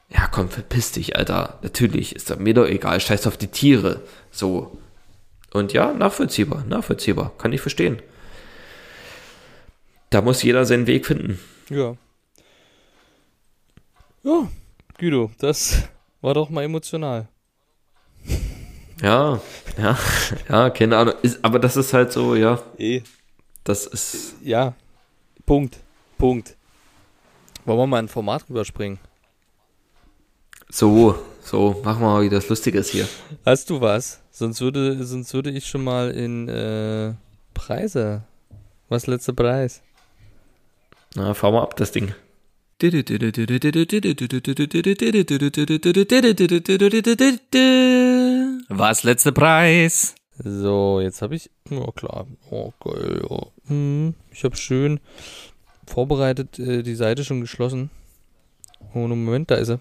Ja, 0.08 0.26
komm, 0.26 0.48
verpiss 0.48 0.90
dich, 0.90 1.14
Alter. 1.14 1.60
Natürlich, 1.62 2.16
ist 2.16 2.36
mir 2.40 2.54
doch 2.54 2.66
egal. 2.66 2.98
Scheiß 2.98 3.28
auf 3.28 3.36
die 3.36 3.46
Tiere. 3.46 4.00
So. 4.32 4.76
Und 5.56 5.72
ja, 5.72 5.92
nachvollziehbar, 5.94 6.64
nachvollziehbar. 6.68 7.32
Kann 7.38 7.52
ich 7.52 7.60
verstehen. 7.62 8.02
Da 10.10 10.20
muss 10.20 10.42
jeder 10.42 10.66
seinen 10.66 10.86
Weg 10.86 11.06
finden. 11.06 11.40
Ja. 11.70 11.96
Ja, 14.22 14.48
Guido, 14.98 15.30
das 15.38 15.82
war 16.20 16.34
doch 16.34 16.50
mal 16.50 16.64
emotional. 16.64 17.28
Ja, 19.00 19.40
ja, 19.78 19.98
ja, 20.48 20.70
keine 20.70 20.96
Ahnung. 20.98 21.14
Ist, 21.22 21.42
aber 21.44 21.58
das 21.58 21.76
ist 21.76 21.92
halt 21.94 22.12
so, 22.12 22.34
ja, 22.34 22.62
Eh. 22.76 23.02
das 23.64 23.86
ist. 23.86 24.34
Ja. 24.42 24.74
Punkt. 25.46 25.78
Punkt. 26.18 26.54
Wollen 27.64 27.78
wir 27.78 27.86
mal 27.86 27.98
ein 27.98 28.08
Format 28.08 28.44
rüberspringen? 28.50 28.98
So, 30.68 31.18
so, 31.46 31.80
machen 31.84 32.02
wir 32.02 32.08
mal 32.08 32.24
wieder 32.24 32.38
das 32.38 32.48
Lustiges 32.48 32.90
hier. 32.90 33.08
Hast 33.44 33.70
du 33.70 33.80
was? 33.80 34.20
Sonst 34.32 34.60
würde, 34.60 35.04
sonst 35.04 35.32
würde 35.32 35.50
ich 35.50 35.64
schon 35.68 35.84
mal 35.84 36.10
in 36.10 36.48
äh, 36.48 37.14
Preise. 37.54 38.24
Was 38.88 39.06
letzter 39.06 39.32
Preis? 39.32 39.80
Na, 41.14 41.34
fahr 41.34 41.52
mal 41.52 41.62
ab, 41.62 41.76
das 41.76 41.92
Ding. 41.92 42.12
Was 48.68 49.04
letzte 49.04 49.32
Preis? 49.32 50.14
So, 50.38 51.00
jetzt 51.00 51.22
habe 51.22 51.36
ich. 51.36 51.50
Ja, 51.70 51.92
klar. 51.92 52.26
Oh, 52.50 52.72
geil. 52.80 53.22
Ja. 53.30 53.46
Hm, 53.68 54.14
ich 54.32 54.42
habe 54.42 54.56
schön 54.56 54.98
vorbereitet, 55.86 56.58
äh, 56.58 56.82
die 56.82 56.96
Seite 56.96 57.22
schon 57.22 57.40
geschlossen. 57.40 57.90
Oh, 58.94 59.06
nur 59.06 59.16
Moment, 59.16 59.52
da 59.52 59.54
ist 59.54 59.68
sie. 59.68 59.78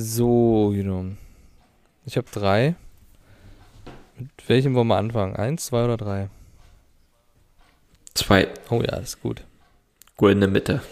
So, 0.00 0.70
genau. 0.72 1.06
Ich 2.06 2.16
habe 2.16 2.28
drei. 2.30 2.76
Mit 4.16 4.30
welchem 4.48 4.76
wollen 4.76 4.86
wir 4.86 4.96
anfangen? 4.96 5.34
Eins, 5.34 5.66
zwei 5.66 5.84
oder 5.84 5.96
drei? 5.96 6.30
Zwei. 8.14 8.46
Oh 8.70 8.80
ja, 8.80 8.92
das 8.92 9.08
ist 9.14 9.22
gut. 9.22 9.42
Gut 10.16 10.30
in 10.30 10.38
der 10.38 10.50
Mitte. 10.50 10.82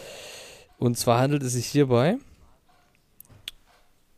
Und 0.79 0.99
zwar 0.99 1.21
handelt 1.21 1.45
es 1.45 1.53
sich 1.53 1.67
hierbei 1.67 2.17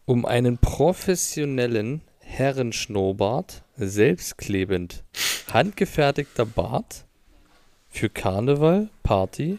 um 0.07 0.25
einen 0.25 0.57
professionellen 0.57 2.01
Herrenschnurrbart, 2.21 3.65
selbstklebend, 3.77 5.05
handgefertigter 5.53 6.47
Bart 6.47 7.05
für 7.91 8.09
Karneval, 8.09 8.89
Party, 9.03 9.59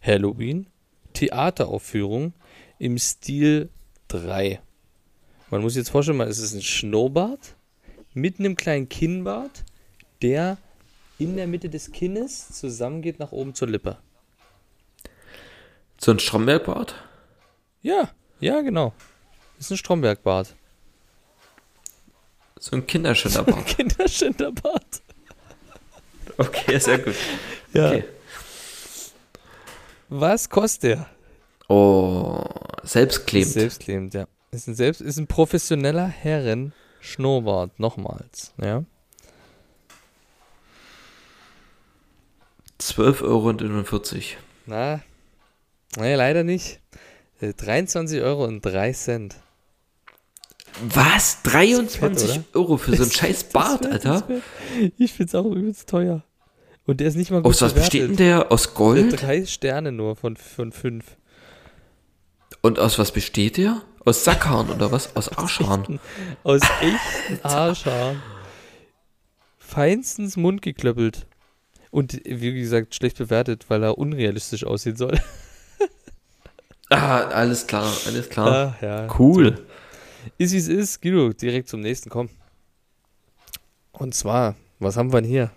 Halloween, 0.00 0.68
Theateraufführung 1.14 2.32
im 2.78 2.96
Stil 2.96 3.70
3. 4.06 4.60
Man 5.50 5.62
muss 5.62 5.74
sich 5.74 5.80
jetzt 5.80 5.90
vorstellen, 5.90 6.20
es 6.20 6.38
ist 6.38 6.54
ein 6.54 6.62
Schnurrbart 6.62 7.54
mit 8.14 8.38
einem 8.38 8.56
kleinen 8.56 8.88
Kinnbart, 8.88 9.64
der 10.20 10.58
in 11.18 11.36
der 11.36 11.46
Mitte 11.46 11.68
des 11.68 11.90
Kinnes 11.90 12.48
zusammengeht 12.48 13.18
nach 13.18 13.32
oben 13.32 13.54
zur 13.54 13.68
Lippe. 13.68 13.98
So 15.98 16.12
ein 16.12 16.18
Strombergbart? 16.18 16.94
Ja, 17.82 18.10
ja, 18.40 18.60
genau. 18.60 18.92
Ist 19.58 19.70
ein 19.70 19.76
Strombergbart. 19.76 20.54
So 22.60 22.76
ein 22.76 22.86
Kinderschinderbart. 22.86 23.66
Kinderschinderbart. 23.76 25.02
okay, 26.36 26.78
sehr 26.78 26.98
gut. 26.98 27.14
Ja. 27.72 27.88
Okay. 27.88 28.04
Was 30.08 30.48
kostet 30.48 30.82
der? 30.82 31.06
Oh, 31.68 32.44
selbstklebend. 32.82 33.52
Selbstklebend, 33.52 34.14
ja. 34.14 34.26
Ist 34.50 34.66
ein, 34.66 34.74
selbst, 34.74 35.00
ist 35.00 35.18
ein 35.18 35.26
professioneller 35.26 36.06
Herren-Schnurrbart, 36.06 37.78
nochmals, 37.78 38.52
ja. 38.62 38.84
12,41 42.80 43.24
Euro. 43.24 44.40
Na, 44.66 45.00
nee, 45.96 46.14
leider 46.14 46.44
nicht. 46.44 46.80
Äh, 47.40 47.52
23 47.52 48.20
Euro 48.22 48.44
und 48.44 48.62
3 48.62 48.92
Cent. 48.92 49.36
Was? 50.80 51.42
23 51.42 52.30
oder? 52.30 52.44
Euro 52.54 52.76
für 52.76 52.96
so 52.96 53.02
einen 53.02 53.12
scheiß 53.12 53.44
Bart, 53.44 53.84
Alter? 53.86 54.26
Ich 54.96 55.12
find's 55.12 55.34
auch 55.34 55.46
übelst 55.46 55.88
teuer. 55.88 56.22
Und 56.86 57.00
der 57.00 57.08
ist 57.08 57.16
nicht 57.16 57.30
mal 57.30 57.42
gut 57.42 57.50
Aus 57.50 57.60
was 57.60 57.74
besteht 57.74 58.02
denn 58.02 58.16
der? 58.16 58.50
Aus 58.50 58.64
Der 58.64 58.74
Gold? 58.74 59.20
Drei 59.20 59.44
Sterne 59.44 59.92
nur 59.92 60.16
von, 60.16 60.36
von 60.36 60.72
fünf. 60.72 61.16
Und 62.62 62.78
aus 62.78 62.98
was 62.98 63.12
besteht 63.12 63.56
der? 63.56 63.82
Aus 64.08 64.24
Sackhaaren 64.24 64.70
oder 64.70 64.90
was? 64.90 65.14
Aus 65.14 65.28
Arschhaaren? 65.28 66.00
Aus 66.42 66.62
echten 66.80 67.44
Arschhaaren. 67.44 68.22
Feinstens 69.58 70.38
mundgeklöppelt. 70.38 71.26
Und 71.90 72.18
wie 72.24 72.54
gesagt, 72.54 72.94
schlecht 72.94 73.18
bewertet, 73.18 73.66
weil 73.68 73.82
er 73.82 73.98
unrealistisch 73.98 74.64
aussehen 74.64 74.96
soll. 74.96 75.20
Ah, 76.90 77.18
alles 77.18 77.66
klar, 77.66 77.92
alles 78.06 78.30
klar. 78.30 78.48
Ah, 78.48 78.76
ja. 78.80 79.18
Cool. 79.18 79.62
Ist 80.38 80.54
wie 80.54 80.56
es 80.56 80.68
ist, 80.68 81.02
Guido, 81.02 81.34
direkt 81.34 81.68
zum 81.68 81.80
nächsten, 81.80 82.08
komm. 82.08 82.30
Und 83.92 84.14
zwar, 84.14 84.54
was 84.78 84.96
haben 84.96 85.12
wir 85.12 85.20
denn 85.20 85.28
hier? 85.28 85.50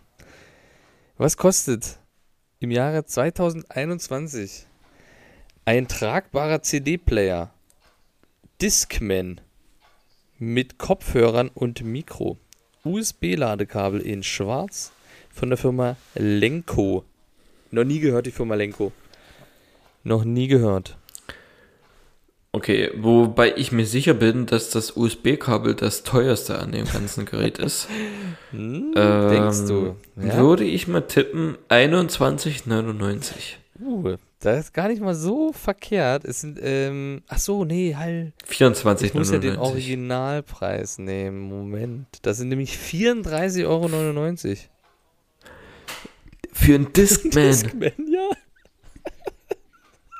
Was 1.16 1.38
kostet 1.38 1.99
im 2.60 2.70
Jahre 2.70 3.06
2021 3.06 4.68
ein 5.64 5.88
tragbarer 5.88 6.62
CD-Player 6.62 7.54
Discman 8.62 9.41
mit 10.38 10.78
Kopfhörern 10.78 11.49
und 11.51 11.84
Mikro? 11.84 12.38
USB-Ladekabel 12.84 14.01
in 14.01 14.22
schwarz 14.22 14.91
von 15.34 15.49
der 15.49 15.57
Firma 15.57 15.95
Lenko. 16.14 17.03
Noch 17.72 17.86
nie 17.86 17.99
gehört, 17.99 18.28
die 18.28 18.32
Firma 18.32 18.53
Lenko. 18.53 18.91
Noch 20.03 20.24
nie 20.26 20.47
gehört. 20.47 20.95
Okay, 22.51 22.91
wobei 22.97 23.55
ich 23.55 23.72
mir 23.72 23.88
sicher 23.88 24.14
bin, 24.14 24.45
dass 24.45 24.70
das 24.70 24.95
USB-Kabel 24.95 25.74
das 25.74 26.03
teuerste 26.03 26.59
an 26.59 26.72
dem 26.72 26.86
ganzen 26.86 27.26
Gerät 27.26 27.57
ist. 27.57 27.88
Hm, 28.51 28.93
Ähm, 28.97 29.30
denkst 29.30 29.68
du? 29.70 29.95
Ja? 30.18 30.36
Würde 30.36 30.66
ich 30.66 30.86
mal 30.86 30.99
tippen, 31.01 31.57
21,99. 31.70 33.61
Uh, 33.82 34.16
das 34.40 34.66
ist 34.66 34.74
gar 34.74 34.88
nicht 34.88 35.02
mal 35.02 35.16
so 35.16 35.54
verkehrt. 35.54 36.26
Es 36.26 36.42
sind, 36.42 36.60
ähm, 36.62 37.24
ach 37.28 37.40
so, 37.40 37.66
nee, 37.66 37.96
halt. 37.96 38.34
24,99. 38.50 39.04
Ich 39.04 39.14
muss 39.14 39.32
ja 39.32 39.38
den 39.40 39.58
Originalpreis 39.58 40.98
nehmen. 40.98 41.42
Moment. 41.42 42.08
Das 42.22 42.38
sind 42.38 42.50
nämlich 42.50 42.74
34,99 42.78 43.66
Euro. 43.68 44.58
Für 46.54 46.76
einen 46.76 46.94
Discman. 46.94 47.32
Discman, 47.48 47.92
ja. 48.08 48.30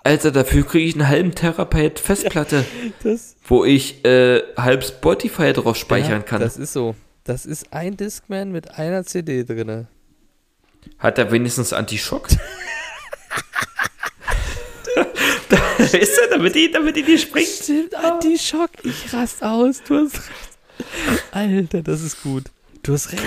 Alter, 0.04 0.32
dafür 0.32 0.66
kriege 0.66 0.86
ich 0.86 0.96
einen 0.96 1.08
halben 1.08 1.36
Terabyte 1.36 2.00
Festplatte, 2.00 2.66
Das, 3.04 3.36
wo 3.44 3.64
ich 3.66 4.04
äh, 4.04 4.42
halb 4.58 4.84
Spotify 4.84 5.54
drauf 5.54 5.76
speichern 5.76 6.12
ja, 6.12 6.22
kann. 6.22 6.42
Das 6.42 6.58
ist 6.58 6.74
so. 6.74 6.96
Das 7.24 7.46
ist 7.46 7.72
ein 7.72 7.98
Discman 7.98 8.52
mit 8.52 8.80
einer 8.80 9.04
CD 9.04 9.44
drinne. 9.44 9.88
Hat 10.98 11.20
er 11.20 11.32
wenigstens 11.32 11.72
Anti-Schock? 11.74 12.30
weißt 15.80 16.18
du, 16.18 16.30
damit 16.30 16.56
die, 16.56 16.72
damit 16.72 16.96
die 16.96 17.04
nicht 17.04 17.24
springt. 17.24 17.48
Stimmt, 17.48 17.96
Anti-Schock. 17.96 18.70
Ich 18.84 19.14
rast 19.14 19.44
aus. 19.44 19.82
Du 19.84 19.96
hast 19.96 20.16
recht. 20.16 21.32
Alter, 21.32 21.82
das 21.82 22.02
ist 22.02 22.24
gut. 22.24 22.46
Du 22.84 22.94
hast 22.94 23.12
recht. 23.12 23.24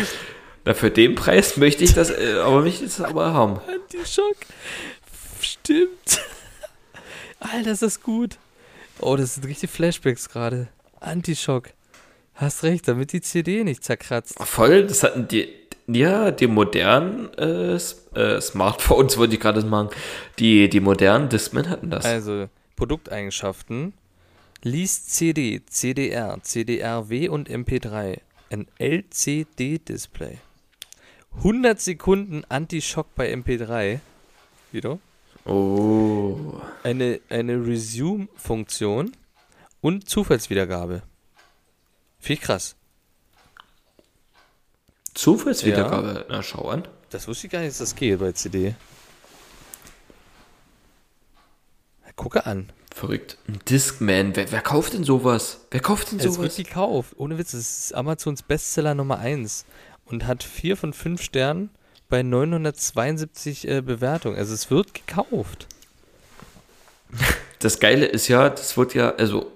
Na, 0.65 0.75
für 0.75 0.91
den 0.91 1.15
Preis 1.15 1.57
möchte 1.57 1.85
ich 1.85 1.95
das, 1.95 2.11
äh, 2.11 2.39
aber 2.43 2.63
möchte 2.63 2.85
ich 2.85 2.97
das 2.97 3.01
aber 3.07 3.33
haben. 3.33 3.61
Anti-Schock. 3.69 4.37
Stimmt. 5.41 6.21
Alter, 7.41 7.73
ist 7.73 7.83
das 7.83 8.01
gut. 8.01 8.39
Oh, 9.01 9.17
das 9.17 9.35
sind 9.35 9.47
richtig 9.47 9.71
Flashbacks 9.71 10.29
gerade. 10.29 10.69
Anti-Schock. 11.01 11.71
Hast 12.35 12.65
recht, 12.65 12.89
damit 12.89 13.13
die 13.13 13.21
CD 13.21 13.63
nicht 13.63 13.85
zerkratzt. 13.85 14.37
Voll, 14.41 14.87
das 14.87 15.03
hatten 15.05 15.29
die, 15.29 15.49
ja, 15.87 16.31
die 16.31 16.47
modernen 16.47 17.33
äh, 17.35 17.75
äh, 17.75 18.41
Smartphones, 18.41 19.17
wollte 19.19 19.35
ich 19.35 19.41
gerade 19.41 19.61
sagen. 19.61 19.91
Die, 20.39 20.69
die 20.69 20.81
modernen 20.81 21.29
Discman 21.29 21.69
hatten 21.69 21.91
das. 21.91 22.05
Also, 22.05 22.49
Produkteigenschaften. 22.77 23.93
Liest 24.63 25.15
CD, 25.15 25.63
CDR, 25.67 26.39
CDR-W 26.43 27.29
und 27.29 27.51
MP3. 27.51 28.21
Ein 28.51 28.67
LCD-Display. 28.79 30.39
100 31.39 31.81
Sekunden 31.81 32.45
Anti-Schock 32.49 33.15
bei 33.15 33.33
MP3. 33.33 34.01
Wieder. 34.73 34.99
Oh. 35.45 36.61
Eine, 36.83 37.21
eine 37.29 37.67
Resume-Funktion 37.67 39.13
und 39.81 40.09
Zufallswiedergabe. 40.09 41.03
Viel 42.19 42.39
krass. 42.39 42.77
Zufallswiedergabe. 45.15 46.27
Na, 46.29 46.43
schau 46.43 46.69
an. 46.69 46.87
Das 47.11 47.29
wusste 47.29 47.47
ich 47.47 47.53
gar 47.53 47.61
nicht, 47.61 47.71
dass 47.71 47.79
das 47.79 47.95
geht 47.95 48.19
bei 48.19 48.33
CD. 48.33 48.75
Gucke 52.17 52.47
an. 52.47 52.71
Verrückt. 52.95 53.39
Ein 53.49 53.59
Discman. 53.69 54.37
Wer, 54.37 54.53
wer 54.53 54.61
kauft 54.61 54.95
denn 54.95 55.03
sowas? 55.03 55.67
Wer 55.73 55.81
kauft 55.81 56.13
denn 56.13 56.19
Es 56.19 56.25
wird 56.25 56.35
sowas? 56.35 56.57
gekauft. 56.57 57.15
Ohne 57.17 57.39
Witz, 57.39 57.53
es 57.53 57.87
ist 57.87 57.95
Amazons 57.95 58.43
Bestseller 58.43 58.95
Nummer 58.95 59.19
1 59.19 59.65
und 60.07 60.27
hat 60.27 60.45
4 60.45 60.77
von 60.77 60.93
5 60.93 61.21
Sternen 61.21 61.71
bei 62.09 62.23
972 62.23 63.67
äh, 63.69 63.81
Bewertungen. 63.81 64.37
Also 64.37 64.55
es 64.55 64.71
wird 64.71 64.95
gekauft. 64.95 65.67
Das 67.59 67.81
Geile 67.81 68.07
ist 68.07 68.29
ja, 68.29 68.49
das 68.49 68.77
wird 68.77 68.95
ja, 68.95 69.15
also 69.17 69.51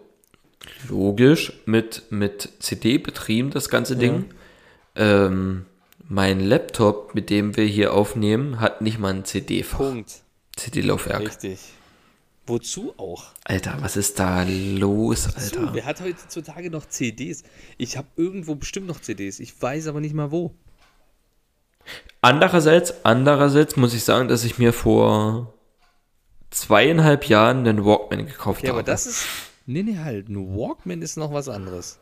logisch, 0.88 1.52
mit, 1.66 2.04
mit 2.10 2.48
CD 2.58 2.98
betrieben, 2.98 3.50
das 3.50 3.68
ganze 3.68 3.96
Ding. 3.96 4.24
Ähm, 4.98 5.64
mein 6.08 6.40
Laptop, 6.40 7.14
mit 7.14 7.30
dem 7.30 7.56
wir 7.56 7.64
hier 7.64 7.94
aufnehmen, 7.94 8.60
hat 8.60 8.80
nicht 8.82 8.98
mal 8.98 9.14
ein 9.14 9.24
CD-Fach. 9.24 9.78
Punkt. 9.78 10.22
CD-Laufwerk. 10.56 11.20
Richtig. 11.20 11.60
Wozu 12.46 12.94
auch? 12.96 13.26
Alter, 13.44 13.76
was 13.80 13.96
ist 13.96 14.18
da 14.18 14.42
los, 14.44 15.28
Alter? 15.36 15.74
wer 15.74 15.84
hat 15.84 16.00
heutzutage 16.00 16.70
noch 16.70 16.86
CDs? 16.86 17.42
Ich 17.76 17.96
habe 17.98 18.08
irgendwo 18.16 18.54
bestimmt 18.54 18.86
noch 18.86 19.00
CDs. 19.00 19.38
Ich 19.38 19.60
weiß 19.60 19.86
aber 19.86 20.00
nicht 20.00 20.14
mal 20.14 20.30
wo. 20.30 20.54
Andererseits, 22.20 23.04
andererseits 23.04 23.76
muss 23.76 23.94
ich 23.94 24.02
sagen, 24.02 24.28
dass 24.28 24.44
ich 24.44 24.58
mir 24.58 24.72
vor 24.72 25.54
zweieinhalb 26.50 27.24
Jahren 27.28 27.66
einen 27.68 27.84
Walkman 27.84 28.26
gekauft 28.26 28.60
Okay, 28.60 28.68
habe. 28.68 28.78
aber 28.80 28.86
das 28.86 29.06
ist. 29.06 29.26
Nee, 29.66 29.82
nee, 29.82 29.98
halt. 29.98 30.28
Ein 30.30 30.56
Walkman 30.56 31.02
ist 31.02 31.16
noch 31.18 31.32
was 31.32 31.48
anderes. 31.50 31.98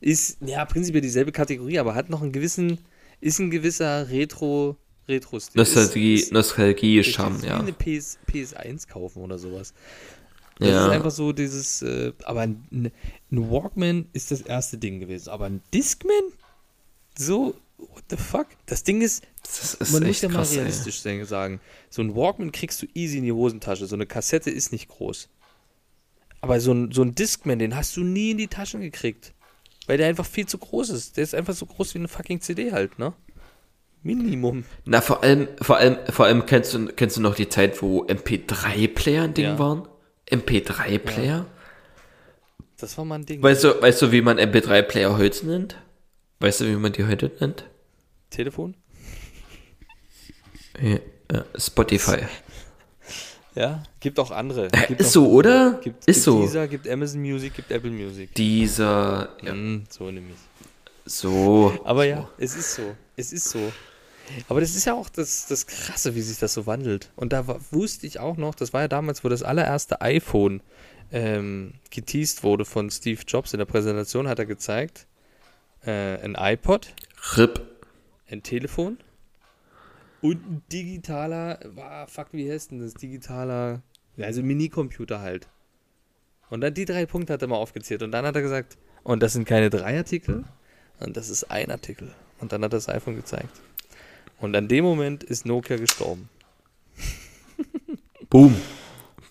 Ist, 0.00 0.38
ja, 0.40 0.64
prinzipiell 0.64 1.02
dieselbe 1.02 1.32
Kategorie, 1.32 1.78
aber 1.78 1.94
hat 1.94 2.08
noch 2.10 2.22
einen 2.22 2.32
gewissen. 2.32 2.78
Ist 3.20 3.38
ein 3.38 3.50
gewisser 3.50 4.08
Retro. 4.08 4.76
Retro-Stil. 5.08 5.58
Nostalgie, 5.60 6.14
Ist- 6.14 6.22
ist- 6.26 6.32
Nostalgie, 6.32 7.02
wie 7.02 7.46
ja. 7.46 7.58
eine 7.58 7.72
PS, 7.72 8.16
PS1 8.30 8.86
kaufen 8.86 9.22
oder 9.22 9.38
sowas. 9.38 9.74
Das 10.60 10.68
Ja. 10.68 10.86
ist 10.86 10.92
einfach 10.92 11.10
so 11.10 11.32
dieses, 11.32 11.82
äh, 11.82 12.12
aber 12.24 12.40
ein, 12.42 12.62
ein 12.70 13.50
Walkman 13.50 14.06
ist 14.12 14.30
das 14.30 14.40
erste 14.42 14.78
Ding 14.78 15.00
gewesen. 15.00 15.30
Aber 15.30 15.46
ein 15.46 15.62
Discman? 15.74 16.14
So, 17.18 17.56
what 17.78 18.04
the 18.08 18.16
fuck? 18.16 18.46
Das 18.66 18.84
Ding 18.84 19.00
ist, 19.02 19.24
Das 19.42 19.74
ist 19.74 19.92
man 19.92 20.04
muss 20.06 20.20
ja 20.20 20.28
mal 20.28 20.44
ey. 20.46 20.54
realistisch 20.58 21.00
sein- 21.00 21.24
sagen. 21.24 21.60
So 21.88 22.02
ein 22.02 22.14
Walkman 22.14 22.52
kriegst 22.52 22.80
du 22.82 22.86
easy 22.94 23.18
in 23.18 23.24
die 23.24 23.32
Hosentasche. 23.32 23.86
So 23.86 23.96
eine 23.96 24.06
Kassette 24.06 24.50
ist 24.50 24.70
nicht 24.70 24.88
groß. 24.88 25.28
Aber 26.40 26.60
so 26.60 26.72
ein, 26.72 26.92
so 26.92 27.02
ein 27.02 27.14
Discman, 27.16 27.58
den 27.58 27.74
hast 27.74 27.96
du 27.96 28.04
nie 28.04 28.30
in 28.30 28.38
die 28.38 28.48
Taschen 28.48 28.80
gekriegt. 28.80 29.32
Weil 29.86 29.98
der 29.98 30.08
einfach 30.08 30.26
viel 30.26 30.46
zu 30.46 30.58
groß 30.58 30.90
ist. 30.90 31.16
Der 31.16 31.24
ist 31.24 31.34
einfach 31.34 31.54
so 31.54 31.66
groß 31.66 31.94
wie 31.94 31.98
eine 31.98 32.08
fucking 32.08 32.40
CD 32.40 32.72
halt, 32.72 32.98
ne? 32.98 33.12
Minimum. 34.02 34.64
Na, 34.86 35.00
vor 35.00 35.22
allem, 35.22 35.48
vor 35.60 35.76
allem, 35.76 35.98
vor 36.08 36.26
allem 36.26 36.46
kennst 36.46 36.72
du, 36.74 36.86
kennst 36.86 37.16
du 37.16 37.20
noch 37.20 37.34
die 37.34 37.48
Zeit, 37.48 37.82
wo 37.82 38.04
MP3-Player 38.06 39.24
ein 39.24 39.34
Ding 39.34 39.44
Ja. 39.44 39.58
waren? 39.58 39.86
MP3-Player? 40.30 41.44
Das 42.78 42.96
war 42.96 43.04
mal 43.04 43.16
ein 43.16 43.26
Ding. 43.26 43.42
Weißt 43.42 43.64
du, 43.64 43.82
weißt 43.82 44.00
du, 44.00 44.12
wie 44.12 44.22
man 44.22 44.38
MP3-Player 44.38 45.18
heute 45.18 45.46
nennt? 45.46 45.76
Weißt 46.38 46.62
du, 46.62 46.66
wie 46.66 46.76
man 46.76 46.92
die 46.92 47.04
heute 47.04 47.30
nennt? 47.40 47.64
Telefon? 48.30 48.74
Ja, 50.80 50.94
äh, 50.94 51.42
Spotify. 51.58 52.20
Ja, 53.60 53.82
gibt 54.00 54.18
auch 54.18 54.30
andere. 54.30 54.68
Äh, 54.72 54.86
Gibt 54.88 55.02
ist 55.02 55.12
so, 55.12 55.28
oder? 55.28 55.78
Gibt, 55.84 56.06
ist 56.06 56.14
gibt 56.14 56.24
so. 56.24 56.40
Deezer, 56.40 56.66
gibt 56.66 56.88
Amazon 56.88 57.20
Music, 57.20 57.52
gibt 57.52 57.70
Apple 57.70 57.90
Music. 57.90 58.34
Dieser, 58.34 59.28
ja, 59.42 59.52
Mm, 59.52 59.84
so 59.90 60.10
nämlich. 60.10 60.38
so. 61.04 61.78
Aber 61.84 62.06
ja, 62.06 62.26
es 62.38 62.56
ist 62.56 62.74
so. 62.74 62.96
Es 63.16 63.34
ist 63.34 63.50
so. 63.50 63.60
Aber 64.48 64.62
das 64.62 64.74
ist 64.74 64.86
ja 64.86 64.94
auch 64.94 65.10
das, 65.10 65.44
das 65.46 65.66
Krasse, 65.66 66.14
wie 66.14 66.22
sich 66.22 66.38
das 66.38 66.54
so 66.54 66.64
wandelt. 66.64 67.10
Und 67.16 67.34
da 67.34 67.44
wusste 67.70 68.06
ich 68.06 68.18
auch 68.18 68.38
noch, 68.38 68.54
das 68.54 68.72
war 68.72 68.80
ja 68.80 68.88
damals, 68.88 69.24
wo 69.24 69.28
das 69.28 69.42
allererste 69.42 70.00
iPhone 70.00 70.62
ähm, 71.12 71.74
geteased 71.90 72.42
wurde 72.42 72.64
von 72.64 72.88
Steve 72.90 73.20
Jobs 73.26 73.52
in 73.52 73.58
der 73.58 73.66
Präsentation, 73.66 74.26
hat 74.26 74.38
er 74.38 74.46
gezeigt, 74.46 75.06
äh, 75.84 75.90
ein 75.90 76.34
iPod, 76.34 76.94
RIP. 77.36 77.60
ein 78.30 78.42
Telefon 78.42 78.96
und 80.22 80.50
ein 80.50 80.62
digitaler, 80.72 81.60
war, 81.64 82.06
fuck, 82.06 82.28
wie 82.32 82.50
heißt 82.50 82.70
denn 82.70 82.80
das? 82.80 82.94
Digitaler, 82.94 83.82
also 84.18 84.42
Minicomputer 84.42 85.20
halt. 85.20 85.48
Und 86.50 86.60
dann 86.60 86.74
die 86.74 86.84
drei 86.84 87.06
Punkte 87.06 87.32
hat 87.32 87.42
er 87.42 87.48
mal 87.48 87.56
aufgezählt. 87.56 88.02
Und 88.02 88.12
dann 88.12 88.26
hat 88.26 88.34
er 88.34 88.42
gesagt, 88.42 88.76
und 89.02 89.22
das 89.22 89.32
sind 89.32 89.46
keine 89.46 89.70
drei 89.70 89.96
Artikel, 89.96 90.44
und 90.98 91.16
das 91.16 91.30
ist 91.30 91.50
ein 91.50 91.70
Artikel. 91.70 92.12
Und 92.40 92.52
dann 92.52 92.62
hat 92.62 92.72
er 92.72 92.76
das 92.76 92.88
iPhone 92.88 93.16
gezeigt. 93.16 93.60
Und 94.38 94.54
an 94.56 94.68
dem 94.68 94.84
Moment 94.84 95.24
ist 95.24 95.46
Nokia 95.46 95.76
gestorben. 95.76 96.28
Boom. 98.30 98.56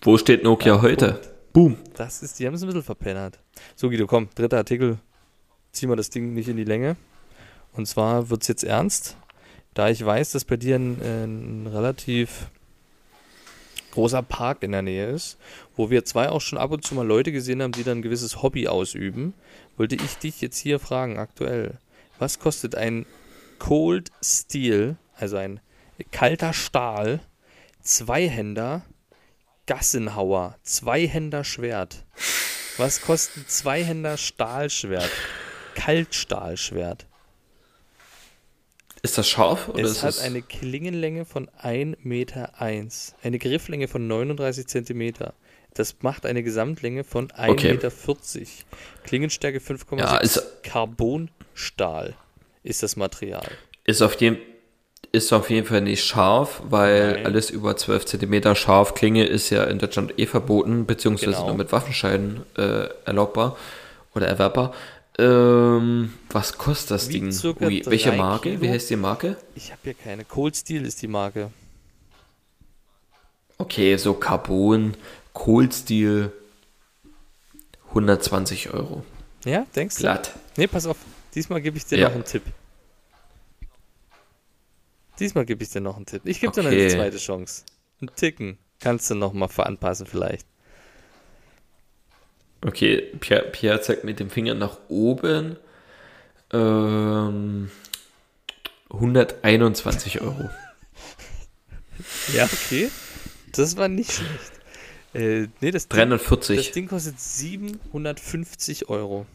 Wo 0.02 0.16
steht 0.18 0.42
Nokia 0.44 0.76
Ja, 0.76 0.82
heute? 0.82 1.12
Punkt. 1.12 1.30
Boom. 1.52 1.76
Das 1.94 2.22
ist, 2.22 2.38
die 2.38 2.46
haben 2.46 2.54
es 2.54 2.62
ein 2.62 2.66
bisschen 2.66 2.82
verpennert. 2.82 3.40
So, 3.74 3.88
Guido, 3.88 4.06
komm, 4.06 4.28
dritter 4.34 4.58
Artikel. 4.58 4.98
Ziehen 5.72 5.88
wir 5.88 5.96
das 5.96 6.10
Ding 6.10 6.32
nicht 6.32 6.48
in 6.48 6.56
die 6.56 6.64
Länge. 6.64 6.96
Und 7.72 7.86
zwar 7.86 8.30
wird 8.30 8.42
es 8.42 8.48
jetzt 8.48 8.64
ernst, 8.64 9.16
da 9.74 9.88
ich 9.88 10.04
weiß, 10.04 10.32
dass 10.32 10.44
bei 10.44 10.56
dir 10.56 10.76
ein, 10.76 11.00
ein 11.00 11.66
relativ 11.66 12.50
großer 13.92 14.22
Park 14.22 14.62
in 14.62 14.72
der 14.72 14.82
Nähe 14.82 15.10
ist, 15.10 15.36
wo 15.76 15.90
wir 15.90 16.04
zwei 16.04 16.28
auch 16.28 16.40
schon 16.40 16.58
ab 16.58 16.70
und 16.70 16.84
zu 16.84 16.94
mal 16.94 17.06
Leute 17.06 17.32
gesehen 17.32 17.62
haben, 17.62 17.72
die 17.72 17.82
dann 17.82 17.98
ein 17.98 18.02
gewisses 18.02 18.42
Hobby 18.42 18.68
ausüben, 18.68 19.34
wollte 19.76 19.96
ich 19.96 20.16
dich 20.18 20.40
jetzt 20.40 20.58
hier 20.58 20.78
fragen, 20.78 21.18
aktuell, 21.18 21.78
was 22.18 22.38
kostet 22.38 22.74
ein 22.74 23.06
Cold 23.58 24.10
Steel, 24.22 24.96
also 25.16 25.36
ein 25.36 25.60
kalter 26.12 26.52
Stahl, 26.52 27.20
Zweihänder, 27.82 28.82
Gassenhauer, 29.66 30.56
Zweihänder 30.62 31.44
Schwert? 31.44 32.04
Was 32.76 33.02
kostet 33.02 33.50
Zweihänder 33.50 34.16
Stahlschwert? 34.16 35.10
Kaltstahlschwert. 35.74 37.06
Ist 39.02 39.16
das 39.16 39.28
scharf 39.28 39.68
oder 39.68 39.80
Es 39.82 39.92
ist 39.92 40.02
hat 40.02 40.10
es 40.10 40.20
eine 40.20 40.42
Klingenlänge 40.42 41.24
von 41.24 41.48
1,1 41.62 41.96
Meter, 42.02 42.52
eine 42.60 43.38
Grifflänge 43.38 43.88
von 43.88 44.06
39 44.06 44.66
Zentimeter. 44.66 45.32
Das 45.74 45.96
macht 46.02 46.26
eine 46.26 46.42
Gesamtlänge 46.42 47.04
von 47.04 47.28
1,40 47.28 47.50
Okay. 47.50 47.72
Meter. 47.72 47.90
Klingenstärke 49.04 49.58
5,6. 49.60 49.98
Ja, 49.98 50.16
ist- 50.18 50.62
Carbonstahl 50.62 52.14
ist 52.62 52.82
das 52.82 52.96
Material. 52.96 53.46
ist 53.84 54.02
auf 54.02 54.20
jeden 54.20 54.38
ist 55.12 55.32
auf 55.32 55.50
jeden 55.50 55.66
Fall 55.66 55.80
nicht 55.80 56.04
scharf, 56.04 56.62
weil 56.66 57.14
Nein. 57.14 57.26
alles 57.26 57.50
über 57.50 57.76
12 57.76 58.04
cm 58.04 58.54
Scharfklinge 58.54 59.24
ist 59.24 59.50
ja 59.50 59.64
in 59.64 59.78
Deutschland 59.80 60.16
eh 60.20 60.26
verboten, 60.26 60.86
beziehungsweise 60.86 61.32
Genau. 61.32 61.46
nur 61.48 61.56
mit 61.56 61.72
Waffenscheiden 61.72 62.42
äh, 62.56 62.86
erlaubbar 63.06 63.56
oder 64.14 64.28
erwerbbar. 64.28 64.72
Ähm, 65.20 66.14
was 66.30 66.56
kostet 66.56 66.92
das 66.92 67.08
Ding? 67.08 67.26
Ui, 67.28 67.82
welche 67.84 68.12
Marke? 68.12 68.50
Kilo. 68.50 68.62
Wie 68.62 68.70
heißt 68.70 68.88
die 68.88 68.96
Marke? 68.96 69.36
Ich 69.54 69.70
habe 69.70 69.80
hier 69.84 69.94
keine. 69.94 70.24
Cold 70.24 70.56
Steel 70.56 70.86
ist 70.86 71.02
die 71.02 71.08
Marke. 71.08 71.50
Okay, 73.58 73.96
so 73.98 74.14
Carbon, 74.14 74.96
Cold 75.34 75.74
Steel, 75.74 76.32
120 77.88 78.70
Euro. 78.72 79.04
Ja, 79.44 79.66
denkst 79.76 79.96
du? 79.96 80.02
Glatt. 80.02 80.32
Nee, 80.56 80.66
pass 80.66 80.86
auf. 80.86 80.96
Diesmal 81.34 81.60
gebe 81.60 81.76
ich 81.76 81.84
dir 81.84 81.98
Ja. 81.98 82.08
noch 82.08 82.14
einen 82.14 82.24
Tipp. 82.24 82.42
Diesmal 85.18 85.44
gebe 85.44 85.62
ich 85.62 85.68
dir 85.68 85.82
noch 85.82 85.96
einen 85.96 86.06
Tipp. 86.06 86.22
Ich 86.24 86.40
gebe 86.40 86.52
dir 86.54 86.62
noch 86.62 86.70
Okay. 86.70 86.80
eine 86.86 86.94
zweite 86.94 87.18
Chance. 87.18 87.64
Einen 88.00 88.14
Ticken. 88.16 88.58
Kannst 88.80 89.10
du 89.10 89.14
noch 89.14 89.34
mal 89.34 89.48
veranpassen 89.48 90.06
vielleicht. 90.06 90.46
Okay, 92.62 93.00
Pierre, 93.20 93.44
Pierre 93.50 93.80
zeigt 93.80 94.04
mit 94.04 94.20
dem 94.20 94.30
Finger 94.30 94.54
nach 94.54 94.78
oben. 94.88 95.56
Ähm, 96.52 97.70
121 98.90 100.20
Euro. 100.20 100.50
Ja, 102.32 102.44
okay. 102.44 102.90
Das 103.52 103.76
war 103.76 103.88
nicht 103.88 104.12
schlecht. 104.12 104.52
Äh, 105.12 105.48
nee, 105.60 105.70
das 105.70 105.88
Ding, 105.88 105.98
340. 105.98 106.56
das 106.56 106.70
Ding 106.72 106.88
kostet 106.88 107.20
750 107.20 108.88
Euro. 108.88 109.26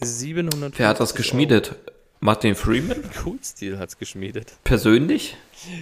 750 0.00 0.78
Wer 0.78 0.88
hat 0.88 0.98
das 0.98 1.14
geschmiedet? 1.14 1.76
Martin 2.20 2.54
Freeman? 2.54 2.98
Euro. 3.02 3.22
Cold 3.22 3.46
Steel 3.46 3.78
hat 3.78 3.90
es 3.90 3.98
geschmiedet. 3.98 4.54
Persönlich? 4.64 5.36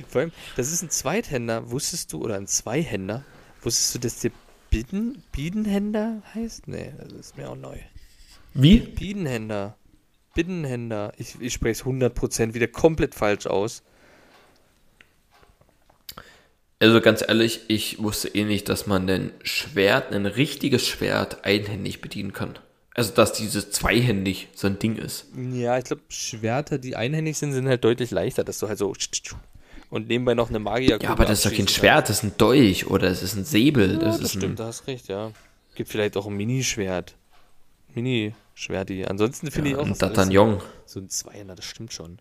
Vor 0.09 0.23
allem, 0.23 0.33
das 0.57 0.73
ist 0.73 0.83
ein 0.83 0.91
Zweithänder. 0.91 1.71
Wusstest 1.71 2.13
du, 2.13 2.23
oder 2.23 2.37
ein 2.37 2.47
Zweihänder, 2.47 3.25
wusstest 3.63 3.95
du, 3.95 3.99
dass 4.01 4.21
der 4.21 4.33
Bieden, 4.71 5.23
Biedenhänder 5.33 6.23
heißt? 6.35 6.69
Nee, 6.69 6.93
das 6.99 7.13
ist 7.13 7.37
mir 7.37 7.51
auch 7.51 7.57
neu. 7.57 7.79
Wie? 8.55 8.79
Biedenhänder. 8.79 9.77
Binnenhänder. 10.35 11.13
Ich, 11.19 11.41
ich 11.41 11.53
spreche 11.53 11.83
es 11.83 11.85
100% 11.85 12.55
wieder 12.55 12.69
komplett 12.69 13.15
falsch 13.15 13.47
aus. 13.47 13.83
Also 16.79 17.01
ganz 17.01 17.23
ehrlich, 17.27 17.61
ich 17.69 18.03
wusste 18.03 18.29
eh 18.29 18.45
nicht, 18.45 18.69
dass 18.69 18.87
man 18.87 19.09
ein 19.11 19.33
Schwert, 19.43 20.13
ein 20.13 20.25
richtiges 20.25 20.87
Schwert 20.87 21.45
einhändig 21.45 22.01
bedienen 22.01 22.33
kann. 22.33 22.59
Also 22.95 23.13
dass 23.13 23.33
dieses 23.35 23.71
zweihändig 23.71 24.49
so 24.55 24.67
ein 24.67 24.79
Ding 24.79 24.97
ist. 24.97 25.27
Ja, 25.53 25.77
ich 25.79 25.85
glaube, 25.85 26.03
Schwerter, 26.09 26.79
die 26.79 26.97
einhändig 26.97 27.37
sind, 27.37 27.53
sind 27.53 27.69
halt 27.69 27.85
deutlich 27.85 28.11
leichter, 28.11 28.45
dass 28.45 28.59
du 28.59 28.69
halt 28.69 28.79
so 28.79 28.89
und 29.91 30.09
nebenbei 30.09 30.35
noch 30.35 30.49
eine 30.49 30.59
Magier 30.59 30.99
Ja, 31.03 31.11
aber 31.11 31.25
das 31.25 31.45
ist 31.45 31.47
doch 31.47 31.57
kein 31.57 31.69
Schwert, 31.69 32.09
das 32.09 32.19
ist 32.19 32.23
ein 32.23 32.37
Dolch 32.39 32.87
oder 32.87 33.09
es 33.09 33.23
ist 33.23 33.37
ein 33.37 33.45
Säbel. 33.45 33.95
Ja, 33.95 33.99
das, 33.99 34.17
das, 34.17 34.25
ist 34.27 34.31
stimmt, 34.31 34.55
ein, 34.55 34.57
da 34.57 34.67
hast 34.67 34.87
recht, 34.87 35.09
ja. 35.09 35.33
Gibt 35.75 35.91
vielleicht 35.91 36.17
auch 36.17 36.27
ein 36.27 36.35
Minischwert. 36.35 37.17
Mini-Schwerti. 37.95 39.05
Ansonsten 39.05 39.51
finde 39.51 39.71
ich 39.71 39.77
auch 39.77 39.89
das 39.89 40.01
alles 40.03 40.19
D'Artagnan. 40.19 40.61
so 40.87 41.01
ein 41.01 41.09
Zweihänder, 41.09 41.57
das 41.57 41.65
stimmt 41.65 41.93
schon. 41.93 42.21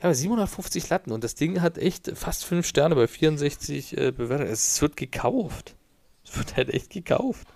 Ja, 0.00 0.04
aber 0.04 0.14
750 0.14 0.88
Latten 0.88 1.12
und 1.12 1.24
das 1.24 1.34
Ding 1.34 1.60
hat 1.60 1.78
echt 1.78 2.12
fast 2.14 2.44
5 2.44 2.66
Sterne 2.66 2.94
bei 2.94 3.06
64 3.06 3.96
äh, 3.96 4.10
Bewertungen. 4.10 4.50
Es 4.50 4.80
wird 4.80 4.96
gekauft. 4.96 5.74
Es 6.26 6.36
wird 6.38 6.56
halt 6.56 6.70
echt 6.70 6.90
gekauft. 6.90 7.46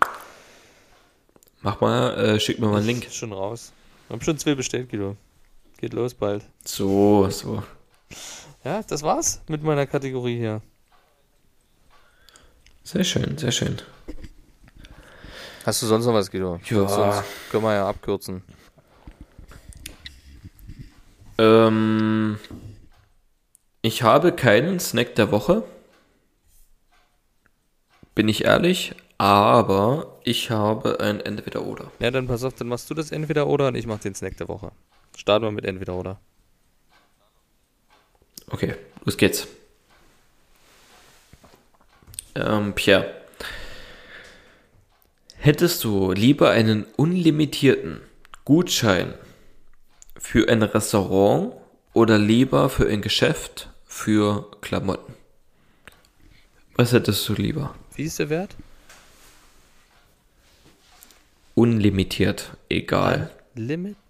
Mach 1.61 1.81
mal, 1.81 2.13
äh, 2.17 2.39
schick 2.39 2.59
mir 2.59 2.67
mal 2.67 2.77
einen 2.77 2.85
Link. 2.85 3.07
Ist 3.07 3.15
schon 3.15 3.33
raus. 3.33 3.73
Wir 4.07 4.13
haben 4.13 4.21
schon 4.21 4.37
zwei 4.37 4.55
bestellt, 4.55 4.89
Guido. 4.89 5.17
Geht 5.77 5.93
los 5.93 6.13
bald. 6.13 6.43
So, 6.63 7.29
so. 7.29 7.63
Ja, 8.63 8.83
das 8.83 9.03
war's 9.03 9.41
mit 9.47 9.63
meiner 9.63 9.87
Kategorie 9.87 10.37
hier. 10.37 10.61
Sehr 12.83 13.03
schön, 13.03 13.37
sehr 13.37 13.51
schön. 13.51 13.77
Hast 15.65 15.81
du 15.81 15.85
sonst 15.85 16.05
noch 16.05 16.13
was, 16.13 16.31
Guido? 16.31 16.59
Ja. 16.65 16.87
Sonst 16.87 17.23
können 17.51 17.63
wir 17.63 17.73
ja 17.75 17.87
abkürzen. 17.87 18.43
Ähm, 21.37 22.37
ich 23.81 24.03
habe 24.03 24.33
keinen 24.33 24.79
Snack 24.79 25.15
der 25.15 25.31
Woche. 25.31 25.63
Bin 28.15 28.27
ich 28.27 28.43
ehrlich, 28.43 28.95
aber 29.17 30.19
ich 30.23 30.49
habe 30.49 30.99
ein 30.99 31.21
Entweder-Oder. 31.21 31.91
Ja, 31.99 32.11
dann 32.11 32.27
pass 32.27 32.43
auf, 32.43 32.55
dann 32.55 32.67
machst 32.67 32.89
du 32.89 32.93
das 32.93 33.11
entweder 33.11 33.47
oder 33.47 33.67
und 33.67 33.75
ich 33.75 33.87
mach 33.87 33.99
den 33.99 34.15
Snack 34.15 34.35
der 34.37 34.49
Woche. 34.49 34.71
Starten 35.15 35.45
wir 35.45 35.51
mit 35.51 35.65
entweder 35.65 35.95
oder. 35.95 36.19
Okay, 38.49 38.75
los 39.05 39.17
geht's. 39.17 39.47
Ähm, 42.35 42.73
Pierre. 42.73 43.15
Hättest 45.37 45.83
du 45.83 46.11
lieber 46.11 46.49
einen 46.51 46.85
unlimitierten 46.97 48.01
Gutschein 48.43 49.13
für 50.17 50.49
ein 50.49 50.63
Restaurant 50.63 51.53
oder 51.93 52.17
lieber 52.17 52.69
für 52.69 52.89
ein 52.89 53.01
Geschäft 53.01 53.69
für 53.85 54.51
Klamotten? 54.61 55.13
Was 56.75 56.91
hättest 56.91 57.27
du 57.29 57.33
lieber? 57.33 57.75
Wie 57.95 58.03
ist 58.03 58.19
der 58.19 58.29
Wert? 58.29 58.55
Unlimitiert, 61.55 62.51
egal. 62.69 63.31
Limited? 63.55 64.08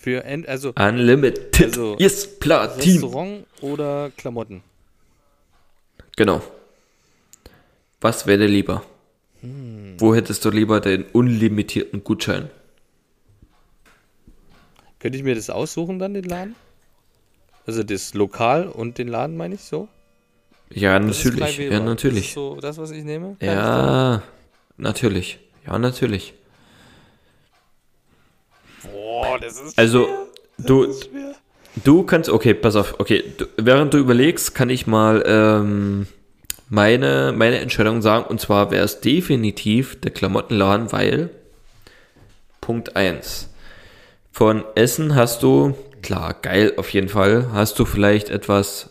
Für 0.00 0.24
End, 0.24 0.48
also 0.48 0.72
Unlimited. 0.78 1.62
Also, 1.62 1.96
yes, 1.98 2.38
Platin. 2.38 2.80
Restaurant 2.92 3.46
oder 3.60 4.10
Klamotten? 4.16 4.62
Genau. 6.16 6.40
Was 8.00 8.26
wäre 8.26 8.46
lieber? 8.46 8.82
Wo 9.42 10.14
hättest 10.14 10.42
du 10.44 10.50
lieber 10.50 10.80
den 10.80 11.04
unlimitierten 11.04 12.02
Gutschein? 12.02 12.48
Könnte 14.98 15.18
ich 15.18 15.24
mir 15.24 15.34
das 15.34 15.50
aussuchen 15.50 15.98
dann, 15.98 16.14
den 16.14 16.24
Laden? 16.24 16.54
Also 17.66 17.82
das 17.82 18.14
Lokal 18.14 18.68
und 18.68 18.96
den 18.96 19.08
Laden 19.08 19.36
meine 19.36 19.54
ich 19.56 19.60
so? 19.62 19.88
Ja, 20.70 20.98
Das 20.98 21.24
natürlich. 21.24 21.58
Ja, 21.58 21.68
Das 21.70 21.78
ist 21.78 21.84
natürlich. 21.84 22.32
so 22.32 22.56
das, 22.60 22.78
was 22.78 22.90
ich 22.90 23.04
nehme? 23.04 23.36
Kann 23.38 23.48
ich 23.48 23.54
Ja, 23.54 24.22
natürlich. 24.78 25.38
Ja, 25.66 25.78
natürlich. 25.78 26.32
dann- 28.82 28.92
Boah, 28.92 29.29
das 29.40 29.60
ist 29.60 29.78
Also, 29.78 30.06
schwer. 30.06 30.26
du, 30.58 30.94
du 31.84 32.02
kannst, 32.04 32.30
okay, 32.30 32.54
pass 32.54 32.76
auf, 32.76 32.98
okay, 32.98 33.24
du, 33.36 33.46
während 33.56 33.94
du 33.94 33.98
überlegst, 33.98 34.54
kann 34.54 34.70
ich 34.70 34.86
mal 34.86 35.22
ähm, 35.26 36.06
meine, 36.68 37.32
meine 37.36 37.58
Entscheidung 37.58 38.00
sagen, 38.02 38.24
und 38.26 38.40
zwar 38.40 38.70
wäre 38.70 38.84
es 38.84 39.00
definitiv 39.00 40.00
der 40.00 40.12
Klamottenladen, 40.12 40.92
weil, 40.92 41.30
Punkt 42.60 42.96
1, 42.96 43.48
von 44.32 44.64
Essen 44.76 45.14
hast 45.16 45.42
du, 45.42 45.74
klar, 46.02 46.34
geil 46.40 46.74
auf 46.76 46.90
jeden 46.90 47.08
Fall, 47.08 47.48
hast 47.52 47.78
du 47.78 47.84
vielleicht 47.84 48.30
etwas, 48.30 48.90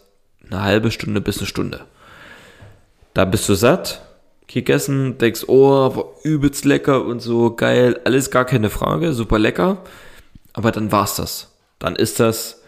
eine 0.49 0.61
halbe 0.63 0.91
Stunde 0.91 1.21
bis 1.21 1.37
eine 1.37 1.47
Stunde. 1.47 1.81
Da 3.13 3.25
bist 3.25 3.47
du 3.47 3.53
satt, 3.53 4.01
gegessen, 4.47 5.17
denkst, 5.17 5.45
oh, 5.47 5.95
war 5.95 6.05
übelst 6.23 6.65
lecker 6.65 7.05
und 7.05 7.21
so, 7.21 7.55
geil, 7.55 7.99
alles 8.03 8.31
gar 8.31 8.45
keine 8.45 8.69
Frage, 8.69 9.13
super 9.13 9.39
lecker. 9.39 9.83
Aber 10.53 10.71
dann 10.71 10.91
war's 10.91 11.15
das. 11.15 11.55
Dann 11.79 11.95
ist 11.95 12.19
das 12.19 12.61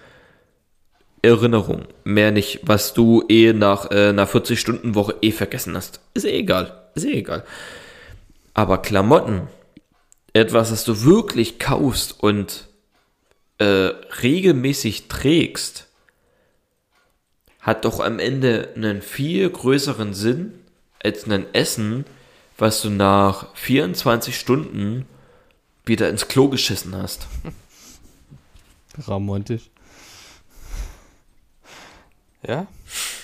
Erinnerung. 1.22 1.86
Mehr 2.04 2.32
nicht, 2.32 2.62
was 2.64 2.94
du 2.94 3.24
eh 3.30 3.54
nach 3.54 3.92
äh, 3.92 4.10
einer 4.10 4.28
40-Stunden-Woche 4.28 5.16
eh 5.22 5.32
vergessen 5.32 5.76
hast. 5.76 6.00
Ist 6.14 6.26
eh 6.26 6.40
egal. 6.40 6.90
Ist 6.96 7.06
eh 7.06 7.20
egal. 7.20 7.44
Aber 8.54 8.82
Klamotten, 8.82 9.48
etwas, 10.34 10.70
das 10.70 10.84
du 10.84 11.04
wirklich 11.04 11.60
kaufst 11.60 12.22
und 12.22 12.68
äh, 13.60 13.92
regelmäßig 14.22 15.08
trägst, 15.08 15.88
hat 17.60 17.86
doch 17.86 18.00
am 18.00 18.18
Ende 18.18 18.70
einen 18.76 19.02
viel 19.02 19.50
größeren 19.50 20.14
Sinn 20.14 20.54
als 21.04 21.30
ein 21.30 21.46
Essen, 21.54 22.06
was 22.58 22.82
du 22.82 22.90
nach 22.90 23.56
24 23.56 24.38
Stunden 24.38 25.06
wieder 25.86 26.10
ins 26.10 26.28
Klo 26.28 26.50
geschissen 26.50 26.96
hast. 26.96 27.28
Romantisch. 29.08 29.70
Ja, 32.48 32.68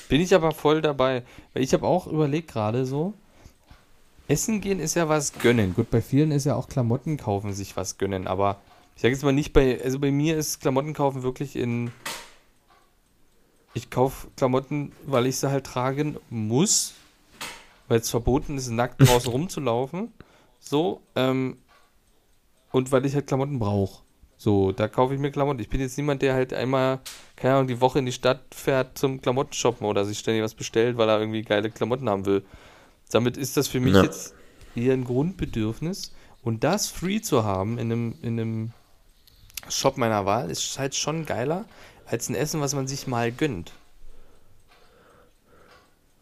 bin 0.09 0.22
ich 0.22 0.34
aber 0.34 0.51
voll 0.51 0.82
dabei. 0.82 1.24
Weil 1.53 1.63
ich 1.63 1.74
habe 1.74 1.88
auch 1.88 2.07
überlegt 2.07 2.51
gerade 2.51 2.86
so, 2.86 3.13
Essen 4.28 4.61
gehen 4.61 4.80
ist 4.80 4.95
ja 4.95 5.07
was 5.09 5.34
gönnen. 5.34 5.74
Gut, 5.74 5.89
bei 5.89 6.01
vielen 6.01 6.32
ist 6.32 6.45
ja 6.45 6.55
auch 6.55 6.68
Klamotten 6.68 7.18
kaufen 7.18 7.53
sich 7.53 7.78
was 7.78 7.97
gönnen, 7.97 8.28
aber 8.28 8.57
ich 8.95 9.01
sage 9.01 9.13
jetzt 9.13 9.24
mal 9.24 9.32
nicht 9.32 9.53
bei, 9.53 9.82
also 9.82 9.99
bei 9.99 10.11
mir 10.11 10.38
ist 10.38 10.59
Klamotten 10.59 10.93
kaufen 10.93 11.24
wirklich 11.24 11.55
in, 11.55 11.91
ich 13.74 13.89
kaufe 13.89 14.28
Klamotten, 14.36 14.91
weil 15.05 15.28
ich 15.28 15.38
sie 15.38 15.49
halt 15.49 15.65
tragen 15.65 16.18
muss, 16.30 16.93
weil 17.88 17.99
es 17.99 18.09
verboten 18.09 18.57
ist, 18.57 18.70
nackt 18.70 18.99
draußen 19.07 19.32
rumzulaufen. 19.32 20.11
So, 20.59 21.01
ähm, 21.15 21.57
und 22.72 22.91
weil 22.91 23.05
ich 23.05 23.15
halt 23.15 23.28
Klamotten 23.28 23.59
brauche. 23.59 24.01
So, 24.38 24.71
da 24.71 24.88
kaufe 24.88 25.13
ich 25.15 25.19
mir 25.19 25.31
Klamotten. 25.31 25.59
Ich 25.59 25.69
bin 25.69 25.81
jetzt 25.81 25.97
niemand, 25.97 26.21
der 26.21 26.33
halt 26.35 26.53
einmal, 26.53 26.99
keine 27.35 27.55
Ahnung, 27.55 27.67
die 27.67 27.81
Woche 27.81 27.99
in 27.99 28.05
die 28.05 28.11
Stadt 28.11 28.41
fährt 28.53 28.97
zum 28.97 29.19
Klamotten 29.21 29.53
shoppen 29.53 29.88
oder 29.88 30.05
sich 30.05 30.19
ständig 30.19 30.43
was 30.43 30.53
bestellt, 30.53 30.97
weil 30.97 31.09
er 31.09 31.19
irgendwie 31.19 31.41
geile 31.41 31.71
Klamotten 31.71 32.07
haben 32.09 32.25
will. 32.25 32.43
Damit 33.11 33.35
ist 33.38 33.57
das 33.57 33.67
für 33.67 33.79
mich 33.79 33.95
Ja. 33.95 34.03
jetzt 34.03 34.35
eher 34.75 34.93
ein 34.93 35.05
Grundbedürfnis. 35.05 36.13
Und 36.43 36.63
das 36.63 36.88
free 36.88 37.19
zu 37.19 37.43
haben 37.43 37.77
in 37.79 37.91
einem, 37.91 38.15
in 38.21 38.39
einem 38.39 38.71
Shop 39.69 39.97
meiner 39.97 40.25
Wahl 40.25 40.51
ist 40.51 40.77
halt 40.77 40.95
schon 40.95 41.25
geiler 41.25 41.65
als 42.05 42.29
ein 42.29 42.35
Essen, 42.35 42.61
was 42.61 42.75
man 42.75 42.88
sich 42.88 43.07
mal 43.07 43.31
gönnt. 43.31 43.73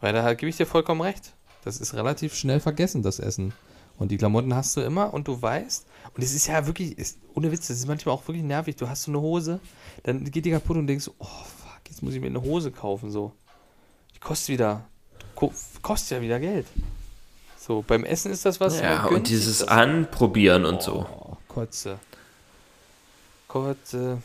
Weil 0.00 0.12
da 0.12 0.34
gebe 0.34 0.48
ich 0.50 0.56
dir 0.56 0.66
vollkommen 0.66 1.00
recht. 1.00 1.32
Das 1.64 1.78
ist 1.80 1.94
relativ 1.94 2.34
schnell 2.34 2.60
vergessen, 2.60 3.02
das 3.02 3.18
Essen. 3.18 3.52
Und 3.98 4.10
die 4.10 4.16
Klamotten 4.16 4.54
hast 4.54 4.76
du 4.76 4.80
immer 4.80 5.12
und 5.14 5.26
du 5.28 5.40
weißt, 5.40 5.86
und 6.14 6.22
es 6.22 6.34
ist 6.34 6.46
ja 6.46 6.66
wirklich, 6.66 6.98
ist, 6.98 7.18
ohne 7.34 7.50
Witz, 7.52 7.68
das 7.68 7.78
ist 7.78 7.86
manchmal 7.86 8.14
auch 8.14 8.26
wirklich 8.28 8.44
nervig. 8.44 8.76
Du 8.76 8.88
hast 8.88 9.04
so 9.04 9.10
eine 9.10 9.20
Hose, 9.20 9.60
dann 10.02 10.24
geht 10.30 10.44
die 10.44 10.50
kaputt 10.50 10.76
und 10.76 10.86
denkst, 10.86 11.10
oh 11.18 11.24
fuck, 11.24 11.80
jetzt 11.88 12.02
muss 12.02 12.14
ich 12.14 12.20
mir 12.20 12.26
eine 12.26 12.42
Hose 12.42 12.70
kaufen, 12.70 13.10
so. 13.10 13.32
Die 14.14 14.18
kostet 14.18 14.50
wieder, 14.50 14.84
ko 15.34 15.52
kostet 15.82 16.18
ja 16.18 16.22
wieder 16.22 16.40
Geld. 16.40 16.66
So, 17.58 17.84
beim 17.86 18.04
Essen 18.04 18.30
ist 18.30 18.46
das 18.46 18.60
was. 18.60 18.80
Ja, 18.80 19.04
gönnt 19.04 19.16
und 19.16 19.28
dieses 19.28 19.58
das. 19.58 19.68
Anprobieren 19.68 20.64
und 20.64 20.82
so. 20.82 21.06
Oh, 21.08 21.36
Kotze. 21.48 21.98
Kotze. 23.48 24.22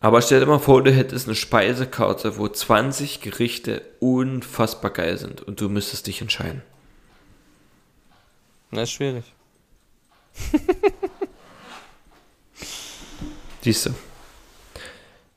Aber 0.00 0.22
stell 0.22 0.40
dir 0.40 0.46
mal 0.46 0.60
vor, 0.60 0.82
du 0.82 0.92
hättest 0.92 1.26
eine 1.26 1.34
Speisekarte, 1.34 2.38
wo 2.38 2.48
20 2.48 3.20
Gerichte 3.20 3.82
unfassbar 3.98 4.92
geil 4.92 5.18
sind 5.18 5.42
und 5.42 5.60
du 5.60 5.68
müsstest 5.68 6.06
dich 6.06 6.20
entscheiden. 6.20 6.62
Na, 8.70 8.82
ist 8.82 8.90
schwierig. 8.92 9.24
Siehst 13.62 13.86
du. 13.86 13.90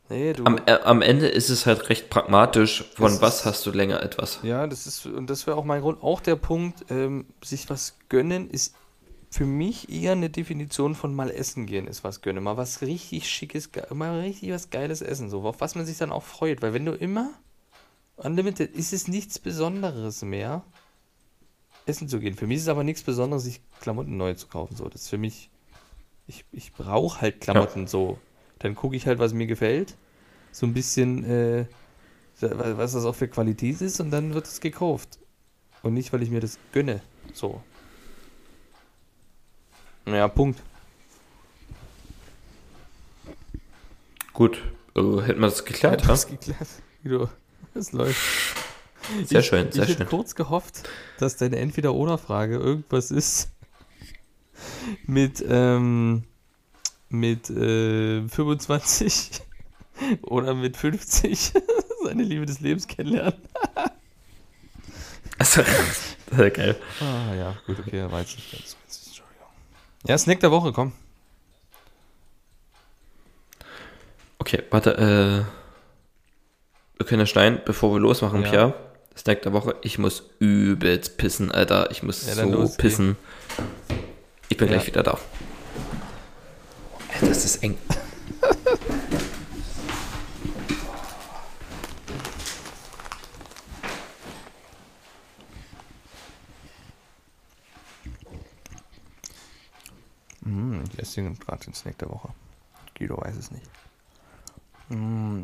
Nee, 0.10 0.34
du. 0.34 0.44
Am, 0.46 0.60
äh, 0.66 0.74
am 0.84 1.02
Ende 1.02 1.28
ist 1.28 1.50
es 1.50 1.66
halt 1.66 1.90
recht 1.90 2.10
pragmatisch, 2.10 2.84
von 2.96 3.12
Das 3.12 3.22
was 3.22 3.40
ist- 3.40 3.46
hast 3.46 3.66
du 3.66 3.72
länger 3.72 4.04
etwas. 4.04 4.40
Ja, 4.44 4.68
das 4.68 4.86
ist, 4.86 5.06
und 5.06 5.30
das 5.30 5.48
wäre 5.48 5.58
auch 5.58 5.64
mein 5.64 5.82
Grund. 5.82 6.04
Auch 6.04 6.20
der 6.20 6.36
Punkt, 6.36 6.86
ähm, 6.90 7.26
sich 7.44 7.70
was 7.70 7.96
gönnen, 8.10 8.50
ist 8.50 8.76
für 9.30 9.46
mich 9.46 9.90
eher 9.90 10.12
eine 10.12 10.30
Definition 10.30 10.94
von 10.94 11.16
mal 11.16 11.32
essen 11.32 11.66
gehen, 11.66 11.88
ist 11.88 12.04
was 12.04 12.22
gönnen. 12.22 12.44
Mal 12.44 12.58
was 12.58 12.82
richtig 12.82 13.30
schickes, 13.30 13.70
mal 13.92 14.20
richtig 14.20 14.52
was 14.52 14.70
Geiles 14.70 15.02
essen, 15.02 15.30
so, 15.30 15.44
auf 15.44 15.62
was 15.62 15.76
man 15.76 15.86
sich 15.86 15.98
dann 15.98 16.12
auch 16.12 16.24
freut. 16.24 16.62
Weil 16.62 16.74
wenn 16.74 16.86
du 16.86 16.92
immer 16.92 17.30
Unlimited, 18.18 18.76
ist 18.76 18.92
es 18.92 19.08
nichts 19.08 19.40
Besonderes 19.40 20.22
mehr, 20.22 20.64
essen 21.92 22.08
zu 22.10 22.20
gehen. 22.20 22.34
Für 22.36 22.48
mich 22.48 22.58
ist 22.58 22.64
es 22.64 22.70
aber 22.70 22.84
nichts 22.84 23.04
Besonderes, 23.04 23.44
sich 23.44 23.62
Klamotten 23.82 24.18
neu 24.18 24.34
zu 24.34 24.48
kaufen. 24.48 24.76
So, 24.76 24.90
das 24.90 25.02
ist 25.04 25.10
für 25.10 25.18
mich, 25.18 25.50
ich, 26.28 26.46
ich 26.52 26.74
brauche 26.74 27.22
halt 27.22 27.42
Klamotten 27.42 27.88
so. 27.88 28.18
Dann 28.60 28.76
gucke 28.76 28.96
ich 28.96 29.06
halt, 29.08 29.20
was 29.20 29.34
mir 29.34 29.48
gefällt. 29.48 29.96
So 30.52 30.66
ein 30.66 30.74
bisschen, 30.74 31.24
äh, 31.24 31.66
wa- 32.42 32.78
was 32.78 32.94
das 32.94 33.06
auch 33.06 33.16
für 33.16 33.28
Qualität 33.28 33.82
ist 33.82 34.00
und 34.00 34.12
dann 34.12 34.34
wird 34.34 34.46
es 34.48 34.60
gekauft. 34.62 35.20
Und 35.84 35.94
nicht, 35.94 36.12
weil 36.14 36.22
ich 36.24 36.30
mir 36.30 36.40
das 36.42 36.58
gönne. 36.72 37.02
So. 37.34 37.62
Ja, 40.06 40.28
Punkt. 40.28 40.60
Gut, 44.34 44.58
äh, 44.96 45.00
hätten 45.22 45.40
wir 45.42 45.48
das 45.48 45.66
geklärt, 45.66 46.02
ja? 46.02 46.08
das 46.08 46.28
geklärt. 46.28 46.68
Guido, 47.04 47.30
es 47.74 47.92
läuft. 47.92 48.20
Sehr 49.26 49.40
ich, 49.42 49.46
schön, 49.46 49.72
sehr 49.72 49.84
ich 49.84 49.90
hätte 49.90 50.00
schön. 50.00 50.08
kurz 50.08 50.36
gehofft, 50.36 50.90
dass 51.20 51.38
deine 51.38 51.58
Entweder-Oder-Frage 51.58 52.56
irgendwas 52.56 53.12
ist 53.12 53.50
mit, 55.06 55.44
ähm, 55.48 56.24
mit 57.10 57.50
äh, 57.50 58.28
25 58.28 59.42
oder 60.24 60.54
mit 60.54 60.78
50 60.78 61.54
seine 62.04 62.24
Liebe 62.24 62.46
des 62.46 62.60
Lebens 62.60 62.88
kennenlernen. 62.88 63.40
Also, 65.38 65.64
sehr 66.32 66.52
geil. 66.52 66.76
Ah 67.00 67.34
ja, 67.34 67.56
gut, 67.66 67.80
okay, 67.80 67.98
er 67.98 68.20
jetzt 68.20 68.36
nicht 68.36 68.52
ganz 68.52 68.76
Entschuldigung. 69.08 69.48
Ja, 70.08 70.18
Snack 70.18 70.40
der 70.40 70.52
Woche, 70.52 70.72
komm. 70.72 70.94
Okay, 74.38 74.64
warte, 74.70 74.98
äh, 74.98 75.44
wir 76.98 77.06
können 77.06 77.22
ja 77.22 77.26
schneiden, 77.26 77.62
bevor 77.66 77.94
wir 77.94 78.00
losmachen, 78.00 78.42
Ja. 78.44 78.50
Pierre. 78.50 78.91
Snack 79.18 79.42
der 79.44 79.54
Woche. 79.54 79.76
Ich 79.82 79.98
muss 80.00 80.24
übelst 80.40 81.18
pissen, 81.18 81.52
Alter. 81.52 81.92
Ich 81.92 82.02
muss 82.04 82.26
Ja, 82.28 82.36
so 82.36 82.44
los, 82.50 82.78
pissen. 82.78 83.18
Ich 84.50 84.58
bin 84.58 84.68
Ja. 84.68 84.76
gleich 84.76 84.88
wieder 84.88 85.04
da. 85.04 85.20
Alter, 87.14 87.28
das 87.28 87.46
ist 87.46 87.62
eng. 87.64 87.78
Mm, 100.42 100.84
ich 100.92 101.00
esse 101.00 101.22
gerade 101.24 101.64
den 101.66 101.74
Snack 101.74 101.98
der 102.00 102.10
Woche. 102.10 102.30
Guido 102.98 103.18
weiß 103.18 103.36
es 103.38 103.52
nicht. 103.52 103.66
Mm. 104.90 105.44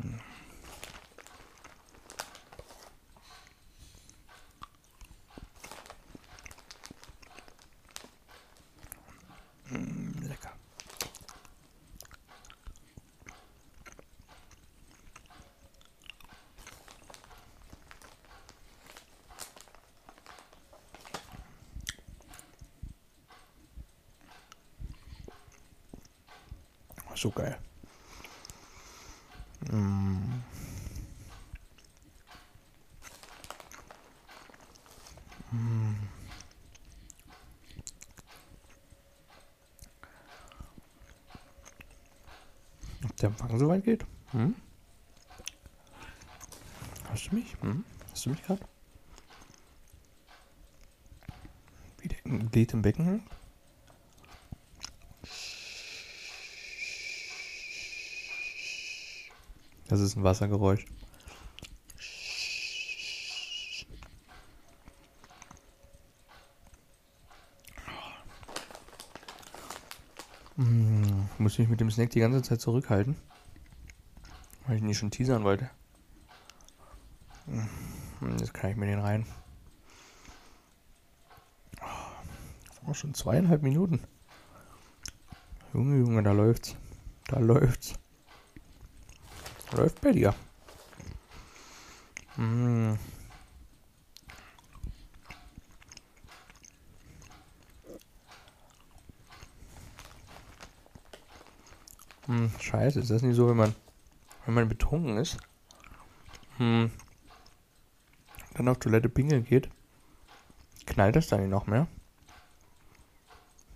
So 27.18 27.32
geil. 27.32 27.57
Mm. 29.72 30.43
Mm. 35.51 35.95
Ob 43.03 43.18
der 43.18 43.30
Empfang 43.30 43.57
so 43.57 43.68
weit 43.68 43.84
geht? 43.84 44.05
Hm? 44.34 44.53
Hast 47.09 47.32
du 47.32 47.36
mich? 47.36 47.57
Hm? 47.61 47.84
Hast 48.11 48.28
du 48.28 48.30
mich 48.30 48.43
gerade? 48.43 48.61
Wie 51.97 52.09
der 52.09 52.18
geht 52.51 52.74
im 52.74 52.84
Becken? 52.84 53.24
Das 59.88 59.99
ist 60.01 60.15
ein 60.15 60.23
Wassergeräusch. 60.23 60.85
Mm, 70.57 71.25
muss 71.38 71.57
mich 71.59 71.69
mit 71.69 71.79
dem 71.79 71.91
Snack 71.91 72.09
die 72.09 72.19
ganze 72.19 72.41
Zeit 72.41 72.61
zurückhalten. 72.61 73.15
Weil 74.65 74.75
ich 74.77 74.81
ihn 74.81 74.88
nicht 74.88 74.97
schon 74.97 75.11
teasern 75.11 75.43
wollte. 75.43 75.69
Mm, 77.45 78.38
Jetzt 78.39 78.53
kann 78.53 78.71
ich 78.71 78.77
mir 78.77 78.88
den 78.88 78.99
rein. 78.99 79.25
Oh, 82.85 82.93
schon 82.93 83.13
zweieinhalb 83.13 83.61
Minuten. 83.61 84.01
Junge, 85.73 85.99
Junge, 85.99 86.23
da 86.23 86.31
läuft's. 86.31 86.75
Da 87.27 87.39
läuft's. 87.39 87.93
Läuft 89.78 90.01
bei 90.01 90.11
dir. 90.11 90.34
Hm, 92.36 92.97
scheiße, 102.59 102.99
ist 102.99 103.11
das 103.11 103.21
nicht 103.21 103.36
so, 103.36 103.47
wenn 103.47 103.55
man, 103.55 103.75
wenn 104.45 104.55
man 104.55 104.67
betrunken 104.67 105.17
ist? 105.17 105.38
Hm, 106.57 106.91
dann 108.55 108.67
auf 108.67 108.80
Toilette 108.80 109.09
pingeln 109.09 109.45
geht? 109.45 109.69
Knallt 110.88 111.15
das 111.15 111.28
dann 111.28 111.41
nicht 111.41 111.51
noch 111.51 111.67
mehr? 111.67 111.88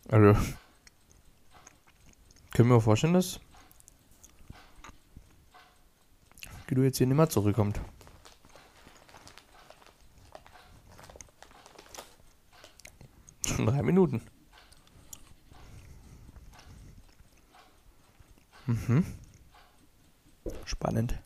Also, 0.09 0.33
können 2.53 2.69
wir 2.69 2.81
vorstellen, 2.81 3.13
dass 3.13 3.39
Guido 6.71 6.83
jetzt 6.83 6.99
hier 6.99 7.07
nimmer 7.07 7.27
zurückkommt. 7.27 7.81
Schon 13.45 13.65
drei 13.65 13.83
Minuten. 13.83 14.21
Mhm. 18.67 19.05
Spannend. 20.63 21.19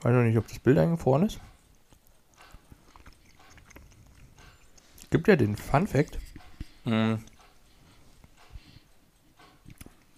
Weiß 0.00 0.14
noch 0.14 0.22
nicht, 0.22 0.38
ob 0.38 0.48
das 0.48 0.58
Bild 0.58 0.78
eingefroren 0.78 1.26
ist. 1.26 1.38
Gibt 5.10 5.28
ja 5.28 5.36
den 5.36 5.58
Fun 5.58 5.86
Fact. 5.86 6.18
Hm. 6.84 7.22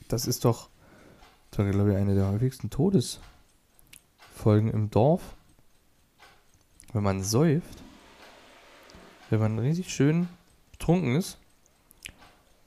Das 0.06 0.28
ist 0.28 0.44
doch, 0.44 0.70
war, 1.58 1.70
glaube 1.70 1.92
ich, 1.92 1.96
eine 1.96 2.14
der 2.14 2.28
häufigsten 2.28 2.70
Todesfolgen 2.70 4.70
im 4.70 4.90
Dorf. 4.90 5.34
Wenn 6.92 7.02
man 7.02 7.22
säuft, 7.22 7.82
wenn 9.30 9.40
man 9.40 9.58
richtig 9.58 9.92
schön 9.92 10.28
betrunken 10.72 11.16
ist 11.16 11.38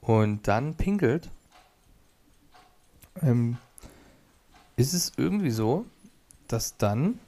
und 0.01 0.47
dann 0.47 0.75
pinkelt, 0.75 1.29
ähm, 3.21 3.57
ist 4.75 4.93
es 4.93 5.13
irgendwie 5.17 5.51
so, 5.51 5.85
dass 6.47 6.77
dann 6.77 7.19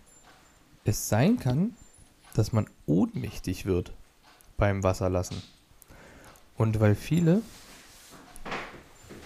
es 0.85 1.07
sein 1.07 1.39
kann, 1.39 1.75
dass 2.33 2.51
man 2.51 2.67
ohnmächtig 2.85 3.65
wird 3.65 3.93
beim 4.57 4.83
Wasserlassen. 4.83 5.41
Und 6.57 6.79
weil 6.79 6.95
viele 6.95 7.41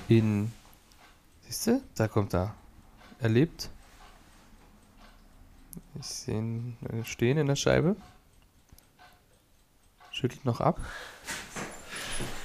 in, 0.08 0.52
siehst 1.48 1.68
du, 1.68 1.82
da 1.96 2.08
kommt 2.08 2.34
er, 2.34 2.54
erlebt, 3.20 3.70
ich 6.00 6.06
sehe 6.06 6.38
ihn 6.38 6.78
äh, 6.90 7.04
stehen 7.06 7.38
in 7.38 7.48
der 7.48 7.56
Scheibe, 7.56 7.96
schüttelt 10.12 10.46
noch 10.46 10.60
ab, 10.60 10.80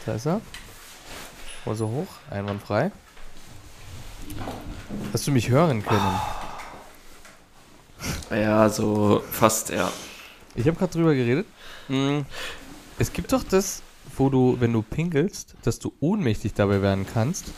da 0.07 0.15
ist 0.15 0.27
er, 0.27 0.41
Hose 1.67 1.87
hoch, 1.87 2.09
einwandfrei. 2.31 2.91
Hast 5.13 5.27
du 5.27 5.31
mich 5.33 5.49
hören 5.49 5.85
können? 5.85 6.21
Ja, 8.31 8.69
so 8.69 9.23
fast, 9.31 9.71
ja. 9.71 9.91
Ich 10.55 10.67
habe 10.67 10.77
gerade 10.77 10.93
drüber 10.93 11.15
geredet. 11.15 11.47
Mm, 11.89 12.21
Es 12.99 13.13
gibt 13.13 13.33
doch 13.33 13.45
das, 13.45 13.83
wo 14.17 14.29
du, 14.29 14.57
wenn 14.61 14.73
du 14.73 14.83
pinkelst, 14.83 15.55
dass 15.63 15.79
du 15.79 15.93
ohnmächtig 16.01 16.55
dabei 16.55 16.83
werden 16.83 17.07
kannst 17.07 17.53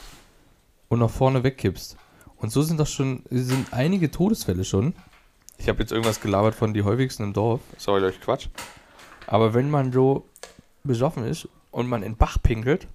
und 0.95 1.01
nach 1.01 1.11
vorne 1.11 1.45
wegkippst. 1.45 1.97
Und 2.37 2.51
so 2.51 2.63
sind 2.63 2.81
doch 2.81 2.87
schon, 2.87 3.23
sind 3.31 3.73
einige 3.73 4.11
Todesfälle 4.11 4.65
schon. 4.65 4.95
Ich 5.59 5.69
habe 5.69 5.81
jetzt 5.81 5.93
irgendwas 5.93 6.21
gelabert 6.21 6.55
von 6.55 6.75
die 6.75 6.83
häufigsten 6.83 7.23
im 7.25 7.33
Dorf. 7.33 7.61
Sorry, 7.79 8.03
euch 8.03 8.21
Quatsch. 8.21 8.49
Aber 9.27 9.55
wenn 9.55 9.71
man 9.71 9.93
so 9.93 10.27
besoffen 10.83 11.25
ist 11.25 11.49
und 11.71 11.89
man 11.89 12.03
in 12.03 12.13
den 12.13 12.19
Bach 12.19 12.39
pinkelt, 12.43 12.87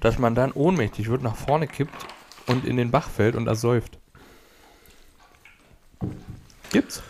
dass 0.00 0.18
man 0.18 0.34
dann 0.34 0.52
ohnmächtig 0.52 1.08
wird, 1.08 1.22
nach 1.22 1.36
vorne 1.36 1.66
kippt 1.66 1.94
und 2.46 2.64
in 2.64 2.76
den 2.76 2.90
Bach 2.90 3.08
fällt 3.08 3.34
und 3.34 3.46
ersäuft. 3.46 3.98
Gibt's? 6.70 7.02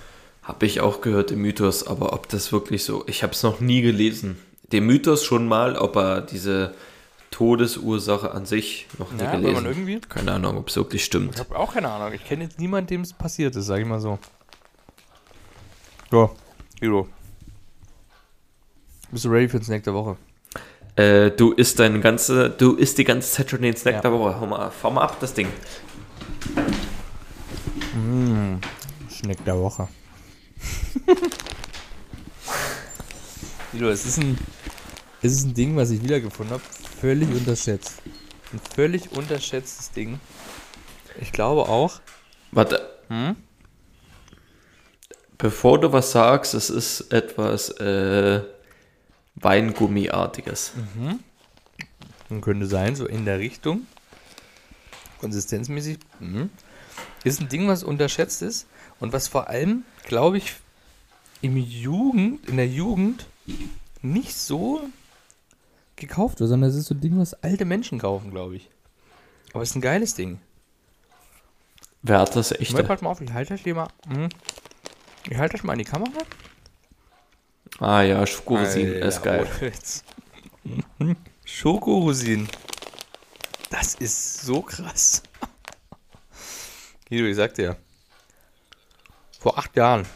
Habe 0.42 0.64
ich 0.64 0.80
auch 0.80 1.00
gehört, 1.02 1.30
den 1.30 1.40
Mythos, 1.40 1.86
aber 1.86 2.12
ob 2.14 2.28
das 2.28 2.52
wirklich 2.52 2.84
so, 2.84 3.04
ich 3.06 3.22
habe 3.22 3.32
es 3.32 3.42
noch 3.42 3.60
nie 3.60 3.82
gelesen. 3.82 4.38
Den 4.72 4.86
Mythos 4.86 5.24
schon 5.24 5.46
mal, 5.46 5.76
ob 5.76 5.96
er 5.96 6.22
diese 6.22 6.74
Todesursache 7.30 8.30
an 8.32 8.46
sich 8.46 8.86
noch 8.98 9.12
nie 9.12 9.22
Ja, 9.22 9.32
gelesen. 9.36 9.66
irgendwie- 9.66 10.00
Keine 10.00 10.32
Ahnung, 10.32 10.56
ob 10.58 10.68
es 10.68 10.76
wirklich 10.76 11.04
stimmt. 11.04 11.34
Ich 11.34 11.40
habe 11.40 11.56
auch 11.58 11.74
keine 11.74 11.90
Ahnung. 11.90 12.12
Ich 12.14 12.24
kenne 12.24 12.44
jetzt 12.44 12.58
niemanden, 12.58 12.88
dem 12.88 13.00
es 13.02 13.12
passiert 13.12 13.54
ist, 13.56 13.66
sag 13.66 13.80
ich 13.80 13.86
mal 13.86 14.00
so. 14.00 14.18
Ja, 16.10 16.30
Hero. 16.80 17.06
Bist 19.10 19.24
du 19.24 19.28
ready 19.30 19.48
für 19.48 19.58
den 19.58 19.64
Snack 19.64 19.84
der 19.84 19.94
Woche? 19.94 20.16
Äh, 20.96 21.30
du 21.30 21.52
isst 21.52 21.78
deine 21.78 22.00
ganze, 22.00 22.50
du 22.50 22.74
isst 22.74 22.98
die 22.98 23.04
ganze 23.04 23.30
Zeit 23.30 23.50
schon 23.50 23.62
den 23.62 23.76
Snack 23.76 23.96
Ja. 23.96 24.00
der 24.00 24.12
Woche. 24.12 24.40
Hau 24.40 24.46
mal, 24.46 24.70
fahr 24.70 24.90
mal 24.90 25.02
ab, 25.02 25.16
das 25.20 25.32
Ding. 25.34 25.48
Snack 29.10 29.44
der 29.44 29.56
Woche. 29.58 29.88
Hero, 33.72 33.88
es 33.90 34.06
ist 34.06 34.18
ein, 34.18 34.38
es 35.22 35.32
ist 35.32 35.44
ein 35.44 35.54
Ding, 35.54 35.76
was 35.76 35.90
ich 35.90 36.02
wiedergefunden 36.02 36.54
habe. 36.54 36.62
Völlig 37.00 37.28
unterschätzt. 37.28 38.02
Ein 38.52 38.60
völlig 38.74 39.12
unterschätztes 39.12 39.92
Ding. 39.92 40.18
Ich 41.20 41.32
glaube 41.32 41.68
auch. 41.68 42.00
Warte. 42.50 42.88
Hm? 43.08 43.36
Bevor 45.36 45.80
du 45.80 45.92
was 45.92 46.10
sagst, 46.10 46.54
es 46.54 46.70
ist 46.70 47.12
etwas 47.12 47.70
äh, 47.78 48.42
Weingummiartiges. 49.36 50.72
Und 52.28 52.40
könnte 52.40 52.66
sein, 52.66 52.96
so 52.96 53.06
in 53.06 53.24
der 53.24 53.38
Richtung. 53.38 53.86
Konsistenzmäßig. 55.20 55.98
Mhm. 56.18 56.50
Ist 57.22 57.40
ein 57.40 57.48
Ding, 57.48 57.68
was 57.68 57.84
unterschätzt 57.84 58.42
ist 58.42 58.66
und 58.98 59.12
was 59.12 59.28
vor 59.28 59.48
allem, 59.48 59.84
glaube 60.04 60.38
ich, 60.38 60.54
im 61.42 61.56
Jugend, 61.56 62.48
in 62.48 62.56
der 62.56 62.66
Jugend 62.66 63.26
nicht 64.02 64.36
so 64.36 64.82
gekauft 65.98 66.40
wird, 66.40 66.48
sondern 66.48 66.70
es 66.70 66.76
ist 66.76 66.86
so 66.86 66.94
ein 66.94 67.00
Ding, 67.00 67.18
was 67.18 67.34
alte 67.42 67.64
Menschen 67.64 67.98
kaufen, 67.98 68.30
glaube 68.30 68.56
ich. 68.56 68.70
Aber 69.52 69.62
es 69.62 69.70
ist 69.70 69.76
ein 69.76 69.80
geiles 69.80 70.14
Ding. 70.14 70.40
Wer 72.02 72.20
hat 72.20 72.36
das 72.36 72.52
echt? 72.52 72.74
pass 72.86 73.02
mal 73.02 73.10
auf, 73.10 73.20
ich 73.20 73.32
halte 73.32 73.54
das 73.54 73.62
hier 73.62 73.74
mal. 73.74 73.88
Mhm. 74.06 74.28
Ich 75.28 75.36
halte 75.36 75.56
das 75.56 75.64
mal 75.64 75.72
an 75.72 75.78
die 75.78 75.84
Kamera. 75.84 76.22
Ah 77.80 78.02
ja, 78.02 78.26
Schokorosinen 78.26 78.94
Alter, 78.94 79.06
ist 79.06 79.22
geil. 79.22 79.46
Schokorosinen. 81.44 82.48
Das 83.70 83.94
ist 83.94 84.42
so 84.42 84.62
krass. 84.62 85.22
Guido, 87.08 87.26
ich 87.26 87.36
sag 87.36 87.54
dir. 87.54 87.76
Vor 89.38 89.58
acht 89.58 89.76
Jahren. 89.76 90.06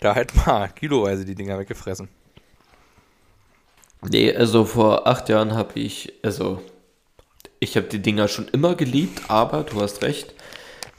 Da 0.00 0.14
hätten 0.14 0.36
wir 0.36 0.68
kiloweise 0.68 1.24
die 1.24 1.34
Dinger 1.34 1.58
weggefressen. 1.58 2.08
Nee, 4.10 4.34
also 4.34 4.64
vor 4.64 5.06
acht 5.06 5.28
Jahren 5.28 5.54
habe 5.54 5.78
ich, 5.80 6.12
also 6.22 6.60
ich 7.60 7.76
habe 7.76 7.86
die 7.86 8.00
Dinger 8.00 8.28
schon 8.28 8.48
immer 8.48 8.74
geliebt, 8.74 9.22
aber 9.28 9.62
du 9.62 9.80
hast 9.80 10.02
recht. 10.02 10.34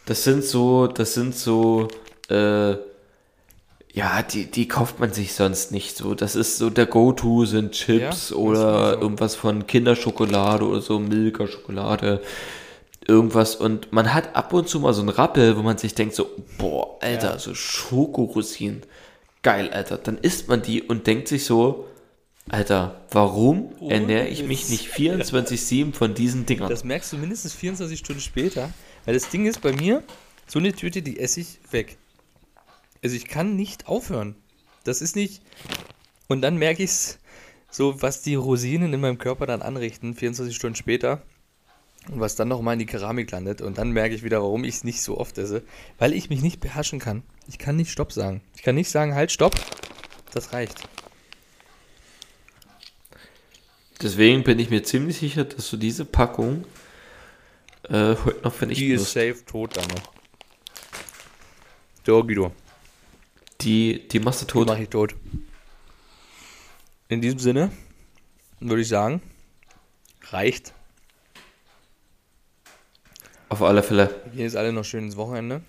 Das 0.05 0.23
sind 0.23 0.43
so, 0.43 0.87
das 0.87 1.13
sind 1.13 1.35
so, 1.35 1.87
äh, 2.29 2.71
ja, 3.93 4.21
die, 4.23 4.45
die 4.51 4.67
kauft 4.67 4.99
man 4.99 5.13
sich 5.13 5.33
sonst 5.33 5.71
nicht 5.71 5.95
so. 5.95 6.15
Das 6.15 6.35
ist 6.35 6.57
so 6.57 6.69
der 6.69 6.85
Go-To 6.85 7.45
sind 7.45 7.71
Chips 7.71 8.29
Ja, 8.31 8.35
oder 8.35 8.93
so. 8.95 9.01
irgendwas 9.01 9.35
von 9.35 9.67
Kinderschokolade 9.67 10.65
oder 10.67 10.81
so, 10.81 10.99
Milka-Schokolade, 10.99 12.21
irgendwas. 13.07 13.55
Und 13.55 13.93
man 13.93 14.13
hat 14.13 14.35
ab 14.35 14.51
und 14.53 14.67
zu 14.67 14.79
mal 14.79 14.93
so 14.93 15.01
einen 15.01 15.09
Rappel, 15.09 15.55
wo 15.57 15.61
man 15.61 15.77
sich 15.77 15.95
denkt 15.95 16.13
so, 16.15 16.29
boah, 16.57 16.97
Alter, 17.01 17.31
Ja. 17.31 17.39
so 17.39 17.53
Schokorosinen, 17.55 18.81
geil, 19.43 19.69
Alter. 19.71 19.97
Dann 19.97 20.17
isst 20.17 20.49
man 20.49 20.61
die 20.61 20.81
und 20.83 21.07
denkt 21.07 21.27
sich 21.27 21.45
so, 21.45 21.85
Alter, 22.49 23.01
warum 23.09 23.73
Ohne 23.79 23.93
ernähre 23.93 24.27
ich 24.27 24.43
mich 24.43 24.69
nicht 24.69 24.91
24-7 24.91 25.93
von 25.93 26.13
diesen 26.13 26.45
Dingern? 26.45 26.69
Das 26.69 26.83
merkst 26.83 27.11
du 27.11 27.17
mindestens 27.17 27.53
24 27.53 27.97
Stunden 27.97 28.21
später. 28.21 28.71
Weil 29.05 29.15
das 29.15 29.29
Ding 29.29 29.47
ist 29.47 29.61
bei 29.61 29.71
mir, 29.71 30.03
so 30.47 30.59
eine 30.59 30.73
Tüte, 30.73 31.01
die 31.01 31.19
esse 31.19 31.39
ich 31.39 31.59
weg. 31.71 31.97
Also 33.03 33.15
ich 33.15 33.27
kann 33.27 33.55
nicht 33.55 33.87
aufhören. 33.87 34.35
Das 34.83 35.01
ist 35.01 35.15
nicht. 35.15 35.41
Und 36.27 36.41
dann 36.41 36.57
merke 36.57 36.83
ich 36.83 36.91
es, 36.91 37.19
so 37.71 38.01
was 38.01 38.21
die 38.21 38.35
Rosinen 38.35 38.93
in 38.93 39.01
meinem 39.01 39.17
Körper 39.17 39.47
dann 39.47 39.63
anrichten, 39.63 40.13
24 40.13 40.55
Stunden 40.55 40.75
später. 40.75 41.23
Und 42.11 42.19
was 42.19 42.35
dann 42.35 42.47
nochmal 42.47 42.73
in 42.73 42.79
die 42.79 42.85
Keramik 42.85 43.31
landet. 43.31 43.61
Und 43.61 43.79
dann 43.79 43.89
merke 43.89 44.13
ich 44.13 44.23
wieder, 44.23 44.43
warum 44.43 44.63
ich 44.63 44.75
es 44.75 44.83
nicht 44.83 45.01
so 45.01 45.17
oft 45.17 45.39
esse. 45.39 45.63
Weil 45.97 46.13
ich 46.13 46.29
mich 46.29 46.43
nicht 46.43 46.59
beherrschen 46.59 46.99
kann. 46.99 47.23
Ich 47.47 47.57
kann 47.57 47.75
nicht 47.75 47.89
Stopp 47.89 48.11
sagen. 48.11 48.41
Ich 48.55 48.61
kann 48.61 48.75
nicht 48.75 48.91
sagen, 48.91 49.15
halt, 49.15 49.31
Stopp. 49.31 49.55
Das 50.31 50.53
reicht. 50.53 50.87
Deswegen 54.01 54.43
bin 54.43 54.59
ich 54.59 54.69
mir 54.69 54.83
ziemlich 54.83 55.17
sicher, 55.17 55.45
dass 55.45 55.69
du 55.69 55.77
diese 55.77 56.05
Packung 56.05 56.65
äh, 57.83 58.15
heute 58.25 58.41
noch 58.43 58.51
Die 58.51 58.57
vernichten 58.57 58.91
ist 58.91 59.01
wirst. 59.01 59.13
safe 59.13 59.45
tot 59.45 59.77
dann 59.77 59.87
noch. 59.87 60.11
So, 62.05 62.23
Guido. 62.23 62.51
Die, 63.61 64.07
die 64.07 64.19
machst 64.19 64.41
du 64.41 64.45
Die 64.45 64.51
tot. 64.51 64.67
mache 64.67 64.83
ich 64.83 64.89
tot. 64.89 65.15
In 67.07 67.21
diesem 67.21 67.39
Sinne 67.39 67.71
würde 68.59 68.81
ich 68.81 68.87
sagen, 68.89 69.21
reicht. 70.29 70.73
Auf 73.49 73.61
alle 73.61 73.81
Fälle. 73.83 74.09
Wir 74.25 74.31
gehen 74.33 74.41
jetzt 74.41 74.55
alle 74.55 74.73
noch 74.73 74.83
schön 74.83 75.05
ins 75.05 75.15
Wochenende. 75.17 75.61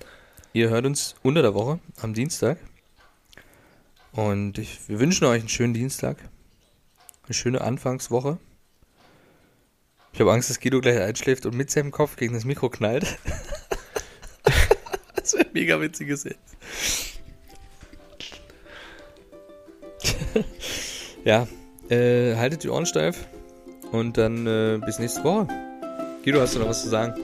Ihr 0.52 0.70
hört 0.70 0.86
uns 0.86 1.14
unter 1.22 1.42
der 1.42 1.54
Woche 1.54 1.78
am 2.00 2.14
Dienstag. 2.14 2.58
Und 4.12 4.56
ich, 4.58 4.88
wir 4.88 4.98
wünschen 4.98 5.24
euch 5.26 5.40
einen 5.40 5.48
schönen 5.50 5.74
Dienstag. 5.74 6.16
Eine 7.26 7.34
schöne 7.34 7.60
Anfangswoche. 7.60 8.38
Ich 10.12 10.20
habe 10.20 10.32
Angst, 10.32 10.48
dass 10.48 10.60
Guido 10.60 10.80
gleich 10.80 11.00
einschläft 11.00 11.44
und 11.44 11.56
mit 11.56 11.70
seinem 11.70 11.90
Kopf 11.90 12.16
gegen 12.16 12.34
das 12.34 12.44
Mikro 12.44 12.70
knallt. 12.70 13.18
das 15.16 15.34
wäre 15.34 15.46
mega 15.52 15.80
witzig 15.80 16.06
gesehen. 16.08 16.36
ja, 21.24 21.46
äh, 21.90 22.36
haltet 22.36 22.62
die 22.62 22.68
Ohren 22.68 22.86
steif 22.86 23.26
und 23.90 24.16
dann 24.16 24.46
äh, 24.46 24.78
bis 24.84 25.00
nächste 25.00 25.24
Woche. 25.24 25.48
Guido, 26.24 26.40
hast 26.40 26.54
du 26.54 26.60
noch 26.60 26.68
was 26.68 26.82
zu 26.82 26.88
sagen? 26.88 27.20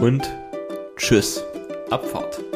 Und 0.00 0.28
tschüss. 0.96 1.42
Abfahrt. 1.90 2.49